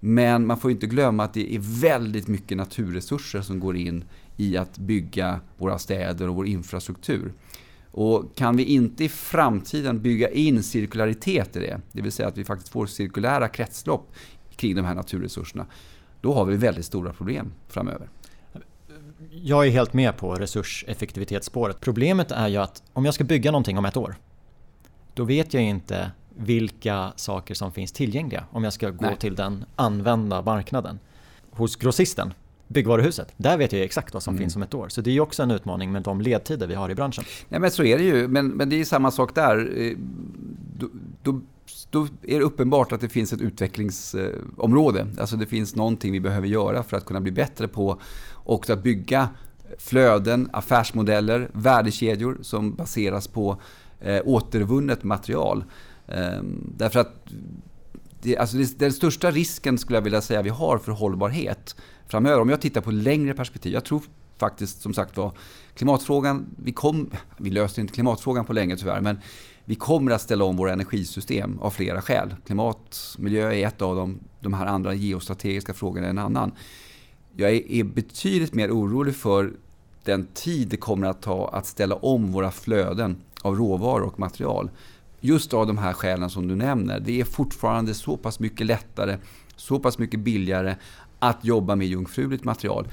Men 0.01 0.47
man 0.47 0.59
får 0.59 0.71
inte 0.71 0.87
glömma 0.87 1.25
att 1.25 1.35
det 1.35 1.55
är 1.55 1.81
väldigt 1.81 2.29
mycket 2.29 2.57
naturresurser 2.57 3.41
som 3.41 3.61
går 3.61 3.77
in 3.77 4.05
i 4.37 4.57
att 4.57 4.79
bygga 4.79 5.41
våra 5.59 5.79
städer 5.79 6.29
och 6.29 6.35
vår 6.35 6.47
infrastruktur. 6.47 7.33
Och 7.91 8.37
kan 8.37 8.57
vi 8.57 8.65
inte 8.65 9.05
i 9.05 9.09
framtiden 9.09 10.03
bygga 10.03 10.31
in 10.31 10.63
cirkularitet 10.63 11.57
i 11.57 11.59
det, 11.59 11.81
det 11.93 12.03
vill 12.03 12.13
säga 12.13 12.29
att 12.29 12.39
vi 12.39 12.45
faktiskt 12.45 12.73
får 12.73 12.87
cirkulära 12.87 13.49
kretslopp 13.49 14.13
kring 14.57 14.75
de 14.75 14.85
här 14.85 14.95
naturresurserna, 14.95 15.67
då 16.21 16.35
har 16.35 16.45
vi 16.45 16.57
väldigt 16.57 16.85
stora 16.85 17.13
problem 17.13 17.53
framöver 17.69 18.09
jag 19.31 19.67
är 19.67 19.71
helt 19.71 19.93
med 19.93 20.17
på 20.17 20.35
resurseffektivitetsspåret. 20.35 21.81
Problemet 21.81 22.31
är 22.31 22.49
ju 22.49 22.57
att 22.57 22.83
om 22.93 23.05
jag 23.05 23.15
ska 23.15 23.25
bygga 23.25 23.51
någonting 23.51 23.79
om 23.79 23.85
ett 23.85 23.97
år, 23.97 24.17
då 25.15 25.25
vet 25.25 25.55
jag 25.55 25.63
inte 25.63 26.11
vilka 26.37 27.13
saker 27.17 27.55
som 27.55 27.73
finns 27.73 27.93
tillgängliga 27.93 28.45
om 28.51 28.65
jag 28.65 28.73
ska 28.73 28.91
gå 28.91 29.07
Nej. 29.07 29.17
till 29.17 29.35
den 29.35 29.65
använda 29.77 30.43
marknaden. 30.43 30.99
Hos 31.51 31.77
grossisten, 31.77 32.35
byggvaruhuset, 32.69 33.33
där 33.37 33.59
vet 33.59 33.73
jag 33.73 33.83
exakt 33.83 34.15
vad 34.15 34.23
som 34.23 34.35
mm. 34.35 34.43
finns 34.43 34.57
om 34.57 34.63
ett 34.63 34.75
år. 34.75 34.89
Så 34.89 35.01
det 35.01 35.11
är 35.11 35.21
också 35.21 35.43
en 35.43 35.51
utmaning 35.51 35.93
med 35.93 36.03
de 36.03 36.21
ledtider 36.21 36.67
vi 36.67 36.75
har 36.75 36.91
i 36.91 36.95
branschen. 36.95 37.25
Nej, 37.49 37.61
men 37.61 37.71
så 37.71 37.85
är 37.85 37.99
det 37.99 38.05
ju, 38.05 38.29
men, 38.29 38.49
men 38.49 38.69
det 38.69 38.81
är 38.81 38.85
samma 38.85 39.11
sak 39.11 39.35
där. 39.35 39.73
Eh, 39.77 39.97
då, 40.79 40.89
då, 41.23 41.41
då 41.91 42.09
är 42.23 42.39
det 42.39 42.45
uppenbart 42.45 42.93
att 42.93 43.01
det 43.01 43.09
finns 43.09 43.33
ett 43.33 43.41
utvecklingsområde. 43.41 45.07
Alltså 45.19 45.37
det 45.37 45.47
finns 45.47 45.77
någonting 45.77 46.13
vi 46.13 46.21
behöver 46.21 46.49
göra 46.49 46.83
för 46.83 46.97
att 46.97 47.05
kunna 47.05 47.21
bli 47.21 47.33
bättre 47.33 47.69
på 47.69 48.01
och 48.45 48.71
att 48.71 48.83
bygga 48.83 49.29
flöden, 49.79 50.51
affärsmodeller, 50.53 51.51
värdekedjor 51.53 52.39
som 52.43 52.75
baseras 52.75 53.29
på 53.29 53.61
eh, 54.01 54.21
återvunnet 54.25 55.05
material. 55.05 55.65
Eh, 56.09 56.43
därför 56.77 57.01
att 57.01 57.13
det, 58.23 58.37
alltså 58.37 58.57
det, 58.57 58.79
den 58.79 58.93
största 58.93 59.31
risken 59.31 59.79
skulle 59.79 59.97
jag 59.97 60.03
vilja 60.03 60.21
säga 60.21 60.43
vi 60.43 60.51
har 60.51 60.79
för 60.79 60.93
hållbarhet 60.93 61.77
framöver, 62.07 62.41
om 62.41 62.49
jag 62.49 62.61
tittar 62.61 62.81
på 62.81 62.91
längre 62.91 63.35
perspektiv, 63.35 63.73
jag 63.73 63.85
tror 63.85 64.03
faktiskt 64.39 64.83
som 64.83 64.95
sagt 64.95 65.17
var 65.17 65.33
klimatfrågan, 65.75 66.47
vi, 66.57 66.73
kom, 66.73 67.11
vi 67.37 67.51
löser 67.51 67.83
inte 67.83 67.95
klimatfrågan 67.95 68.45
på 68.45 68.53
länge 68.53 68.77
tyvärr, 68.77 69.01
men 69.01 69.19
vi 69.65 69.75
kommer 69.75 70.13
att 70.13 70.21
ställa 70.21 70.45
om 70.45 70.57
våra 70.57 70.73
energisystem 70.73 71.59
av 71.59 71.71
flera 71.71 72.03
skäl. 72.03 72.35
Klimat, 72.47 73.17
miljö 73.19 73.53
är 73.53 73.67
ett 73.67 73.83
av 73.83 73.97
dem, 73.97 74.19
de 74.41 74.55
här 74.55 74.67
andra 74.67 74.95
geostrategiska 74.95 75.75
frågorna 75.75 76.07
är 76.07 76.11
en 76.11 76.19
annan. 76.19 76.53
Jag 77.37 77.51
är 77.53 77.85
betydligt 77.85 78.55
mer 78.55 78.71
orolig 78.71 79.17
för 79.17 79.53
den 80.05 80.27
tid 80.35 80.69
det 80.69 80.77
kommer 80.77 81.07
att 81.07 81.23
ta 81.23 81.49
att 81.49 81.67
ställa 81.67 81.95
om 81.95 82.33
våra 82.33 82.51
flöden 82.51 83.17
av 83.43 83.57
råvaror 83.57 84.03
och 84.03 84.21
material. 84.21 84.71
Just 85.21 85.55
av 85.55 85.67
de 85.67 85.79
här 85.79 85.93
skälen 85.93 86.31
som 86.31 86.49
du 86.49 86.57
nämner. 86.57 87.01
Det 87.01 87.21
är 87.21 87.25
fortfarande 87.25 87.95
så 87.95 88.17
pass 88.17 88.41
mycket 88.41 88.67
lättare, 88.67 89.19
så 89.57 89.79
pass 89.79 89.99
mycket 89.99 90.21
billigare 90.21 90.77
att 91.19 91.45
jobba 91.45 91.77
med 91.77 91.87
jungfruligt 91.87 92.45
material. 92.45 92.87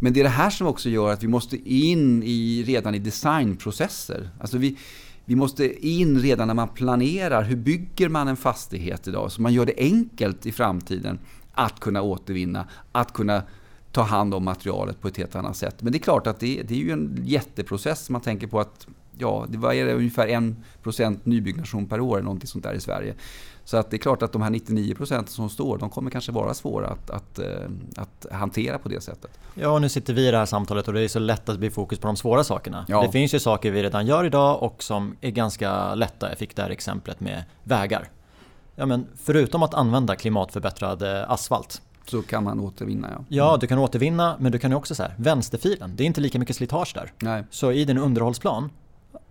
Men 0.00 0.12
det 0.12 0.20
är 0.20 0.24
det 0.24 0.30
här 0.30 0.50
som 0.50 0.66
också 0.66 0.88
gör 0.88 1.12
att 1.12 1.22
vi 1.22 1.28
måste 1.28 1.56
in 1.56 2.22
i, 2.22 2.64
redan 2.66 2.94
i 2.94 2.98
designprocesser. 2.98 4.30
Alltså 4.40 4.58
vi, 4.58 4.76
vi 5.24 5.36
måste 5.36 5.88
in 5.88 6.18
redan 6.18 6.46
när 6.46 6.54
man 6.54 6.68
planerar. 6.68 7.42
Hur 7.42 7.56
bygger 7.56 8.08
man 8.08 8.28
en 8.28 8.36
fastighet 8.36 9.08
idag? 9.08 9.32
Så 9.32 9.42
man 9.42 9.52
gör 9.52 9.66
det 9.66 9.74
enkelt 9.76 10.46
i 10.46 10.52
framtiden 10.52 11.18
att 11.52 11.80
kunna 11.80 12.02
återvinna, 12.02 12.68
att 12.92 13.12
kunna 13.12 13.42
ta 13.92 14.02
hand 14.02 14.34
om 14.34 14.44
materialet 14.44 15.00
på 15.00 15.08
ett 15.08 15.16
helt 15.16 15.36
annat 15.36 15.56
sätt. 15.56 15.82
Men 15.82 15.92
det 15.92 15.98
är 15.98 16.00
klart 16.00 16.26
att 16.26 16.40
det, 16.40 16.62
det 16.62 16.74
är 16.74 16.78
ju 16.78 16.90
en 16.90 17.22
jätteprocess. 17.24 18.10
Man 18.10 18.20
tänker 18.20 18.46
på 18.46 18.60
att 18.60 18.86
ja, 19.18 19.46
det 19.48 19.84
det, 19.84 19.94
ungefär 19.94 20.28
1% 20.82 21.18
nybyggnation 21.24 21.86
per 21.86 22.00
år, 22.00 22.20
någonting 22.22 22.46
sånt 22.46 22.64
där 22.64 22.74
i 22.74 22.80
Sverige. 22.80 23.14
Så 23.64 23.76
att 23.76 23.90
det 23.90 23.96
är 23.96 23.98
klart 23.98 24.22
att 24.22 24.32
de 24.32 24.42
här 24.42 24.50
99% 24.50 25.26
som 25.26 25.50
står, 25.50 25.78
de 25.78 25.90
kommer 25.90 26.10
kanske 26.10 26.32
vara 26.32 26.54
svåra 26.54 26.86
att, 26.86 27.10
att, 27.10 27.38
eh, 27.38 27.46
att 27.96 28.26
hantera 28.32 28.78
på 28.78 28.88
det 28.88 29.00
sättet. 29.00 29.30
Ja, 29.54 29.78
nu 29.78 29.88
sitter 29.88 30.14
vi 30.14 30.28
i 30.28 30.30
det 30.30 30.38
här 30.38 30.46
samtalet 30.46 30.88
och 30.88 30.94
det 30.94 31.00
är 31.00 31.08
så 31.08 31.18
lätt 31.18 31.48
att 31.48 31.58
bli 31.58 31.70
fokus 31.70 31.98
på 31.98 32.06
de 32.06 32.16
svåra 32.16 32.44
sakerna. 32.44 32.84
Ja. 32.88 33.02
Det 33.02 33.12
finns 33.12 33.34
ju 33.34 33.38
saker 33.38 33.70
vi 33.70 33.82
redan 33.82 34.06
gör 34.06 34.24
idag 34.24 34.62
och 34.62 34.82
som 34.82 35.16
är 35.20 35.30
ganska 35.30 35.94
lätta. 35.94 36.28
Jag 36.28 36.38
fick 36.38 36.56
det 36.56 36.62
här 36.62 36.70
exemplet 36.70 37.20
med 37.20 37.44
vägar. 37.64 38.08
Ja, 38.74 38.86
men 38.86 39.06
förutom 39.16 39.62
att 39.62 39.74
använda 39.74 40.16
klimatförbättrad 40.16 41.02
asfalt 41.02 41.82
så 42.04 42.22
kan 42.22 42.44
man 42.44 42.60
återvinna 42.60 43.08
ja. 43.10 43.24
Ja, 43.28 43.56
du 43.60 43.66
kan 43.66 43.78
återvinna 43.78 44.36
men 44.40 44.52
du 44.52 44.58
kan 44.58 44.72
också 44.72 44.94
så 44.94 45.02
här, 45.02 45.14
vänsterfilen, 45.16 45.92
det 45.96 46.04
är 46.04 46.06
inte 46.06 46.20
lika 46.20 46.38
mycket 46.38 46.56
slitage 46.56 46.92
där. 46.94 47.12
Nej. 47.18 47.44
Så 47.50 47.72
i 47.72 47.84
din 47.84 47.98
underhållsplan, 47.98 48.70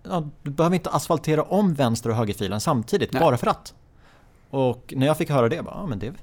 ja, 0.04 0.28
du 0.44 0.52
behöver 0.52 0.76
inte 0.76 0.90
asfaltera 0.90 1.44
om 1.44 1.74
vänster 1.74 2.10
och 2.10 2.16
högerfilen 2.16 2.62
samtidigt 2.62 3.14
Nej. 3.14 3.20
bara 3.20 3.38
för 3.38 3.48
att. 3.48 3.74
Och 4.50 4.94
när 4.98 5.08
jag 5.08 5.18
fick 5.18 5.30
höra 5.30 5.50
det, 5.50 5.64
bara, 5.64 5.76
ja 5.76 5.88
men 5.88 6.00
det 6.00 6.08
är 6.08 6.14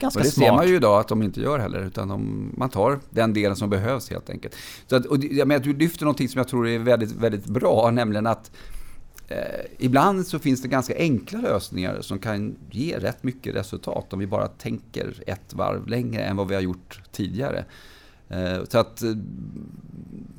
ganska 0.00 0.20
och 0.20 0.24
det 0.24 0.30
smart. 0.30 0.46
ser 0.46 0.52
man 0.52 0.68
ju 0.68 0.76
idag 0.76 1.00
att 1.00 1.08
de 1.08 1.22
inte 1.22 1.40
gör 1.40 1.58
heller, 1.58 1.80
utan 1.80 2.08
de, 2.08 2.50
man 2.56 2.68
tar 2.68 3.00
den 3.10 3.32
delen 3.32 3.56
som 3.56 3.70
behövs 3.70 4.10
helt 4.10 4.30
enkelt. 4.30 4.54
Så 4.86 4.96
att, 4.96 5.06
och, 5.06 5.18
jag 5.24 5.48
menar, 5.48 5.64
du 5.64 5.76
lyfter 5.76 6.04
någonting 6.04 6.28
som 6.28 6.38
jag 6.38 6.48
tror 6.48 6.68
är 6.68 6.78
väldigt, 6.78 7.12
väldigt 7.12 7.44
bra, 7.44 7.90
nämligen 7.90 8.26
att 8.26 8.50
eh, 9.28 9.38
ibland 9.78 10.26
så 10.26 10.38
finns 10.38 10.62
det 10.62 10.68
ganska 10.68 10.96
enkla 10.96 11.40
lösningar 11.40 12.00
som 12.00 12.18
kan 12.18 12.56
ge 12.70 12.98
rätt 12.98 13.22
mycket 13.22 13.54
resultat 13.54 14.12
om 14.12 14.18
vi 14.18 14.26
bara 14.26 14.48
tänker 14.48 15.22
ett 15.26 15.54
varv 15.54 15.86
längre 15.86 16.22
än 16.22 16.36
vad 16.36 16.48
vi 16.48 16.54
har 16.54 16.62
gjort 16.62 17.00
tidigare. 17.12 17.64
Eh, 18.28 18.64
så 18.68 18.78
att 18.78 19.02
eh, 19.02 19.10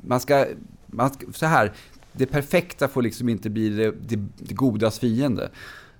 man 0.02 0.20
ska, 0.20 0.46
man 0.86 1.10
ska, 1.10 1.26
så 1.32 1.46
här, 1.46 1.72
det 2.12 2.26
perfekta 2.26 2.88
får 2.88 3.02
liksom 3.02 3.28
inte 3.28 3.50
bli 3.50 3.68
det, 3.68 3.90
det, 3.90 4.16
det 4.38 4.54
godas 4.54 4.98
fiende. 4.98 5.50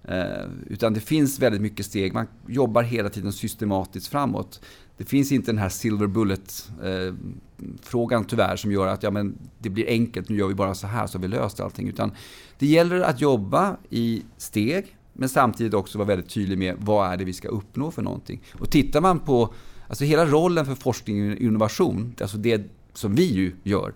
Eh, 0.09 0.45
utan 0.67 0.95
det 0.95 1.01
finns 1.01 1.39
väldigt 1.39 1.61
mycket 1.61 1.87
steg. 1.87 2.15
Man 2.15 2.27
jobbar 2.47 2.83
hela 2.83 3.09
tiden 3.09 3.33
systematiskt 3.33 4.07
framåt. 4.07 4.61
Det 4.97 5.05
finns 5.05 5.33
inte 5.33 5.51
den 5.51 5.59
här 5.59 5.69
silver 5.69 6.07
bullet-frågan 6.07 8.23
eh, 8.23 8.29
tyvärr 8.29 8.57
som 8.57 8.73
gör 8.73 8.87
att 8.87 9.03
ja, 9.03 9.11
men 9.11 9.39
det 9.59 9.71
blir 9.71 9.89
enkelt, 9.89 10.29
nu 10.29 10.37
gör 10.37 10.49
vi 10.49 10.55
bara 10.55 10.75
så 10.75 10.87
här 10.87 11.07
så 11.07 11.19
har 11.19 11.23
vi 11.23 11.29
löst 11.29 11.61
allting. 11.61 11.89
Utan 11.89 12.13
det 12.59 12.67
gäller 12.67 13.01
att 13.01 13.21
jobba 13.21 13.77
i 13.91 14.23
steg 14.37 14.97
men 15.13 15.29
samtidigt 15.29 15.75
också 15.75 15.99
vara 15.99 16.09
väldigt 16.09 16.31
tydlig 16.31 16.59
med 16.59 16.77
vad 16.81 17.13
är 17.13 17.17
det 17.17 17.25
vi 17.25 17.33
ska 17.33 17.49
uppnå 17.49 17.91
för 17.91 18.03
någonting. 18.03 18.43
Och 18.61 18.71
tittar 18.71 19.01
man 19.01 19.19
på 19.19 19.55
alltså 19.89 20.05
hela 20.05 20.27
rollen 20.27 20.67
för 20.67 20.75
forskning 20.75 21.31
och 21.31 21.37
innovation, 21.37 22.15
alltså 22.21 22.37
det 22.37 22.63
som 22.93 23.15
vi 23.15 23.25
ju 23.25 23.53
gör, 23.63 23.95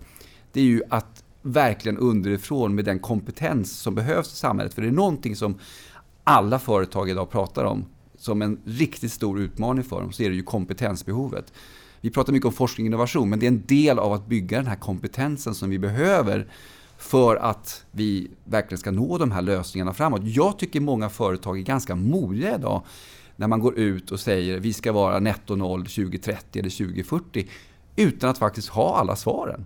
det 0.51 0.59
är 0.59 0.65
ju 0.65 0.81
att 0.89 1.23
verkligen 1.41 1.97
underifrån 1.97 2.75
med 2.75 2.85
den 2.85 2.99
kompetens 2.99 3.79
som 3.79 3.95
behövs 3.95 4.33
i 4.33 4.35
samhället. 4.35 4.73
För 4.73 4.81
det 4.81 4.87
är 4.87 4.91
någonting 4.91 5.35
som 5.35 5.59
alla 6.23 6.59
företag 6.59 7.09
idag 7.09 7.29
pratar 7.29 7.65
om 7.65 7.85
som 8.17 8.41
en 8.41 8.59
riktigt 8.65 9.11
stor 9.11 9.39
utmaning 9.39 9.83
för 9.83 10.01
dem, 10.01 10.11
så 10.11 10.23
är 10.23 10.29
det 10.29 10.35
ju 10.35 10.43
kompetensbehovet. 10.43 11.53
Vi 12.01 12.09
pratar 12.09 12.33
mycket 12.33 12.45
om 12.45 12.53
forskning 12.53 12.85
och 12.85 12.87
innovation, 12.87 13.29
men 13.29 13.39
det 13.39 13.45
är 13.45 13.51
en 13.51 13.65
del 13.65 13.99
av 13.99 14.13
att 14.13 14.27
bygga 14.27 14.57
den 14.57 14.67
här 14.67 14.75
kompetensen 14.75 15.55
som 15.55 15.69
vi 15.69 15.79
behöver 15.79 16.47
för 16.97 17.35
att 17.35 17.85
vi 17.91 18.31
verkligen 18.43 18.79
ska 18.79 18.91
nå 18.91 19.17
de 19.17 19.31
här 19.31 19.41
lösningarna 19.41 19.93
framåt. 19.93 20.21
Jag 20.23 20.59
tycker 20.59 20.79
många 20.79 21.09
företag 21.09 21.57
är 21.57 21.61
ganska 21.61 21.95
modiga 21.95 22.55
idag 22.55 22.81
när 23.35 23.47
man 23.47 23.59
går 23.59 23.79
ut 23.79 24.11
och 24.11 24.19
säger 24.19 24.59
vi 24.59 24.73
ska 24.73 24.91
vara 24.91 25.19
netto 25.19 25.55
noll 25.55 25.81
2030 25.81 26.59
eller 26.59 26.69
2040 26.69 27.47
utan 27.95 28.29
att 28.29 28.37
faktiskt 28.37 28.69
ha 28.69 28.97
alla 28.97 29.15
svaren. 29.15 29.65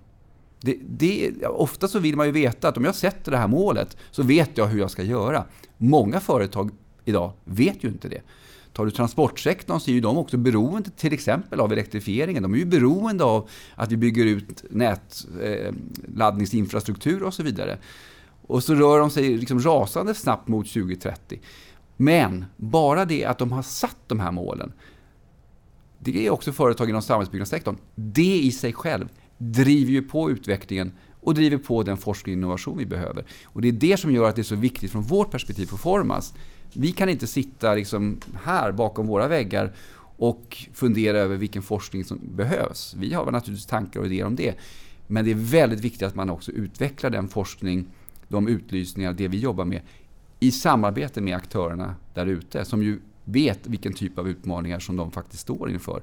Det, 0.61 0.77
det, 0.81 1.45
ofta 1.45 1.87
så 1.87 1.99
vill 1.99 2.15
man 2.15 2.25
ju 2.25 2.31
veta 2.31 2.67
att 2.67 2.77
om 2.77 2.85
jag 2.85 2.95
sätter 2.95 3.31
det 3.31 3.37
här 3.37 3.47
målet 3.47 3.97
så 4.11 4.23
vet 4.23 4.57
jag 4.57 4.67
hur 4.67 4.79
jag 4.79 4.91
ska 4.91 5.03
göra. 5.03 5.45
Många 5.77 6.19
företag 6.19 6.71
idag 7.05 7.31
vet 7.43 7.83
ju 7.83 7.87
inte 7.87 8.09
det. 8.09 8.21
Tar 8.73 8.85
du 8.85 8.91
transportsektorn 8.91 9.79
så 9.79 9.91
är 9.91 9.95
ju 9.95 10.01
de 10.01 10.17
också 10.17 10.37
beroende 10.37 10.89
till 10.89 11.13
exempel 11.13 11.59
av 11.59 11.71
elektrifieringen. 11.71 12.43
De 12.43 12.53
är 12.53 12.57
ju 12.57 12.65
beroende 12.65 13.23
av 13.23 13.49
att 13.75 13.91
vi 13.91 13.97
bygger 13.97 14.25
ut 14.25 14.63
nätladdningsinfrastruktur 14.69 17.21
eh, 17.21 17.27
och 17.27 17.33
så 17.33 17.43
vidare. 17.43 17.77
Och 18.47 18.63
så 18.63 18.75
rör 18.75 18.99
de 18.99 19.09
sig 19.09 19.37
liksom 19.37 19.59
rasande 19.59 20.13
snabbt 20.13 20.47
mot 20.47 20.73
2030. 20.73 21.39
Men 21.97 22.45
bara 22.57 23.05
det 23.05 23.25
att 23.25 23.37
de 23.37 23.51
har 23.51 23.61
satt 23.61 23.97
de 24.07 24.19
här 24.19 24.31
målen, 24.31 24.73
det 25.99 26.27
är 26.27 26.31
också 26.31 26.51
företag 26.51 26.89
inom 26.89 27.01
samhällsbyggnadssektorn. 27.01 27.77
Det 27.95 28.37
i 28.37 28.51
sig 28.51 28.73
själv 28.73 29.09
driver 29.51 29.91
ju 29.91 30.01
på 30.01 30.31
utvecklingen 30.31 30.91
och 31.21 31.33
driver 31.33 31.57
på 31.57 31.83
den 31.83 31.97
forskning 31.97 32.33
och 32.33 32.37
innovation 32.37 32.77
vi 32.77 32.85
behöver. 32.85 33.25
Och 33.45 33.61
det 33.61 33.67
är 33.67 33.71
det 33.71 33.97
som 33.97 34.11
gör 34.11 34.29
att 34.29 34.35
det 34.35 34.41
är 34.41 34.43
så 34.43 34.55
viktigt 34.55 34.91
från 34.91 35.03
vårt 35.03 35.31
perspektiv 35.31 35.65
på 35.65 35.77
Formas. 35.77 36.33
Vi 36.73 36.91
kan 36.91 37.09
inte 37.09 37.27
sitta 37.27 37.73
liksom 37.75 38.19
här 38.43 38.71
bakom 38.71 39.07
våra 39.07 39.27
väggar 39.27 39.73
och 40.17 40.57
fundera 40.73 41.17
över 41.17 41.37
vilken 41.37 41.61
forskning 41.61 42.03
som 42.03 42.19
behövs. 42.35 42.95
Vi 42.97 43.13
har 43.13 43.31
naturligtvis 43.31 43.65
tankar 43.65 43.99
och 43.99 44.05
idéer 44.05 44.25
om 44.25 44.35
det. 44.35 44.55
Men 45.07 45.25
det 45.25 45.31
är 45.31 45.35
väldigt 45.35 45.79
viktigt 45.79 46.03
att 46.03 46.15
man 46.15 46.29
också 46.29 46.51
utvecklar 46.51 47.09
den 47.09 47.27
forskning, 47.27 47.85
de 48.27 48.47
utlysningar, 48.47 49.13
det 49.13 49.27
vi 49.27 49.37
jobbar 49.37 49.65
med 49.65 49.81
i 50.39 50.51
samarbete 50.51 51.21
med 51.21 51.35
aktörerna 51.35 51.95
där 52.13 52.25
ute 52.25 52.65
som 52.65 52.83
ju 52.83 52.99
vet 53.23 53.67
vilken 53.67 53.93
typ 53.93 54.17
av 54.17 54.29
utmaningar 54.29 54.79
som 54.79 54.95
de 54.95 55.11
faktiskt 55.11 55.41
står 55.41 55.69
inför. 55.69 56.01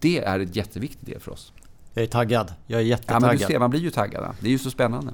Det 0.00 0.18
är 0.18 0.40
en 0.40 0.52
jätteviktig 0.52 1.08
del 1.08 1.20
för 1.20 1.32
oss. 1.32 1.52
Jag 1.94 2.02
är 2.02 2.06
taggad. 2.06 2.54
Jag 2.66 2.80
är 2.80 2.84
jättetaggad. 2.84 3.22
Ja, 3.22 3.26
men 3.26 3.36
du 3.36 3.44
ser, 3.44 3.58
man 3.58 3.70
blir 3.70 3.80
ju 3.80 3.90
taggad. 3.90 4.36
Det 4.40 4.46
är 4.46 4.52
ju 4.52 4.58
så 4.58 4.70
spännande. 4.70 5.12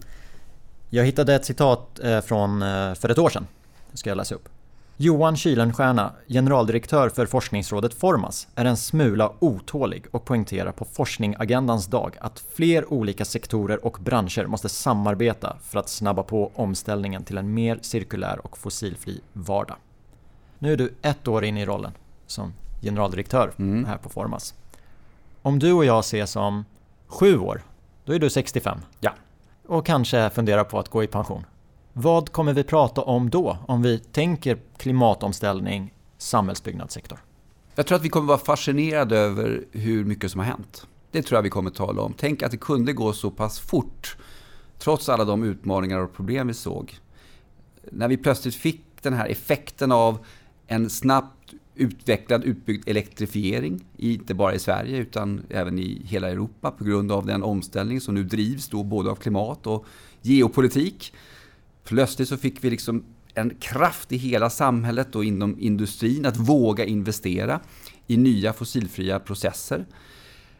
Jag 0.89 1.05
hittade 1.05 1.35
ett 1.35 1.45
citat 1.45 1.99
eh, 1.99 2.21
från 2.21 2.63
eh, 2.63 2.95
för 2.95 3.09
ett 3.09 3.19
år 3.19 3.31
sedan. 3.31 3.47
Det 3.91 3.97
ska 3.97 4.11
jag 4.11 4.17
läsa 4.17 4.35
upp. 4.35 4.49
Johan 4.97 5.37
Kylenstierna, 5.37 6.13
generaldirektör 6.29 7.09
för 7.09 7.27
forskningsrådet 7.27 7.95
Formas, 7.95 8.49
är 8.55 8.65
en 8.65 8.77
smula 8.77 9.33
otålig 9.39 10.07
och 10.11 10.25
poängterar 10.25 10.73
på 10.73 10.85
forskningagendans 10.85 11.87
dag 11.87 12.17
att 12.21 12.45
fler 12.55 12.93
olika 12.93 13.25
sektorer 13.25 13.85
och 13.85 13.99
branscher 14.01 14.47
måste 14.47 14.69
samarbeta 14.69 15.57
för 15.63 15.79
att 15.79 15.89
snabba 15.89 16.23
på 16.23 16.53
omställningen 16.55 17.25
till 17.25 17.39
en 17.39 17.55
mer 17.55 17.79
cirkulär 17.83 18.47
och 18.47 18.59
fossilfri 18.59 19.21
vardag. 19.33 19.77
Nu 20.59 20.73
är 20.73 20.77
du 20.77 20.95
ett 21.03 21.29
år 21.29 21.45
in 21.45 21.57
i 21.57 21.67
rollen 21.67 21.93
som 22.27 22.53
generaldirektör 22.83 23.53
mm. 23.59 23.85
här 23.85 23.97
på 23.97 24.09
Formas. 24.09 24.55
Om 25.43 25.59
du 25.59 25.73
och 25.73 25.85
jag 25.85 26.01
ses 26.01 26.37
om 26.37 26.65
sju 27.07 27.39
år, 27.39 27.63
då 28.05 28.13
är 28.13 28.19
du 28.19 28.31
65. 28.31 28.79
Ja. 29.01 29.15
Och 29.67 29.87
kanske 29.87 30.31
funderar 30.31 30.65
på 30.65 30.79
att 30.79 30.89
gå 30.89 31.03
i 31.03 31.07
pension. 31.07 31.45
Vad 31.93 32.33
kommer 32.33 32.53
vi 32.53 32.65
prata 32.65 33.03
om 33.03 33.31
då, 33.31 33.59
om 33.69 33.83
vi 33.83 33.99
tänker 33.99 34.59
klimatomställning, 34.77 35.95
samhällsbyggnadssektor? 36.19 37.19
Jag 37.75 37.87
tror 37.87 37.97
att 37.97 38.05
vi 38.05 38.09
kommer 38.09 38.27
vara 38.27 38.39
fascinerade 38.39 39.19
över 39.19 39.65
hur 39.73 40.05
mycket 40.05 40.31
som 40.31 40.39
har 40.39 40.47
hänt. 40.47 40.87
Det 41.11 41.23
tror 41.23 41.37
jag 41.37 41.43
vi 41.43 41.51
kommer 41.51 41.71
tala 41.71 42.03
om. 42.03 42.15
Tänk 42.17 42.43
att 42.43 42.51
det 42.51 42.57
kunde 42.57 42.93
gå 42.93 43.13
så 43.13 43.31
pass 43.31 43.61
fort, 43.61 44.17
trots 44.79 45.09
alla 45.09 45.25
de 45.25 45.43
utmaningar 45.45 45.99
och 45.99 46.15
problem 46.15 46.47
vi 46.47 46.55
såg. 46.55 46.99
När 47.91 48.09
vi 48.09 48.17
plötsligt 48.17 48.55
fick 48.55 48.85
den 49.03 49.13
här 49.13 49.27
effekten 49.27 49.93
av 49.93 50.19
en 50.67 50.91
snabbt 50.91 51.40
utvecklad, 51.81 52.45
utbyggd 52.45 52.89
elektrifiering, 52.89 53.85
inte 53.97 54.35
bara 54.35 54.55
i 54.55 54.59
Sverige 54.59 54.99
utan 54.99 55.43
även 55.49 55.79
i 55.79 56.03
hela 56.05 56.29
Europa 56.29 56.71
på 56.71 56.85
grund 56.85 57.13
av 57.13 57.27
den 57.27 57.43
omställning 57.43 58.01
som 58.01 58.15
nu 58.15 58.25
drivs 58.25 58.69
då 58.69 58.83
både 58.83 59.11
av 59.11 59.15
klimat 59.15 59.67
och 59.67 59.87
geopolitik. 60.23 61.13
Plötsligt 61.85 62.29
så 62.29 62.37
fick 62.37 62.65
vi 62.65 62.71
liksom 62.71 63.05
en 63.35 63.55
kraft 63.55 64.13
i 64.13 64.17
hela 64.17 64.51
samhället 64.51 65.17
och 65.17 65.25
inom 65.25 65.57
industrin 65.61 66.27
att 66.27 66.37
våga 66.37 66.85
investera 66.85 67.61
i 68.07 68.17
nya 68.17 68.53
fossilfria 68.53 69.21
processer. 69.21 69.87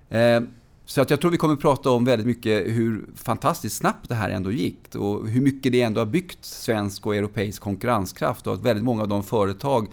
Eh, 0.09 0.41
så 0.85 1.01
att 1.01 1.11
jag 1.11 1.21
tror 1.21 1.31
vi 1.31 1.37
kommer 1.37 1.55
att 1.55 1.61
prata 1.61 1.91
om 1.91 2.05
väldigt 2.05 2.27
mycket 2.27 2.67
hur 2.67 3.07
fantastiskt 3.15 3.77
snabbt 3.77 4.09
det 4.09 4.15
här 4.15 4.31
ändå 4.31 4.53
gick 4.53 4.95
och 4.95 5.29
hur 5.29 5.41
mycket 5.41 5.73
det 5.73 5.83
ändå 5.83 6.01
har 6.01 6.07
byggt 6.07 6.45
svensk 6.45 7.07
och 7.07 7.17
europeisk 7.17 7.63
konkurrenskraft 7.63 8.47
och 8.47 8.55
att 8.55 8.63
väldigt 8.63 8.85
många 8.85 9.03
av 9.03 9.09
de 9.09 9.23
företag 9.23 9.89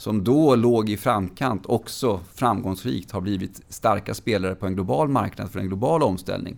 som 0.00 0.24
då 0.24 0.56
låg 0.56 0.90
i 0.90 0.96
framkant 0.96 1.66
också 1.66 2.20
framgångsrikt 2.34 3.10
har 3.10 3.20
blivit 3.20 3.62
starka 3.68 4.14
spelare 4.14 4.54
på 4.54 4.66
en 4.66 4.74
global 4.74 5.08
marknad 5.08 5.50
för 5.50 5.60
en 5.60 5.66
global 5.66 6.02
omställning. 6.02 6.56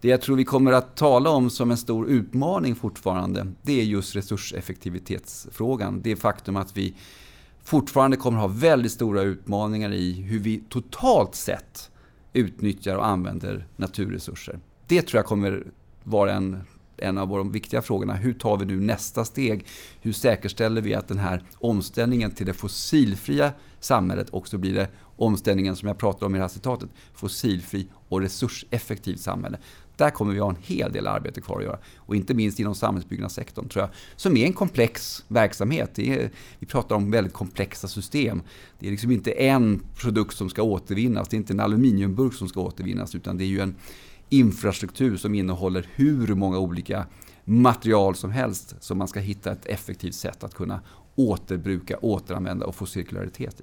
Det 0.00 0.08
jag 0.08 0.20
tror 0.20 0.36
vi 0.36 0.44
kommer 0.44 0.72
att 0.72 0.96
tala 0.96 1.30
om 1.30 1.50
som 1.50 1.70
en 1.70 1.76
stor 1.76 2.08
utmaning 2.08 2.74
fortfarande, 2.74 3.52
det 3.62 3.80
är 3.80 3.84
just 3.84 4.16
resurseffektivitetsfrågan. 4.16 6.00
Det 6.02 6.16
faktum 6.16 6.56
att 6.56 6.76
vi 6.76 6.94
fortfarande 7.64 8.16
kommer 8.16 8.38
att 8.38 8.50
ha 8.50 8.58
väldigt 8.58 8.92
stora 8.92 9.22
utmaningar 9.22 9.92
i 9.92 10.12
hur 10.12 10.38
vi 10.38 10.62
totalt 10.68 11.34
sett 11.34 11.90
utnyttjar 12.32 12.96
och 12.96 13.06
använder 13.06 13.66
naturresurser. 13.76 14.58
Det 14.86 15.02
tror 15.02 15.18
jag 15.18 15.26
kommer 15.26 15.64
vara 16.04 16.32
en 16.32 16.58
en 17.02 17.18
av 17.18 17.28
våra 17.28 17.42
viktiga 17.42 17.82
frågorna. 17.82 18.14
Hur 18.14 18.32
tar 18.32 18.56
vi 18.56 18.64
nu 18.64 18.80
nästa 18.80 19.24
steg? 19.24 19.66
Hur 20.00 20.12
säkerställer 20.12 20.80
vi 20.80 20.94
att 20.94 21.08
den 21.08 21.18
här 21.18 21.42
omställningen 21.58 22.30
till 22.30 22.46
det 22.46 22.54
fossilfria 22.54 23.52
samhället 23.80 24.28
också 24.30 24.58
blir 24.58 24.74
det 24.74 24.88
omställningen 25.16 25.76
som 25.76 25.88
jag 25.88 25.98
pratar 25.98 26.26
om 26.26 26.34
i 26.34 26.38
det 26.38 26.44
här 26.44 26.48
citatet, 26.48 26.90
fossilfri 27.14 27.86
och 28.08 28.20
resurseffektivt 28.20 29.20
samhälle. 29.20 29.58
Där 29.96 30.10
kommer 30.10 30.32
vi 30.32 30.40
ha 30.40 30.50
en 30.50 30.56
hel 30.62 30.92
del 30.92 31.06
arbete 31.06 31.40
kvar 31.40 31.58
att 31.58 31.64
göra. 31.64 31.78
Och 31.96 32.16
inte 32.16 32.34
minst 32.34 32.60
inom 32.60 32.74
samhällsbyggnadssektorn, 32.74 33.68
tror 33.68 33.82
jag, 33.82 33.90
som 34.16 34.36
är 34.36 34.46
en 34.46 34.52
komplex 34.52 35.24
verksamhet. 35.28 35.98
Är, 35.98 36.30
vi 36.58 36.66
pratar 36.66 36.96
om 36.96 37.10
väldigt 37.10 37.32
komplexa 37.32 37.88
system. 37.88 38.42
Det 38.78 38.86
är 38.86 38.90
liksom 38.90 39.10
inte 39.10 39.30
en 39.30 39.82
produkt 39.96 40.36
som 40.36 40.50
ska 40.50 40.62
återvinnas, 40.62 41.28
det 41.28 41.36
är 41.36 41.38
inte 41.38 41.52
en 41.52 41.60
aluminiumburk 41.60 42.34
som 42.34 42.48
ska 42.48 42.60
återvinnas, 42.60 43.14
utan 43.14 43.38
det 43.38 43.44
är 43.44 43.46
ju 43.46 43.60
en 43.60 43.74
infrastruktur 44.32 45.16
som 45.16 45.34
innehåller 45.34 45.86
hur 45.94 46.34
många 46.34 46.58
olika 46.58 47.06
material 47.44 48.14
som 48.14 48.30
helst 48.30 48.74
som 48.80 48.98
man 48.98 49.08
ska 49.08 49.20
hitta 49.20 49.52
ett 49.52 49.66
effektivt 49.66 50.14
sätt 50.14 50.44
att 50.44 50.54
kunna 50.54 50.80
återbruka, 51.14 51.98
återanvända 52.02 52.66
och 52.66 52.74
få 52.74 52.86
cirkularitet 52.86 53.60
i. 53.60 53.62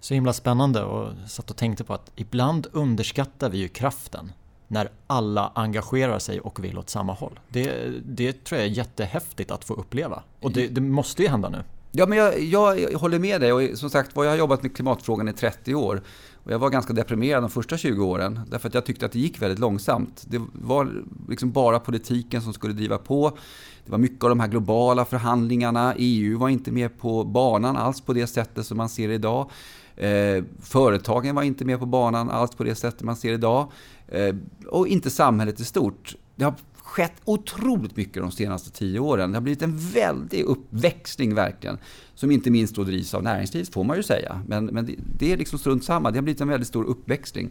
Så 0.00 0.14
himla 0.14 0.32
spännande 0.32 0.82
och 0.82 1.28
satt 1.28 1.50
och 1.50 1.56
tänkte 1.56 1.84
på 1.84 1.94
att 1.94 2.10
ibland 2.16 2.66
underskattar 2.72 3.50
vi 3.50 3.58
ju 3.58 3.68
kraften 3.68 4.32
när 4.68 4.88
alla 5.06 5.52
engagerar 5.54 6.18
sig 6.18 6.40
och 6.40 6.64
vill 6.64 6.78
åt 6.78 6.90
samma 6.90 7.12
håll. 7.12 7.40
Det, 7.48 7.90
det 8.04 8.44
tror 8.44 8.60
jag 8.60 8.68
är 8.68 8.72
jättehäftigt 8.72 9.50
att 9.50 9.64
få 9.64 9.74
uppleva. 9.74 10.22
Och 10.40 10.52
det, 10.52 10.68
det 10.68 10.80
måste 10.80 11.22
ju 11.22 11.28
hända 11.28 11.48
nu. 11.48 11.62
Ja, 11.96 12.06
men 12.06 12.18
jag, 12.18 12.40
jag, 12.40 12.98
håller 12.98 13.18
med 13.18 13.40
dig. 13.40 13.52
Och 13.52 13.78
som 13.78 13.90
sagt 13.90 14.10
jag 14.14 14.24
har 14.24 14.36
jobbat 14.36 14.62
med 14.62 14.76
klimatfrågan 14.76 15.28
i 15.28 15.32
30 15.32 15.74
år. 15.74 16.02
Och 16.44 16.52
jag 16.52 16.58
var 16.58 16.70
ganska 16.70 16.92
deprimerad 16.92 17.42
de 17.42 17.50
första 17.50 17.76
20 17.76 18.04
åren. 18.04 18.40
Därför 18.50 18.68
att 18.68 18.74
jag 18.74 18.86
tyckte 18.86 19.06
att 19.06 19.12
det 19.12 19.18
gick 19.18 19.42
väldigt 19.42 19.58
långsamt. 19.58 20.24
Det 20.26 20.42
var 20.52 21.04
liksom 21.28 21.52
bara 21.52 21.80
politiken 21.80 22.42
som 22.42 22.52
skulle 22.52 22.74
driva 22.74 22.98
på. 22.98 23.38
Det 23.84 23.90
var 23.90 23.98
mycket 23.98 24.24
av 24.24 24.28
de 24.28 24.40
här 24.40 24.48
globala 24.48 25.04
förhandlingarna. 25.04 25.94
EU 25.96 26.38
var 26.38 26.48
inte 26.48 26.72
med 26.72 26.98
på 26.98 27.24
banan 27.24 27.76
alls 27.76 28.00
på 28.00 28.12
det 28.12 28.26
sättet 28.26 28.66
som 28.66 28.76
man 28.76 28.88
ser 28.88 29.08
idag. 29.08 29.50
Eh, 29.96 30.44
företagen 30.62 31.34
var 31.34 31.42
inte 31.42 31.64
med 31.64 31.78
på 31.78 31.86
banan 31.86 32.30
alls 32.30 32.54
på 32.54 32.64
det 32.64 32.74
sättet 32.74 33.02
man 33.02 33.16
ser 33.16 33.32
idag. 33.32 33.72
Eh, 34.08 34.34
och 34.68 34.88
inte 34.88 35.10
samhället 35.10 35.60
i 35.60 35.64
stort. 35.64 36.16
Det 36.36 36.44
har 36.44 36.54
skett 36.94 37.20
otroligt 37.24 37.96
mycket 37.96 38.22
de 38.22 38.30
senaste 38.30 38.70
tio 38.70 39.00
åren. 39.00 39.32
Det 39.32 39.36
har 39.36 39.42
blivit 39.42 39.62
en 39.62 39.78
väldig 39.78 40.44
uppväxling 40.44 41.34
verkligen. 41.34 41.78
Som 42.14 42.30
inte 42.30 42.50
minst 42.50 42.74
då 42.74 42.84
drivs 42.84 43.14
av 43.14 43.22
näringslivet 43.22 43.68
får 43.68 43.84
man 43.84 43.96
ju 43.96 44.02
säga. 44.02 44.42
Men, 44.46 44.66
men 44.66 44.86
det, 44.86 44.94
det 45.18 45.32
är 45.32 45.36
liksom 45.36 45.58
strunt 45.58 45.84
samma. 45.84 46.10
Det 46.10 46.18
har 46.18 46.22
blivit 46.22 46.40
en 46.40 46.48
väldigt 46.48 46.68
stor 46.68 46.84
uppväxling. 46.84 47.50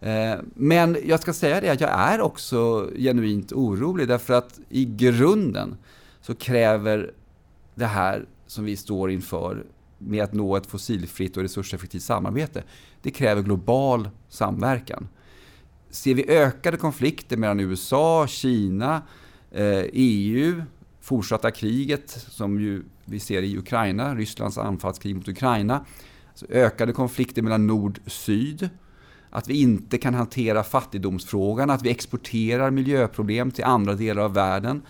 Eh, 0.00 0.34
men 0.54 0.96
jag 1.04 1.20
ska 1.20 1.32
säga 1.32 1.60
det 1.60 1.68
att 1.68 1.80
jag 1.80 1.90
är 1.90 2.20
också 2.20 2.90
genuint 2.96 3.52
orolig 3.52 4.08
därför 4.08 4.34
att 4.34 4.60
i 4.68 4.84
grunden 4.84 5.76
så 6.20 6.34
kräver 6.34 7.12
det 7.74 7.86
här 7.86 8.26
som 8.46 8.64
vi 8.64 8.76
står 8.76 9.10
inför 9.10 9.66
med 9.98 10.24
att 10.24 10.32
nå 10.32 10.56
ett 10.56 10.66
fossilfritt 10.66 11.36
och 11.36 11.42
resurseffektivt 11.42 12.02
samarbete, 12.02 12.62
det 13.02 13.10
kräver 13.10 13.42
global 13.42 14.08
samverkan. 14.28 15.08
Ser 15.90 16.14
vi 16.14 16.30
ökade 16.30 16.76
konflikter 16.76 17.36
mellan 17.36 17.60
USA, 17.60 18.26
Kina, 18.26 19.02
eh, 19.50 19.84
EU, 19.92 20.62
fortsatta 21.00 21.50
kriget 21.50 22.10
som 22.10 22.60
ju 22.60 22.82
vi 23.04 23.20
ser 23.20 23.42
i 23.42 23.58
Ukraina, 23.58 24.14
Rysslands 24.14 24.58
anfallskrig 24.58 25.16
mot 25.16 25.28
Ukraina, 25.28 25.84
alltså 26.28 26.46
ökade 26.48 26.92
konflikter 26.92 27.42
mellan 27.42 27.66
nord 27.66 28.00
och 28.04 28.12
syd, 28.12 28.68
att 29.30 29.48
vi 29.48 29.60
inte 29.60 29.98
kan 29.98 30.14
hantera 30.14 30.64
fattigdomsfrågan, 30.64 31.70
att 31.70 31.82
vi 31.82 31.90
exporterar 31.90 32.70
miljöproblem 32.70 33.50
till 33.50 33.64
andra 33.64 33.94
delar 33.94 34.22
av 34.22 34.34
världen. 34.34 34.82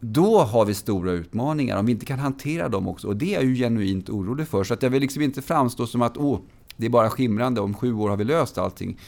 Då 0.00 0.38
har 0.38 0.64
vi 0.64 0.74
stora 0.74 1.12
utmaningar, 1.12 1.78
om 1.78 1.86
vi 1.86 1.92
inte 1.92 2.06
kan 2.06 2.18
hantera 2.18 2.68
dem 2.68 2.88
också. 2.88 3.08
Och 3.08 3.16
det 3.16 3.34
är 3.34 3.34
jag 3.34 3.44
ju 3.44 3.54
genuint 3.54 4.08
orolig 4.08 4.48
för. 4.48 4.64
Så 4.64 4.74
att 4.74 4.82
jag 4.82 4.90
vill 4.90 5.02
liksom 5.02 5.22
inte 5.22 5.42
framstå 5.42 5.86
som 5.86 6.02
att 6.02 6.16
oh, 6.16 6.40
det 6.76 6.86
är 6.86 6.90
bara 6.90 7.10
skimrande, 7.10 7.60
om 7.60 7.74
sju 7.74 7.94
år 7.94 8.08
har 8.08 8.16
vi 8.16 8.24
löst 8.24 8.58
allting. 8.58 8.98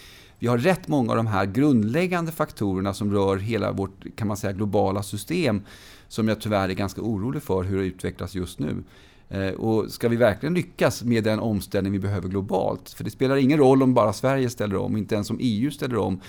Vi 0.41 0.47
har 0.47 0.59
rätt 0.59 0.89
många 0.89 1.11
av 1.11 1.17
de 1.17 1.27
här 1.27 1.47
grundläggande 1.47 2.33
faktorerna 2.33 2.95
som 2.95 3.13
rör 3.13 3.37
hela 3.37 3.73
vårt 3.73 4.17
kan 4.17 4.29
man 4.29 4.37
säga, 4.37 4.53
globala 4.53 5.03
system 5.03 5.63
som 6.09 6.29
jag 6.29 6.41
tyvärr 6.41 6.69
är 6.69 6.73
ganska 6.73 7.01
orolig 7.01 7.43
för 7.43 7.63
hur 7.63 7.79
det 7.79 7.85
utvecklas 7.85 8.35
just 8.35 8.59
nu. 8.59 8.85
Eh, 9.29 9.51
och 9.51 9.91
ska 9.91 10.09
vi 10.09 10.17
verkligen 10.17 10.55
lyckas 10.55 11.03
med 11.03 11.25
den 11.25 11.41
omställning 11.41 11.93
vi 11.93 11.99
behöver 11.99 12.29
globalt, 12.29 12.91
för 12.91 13.05
det 13.05 13.11
spelar 13.11 13.37
ingen 13.37 13.59
roll 13.59 13.83
om 13.83 13.95
bara 13.95 14.13
Sverige 14.13 14.51
ställer 14.51 14.77
om, 14.77 14.97
inte 14.97 15.15
ens 15.15 15.31
om 15.31 15.39
EU 15.41 15.71
ställer 15.71 15.97
om. 15.97 16.21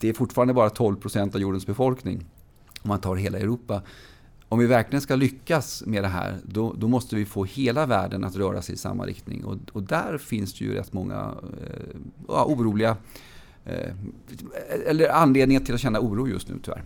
Det 0.00 0.08
är 0.08 0.12
fortfarande 0.12 0.54
bara 0.54 0.70
12 0.70 0.96
procent 0.96 1.34
av 1.34 1.40
jordens 1.40 1.66
befolkning 1.66 2.24
om 2.82 2.88
man 2.88 3.00
tar 3.00 3.16
hela 3.16 3.38
Europa. 3.38 3.82
Om 4.52 4.58
vi 4.58 4.66
verkligen 4.66 5.00
ska 5.00 5.16
lyckas 5.16 5.82
med 5.86 6.04
det 6.04 6.08
här, 6.08 6.38
då, 6.44 6.74
då 6.78 6.88
måste 6.88 7.16
vi 7.16 7.24
få 7.24 7.44
hela 7.44 7.86
världen 7.86 8.24
att 8.24 8.36
röra 8.36 8.62
sig 8.62 8.74
i 8.74 8.78
samma 8.78 9.06
riktning. 9.06 9.44
Och, 9.44 9.56
och 9.72 9.82
där 9.82 10.18
finns 10.18 10.54
det 10.54 10.64
ju 10.64 10.74
rätt 10.74 10.92
många 10.92 11.34
eh, 12.28 12.34
oroliga, 12.34 12.96
eh, 13.64 13.94
eller 14.86 15.08
anledningar 15.08 15.60
till 15.60 15.74
att 15.74 15.80
känna 15.80 16.00
oro 16.00 16.28
just 16.28 16.48
nu 16.48 16.54
tyvärr. 16.62 16.82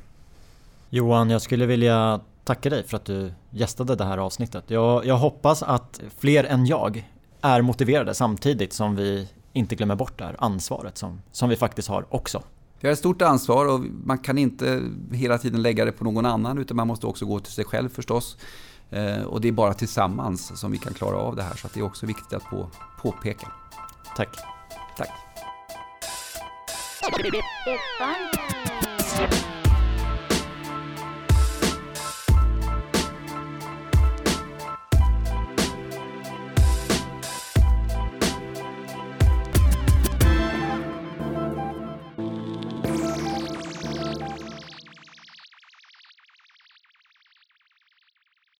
Johan, 0.90 1.30
jag 1.30 1.42
skulle 1.42 1.66
vilja 1.66 2.20
tacka 2.44 2.70
dig 2.70 2.82
för 2.82 2.96
att 2.96 3.04
du 3.04 3.32
gästade 3.50 3.96
det 3.96 4.04
här 4.04 4.18
avsnittet. 4.18 4.64
Jag, 4.66 5.06
jag 5.06 5.16
hoppas 5.18 5.62
att 5.62 6.00
fler 6.18 6.44
än 6.44 6.66
jag 6.66 7.10
är 7.40 7.62
motiverade 7.62 8.14
samtidigt 8.14 8.72
som 8.72 8.96
vi 8.96 9.28
inte 9.52 9.74
glömmer 9.74 9.96
bort 9.96 10.18
det 10.18 10.24
här 10.24 10.36
ansvaret 10.38 10.98
som, 10.98 11.22
som 11.32 11.48
vi 11.48 11.56
faktiskt 11.56 11.88
har 11.88 12.06
också. 12.08 12.42
Vi 12.81 12.89
har 12.89 12.93
ett 12.93 12.99
stort 12.99 13.22
ansvar 13.22 13.66
och 13.66 13.81
man 14.05 14.18
kan 14.18 14.39
inte 14.39 14.83
hela 15.12 15.39
tiden 15.39 15.62
lägga 15.62 15.85
det 15.85 15.93
på 15.93 16.05
någon 16.05 16.27
annan 16.27 16.59
utan 16.59 16.77
man 16.77 16.87
måste 16.87 17.07
också 17.07 17.27
gå 17.27 17.41
till 17.41 17.53
sig 17.53 17.64
själv 17.64 17.89
förstås. 17.89 18.37
Eh, 18.91 19.22
och 19.22 19.41
det 19.41 19.49
är 19.49 19.53
bara 19.53 19.75
tillsammans 19.75 20.61
som 20.61 20.72
vi 20.72 20.79
kan 20.79 20.95
klara 20.95 21.16
av 21.16 21.37
det 21.37 21.43
här 21.43 21.55
så 21.55 21.68
det 21.75 21.81
är 21.81 21.85
också 21.85 22.07
viktigt 22.07 22.33
att 22.33 22.45
på, 22.45 22.70
påpeka. 23.03 23.53
Tack. 24.16 24.29
Tack. 24.97 25.11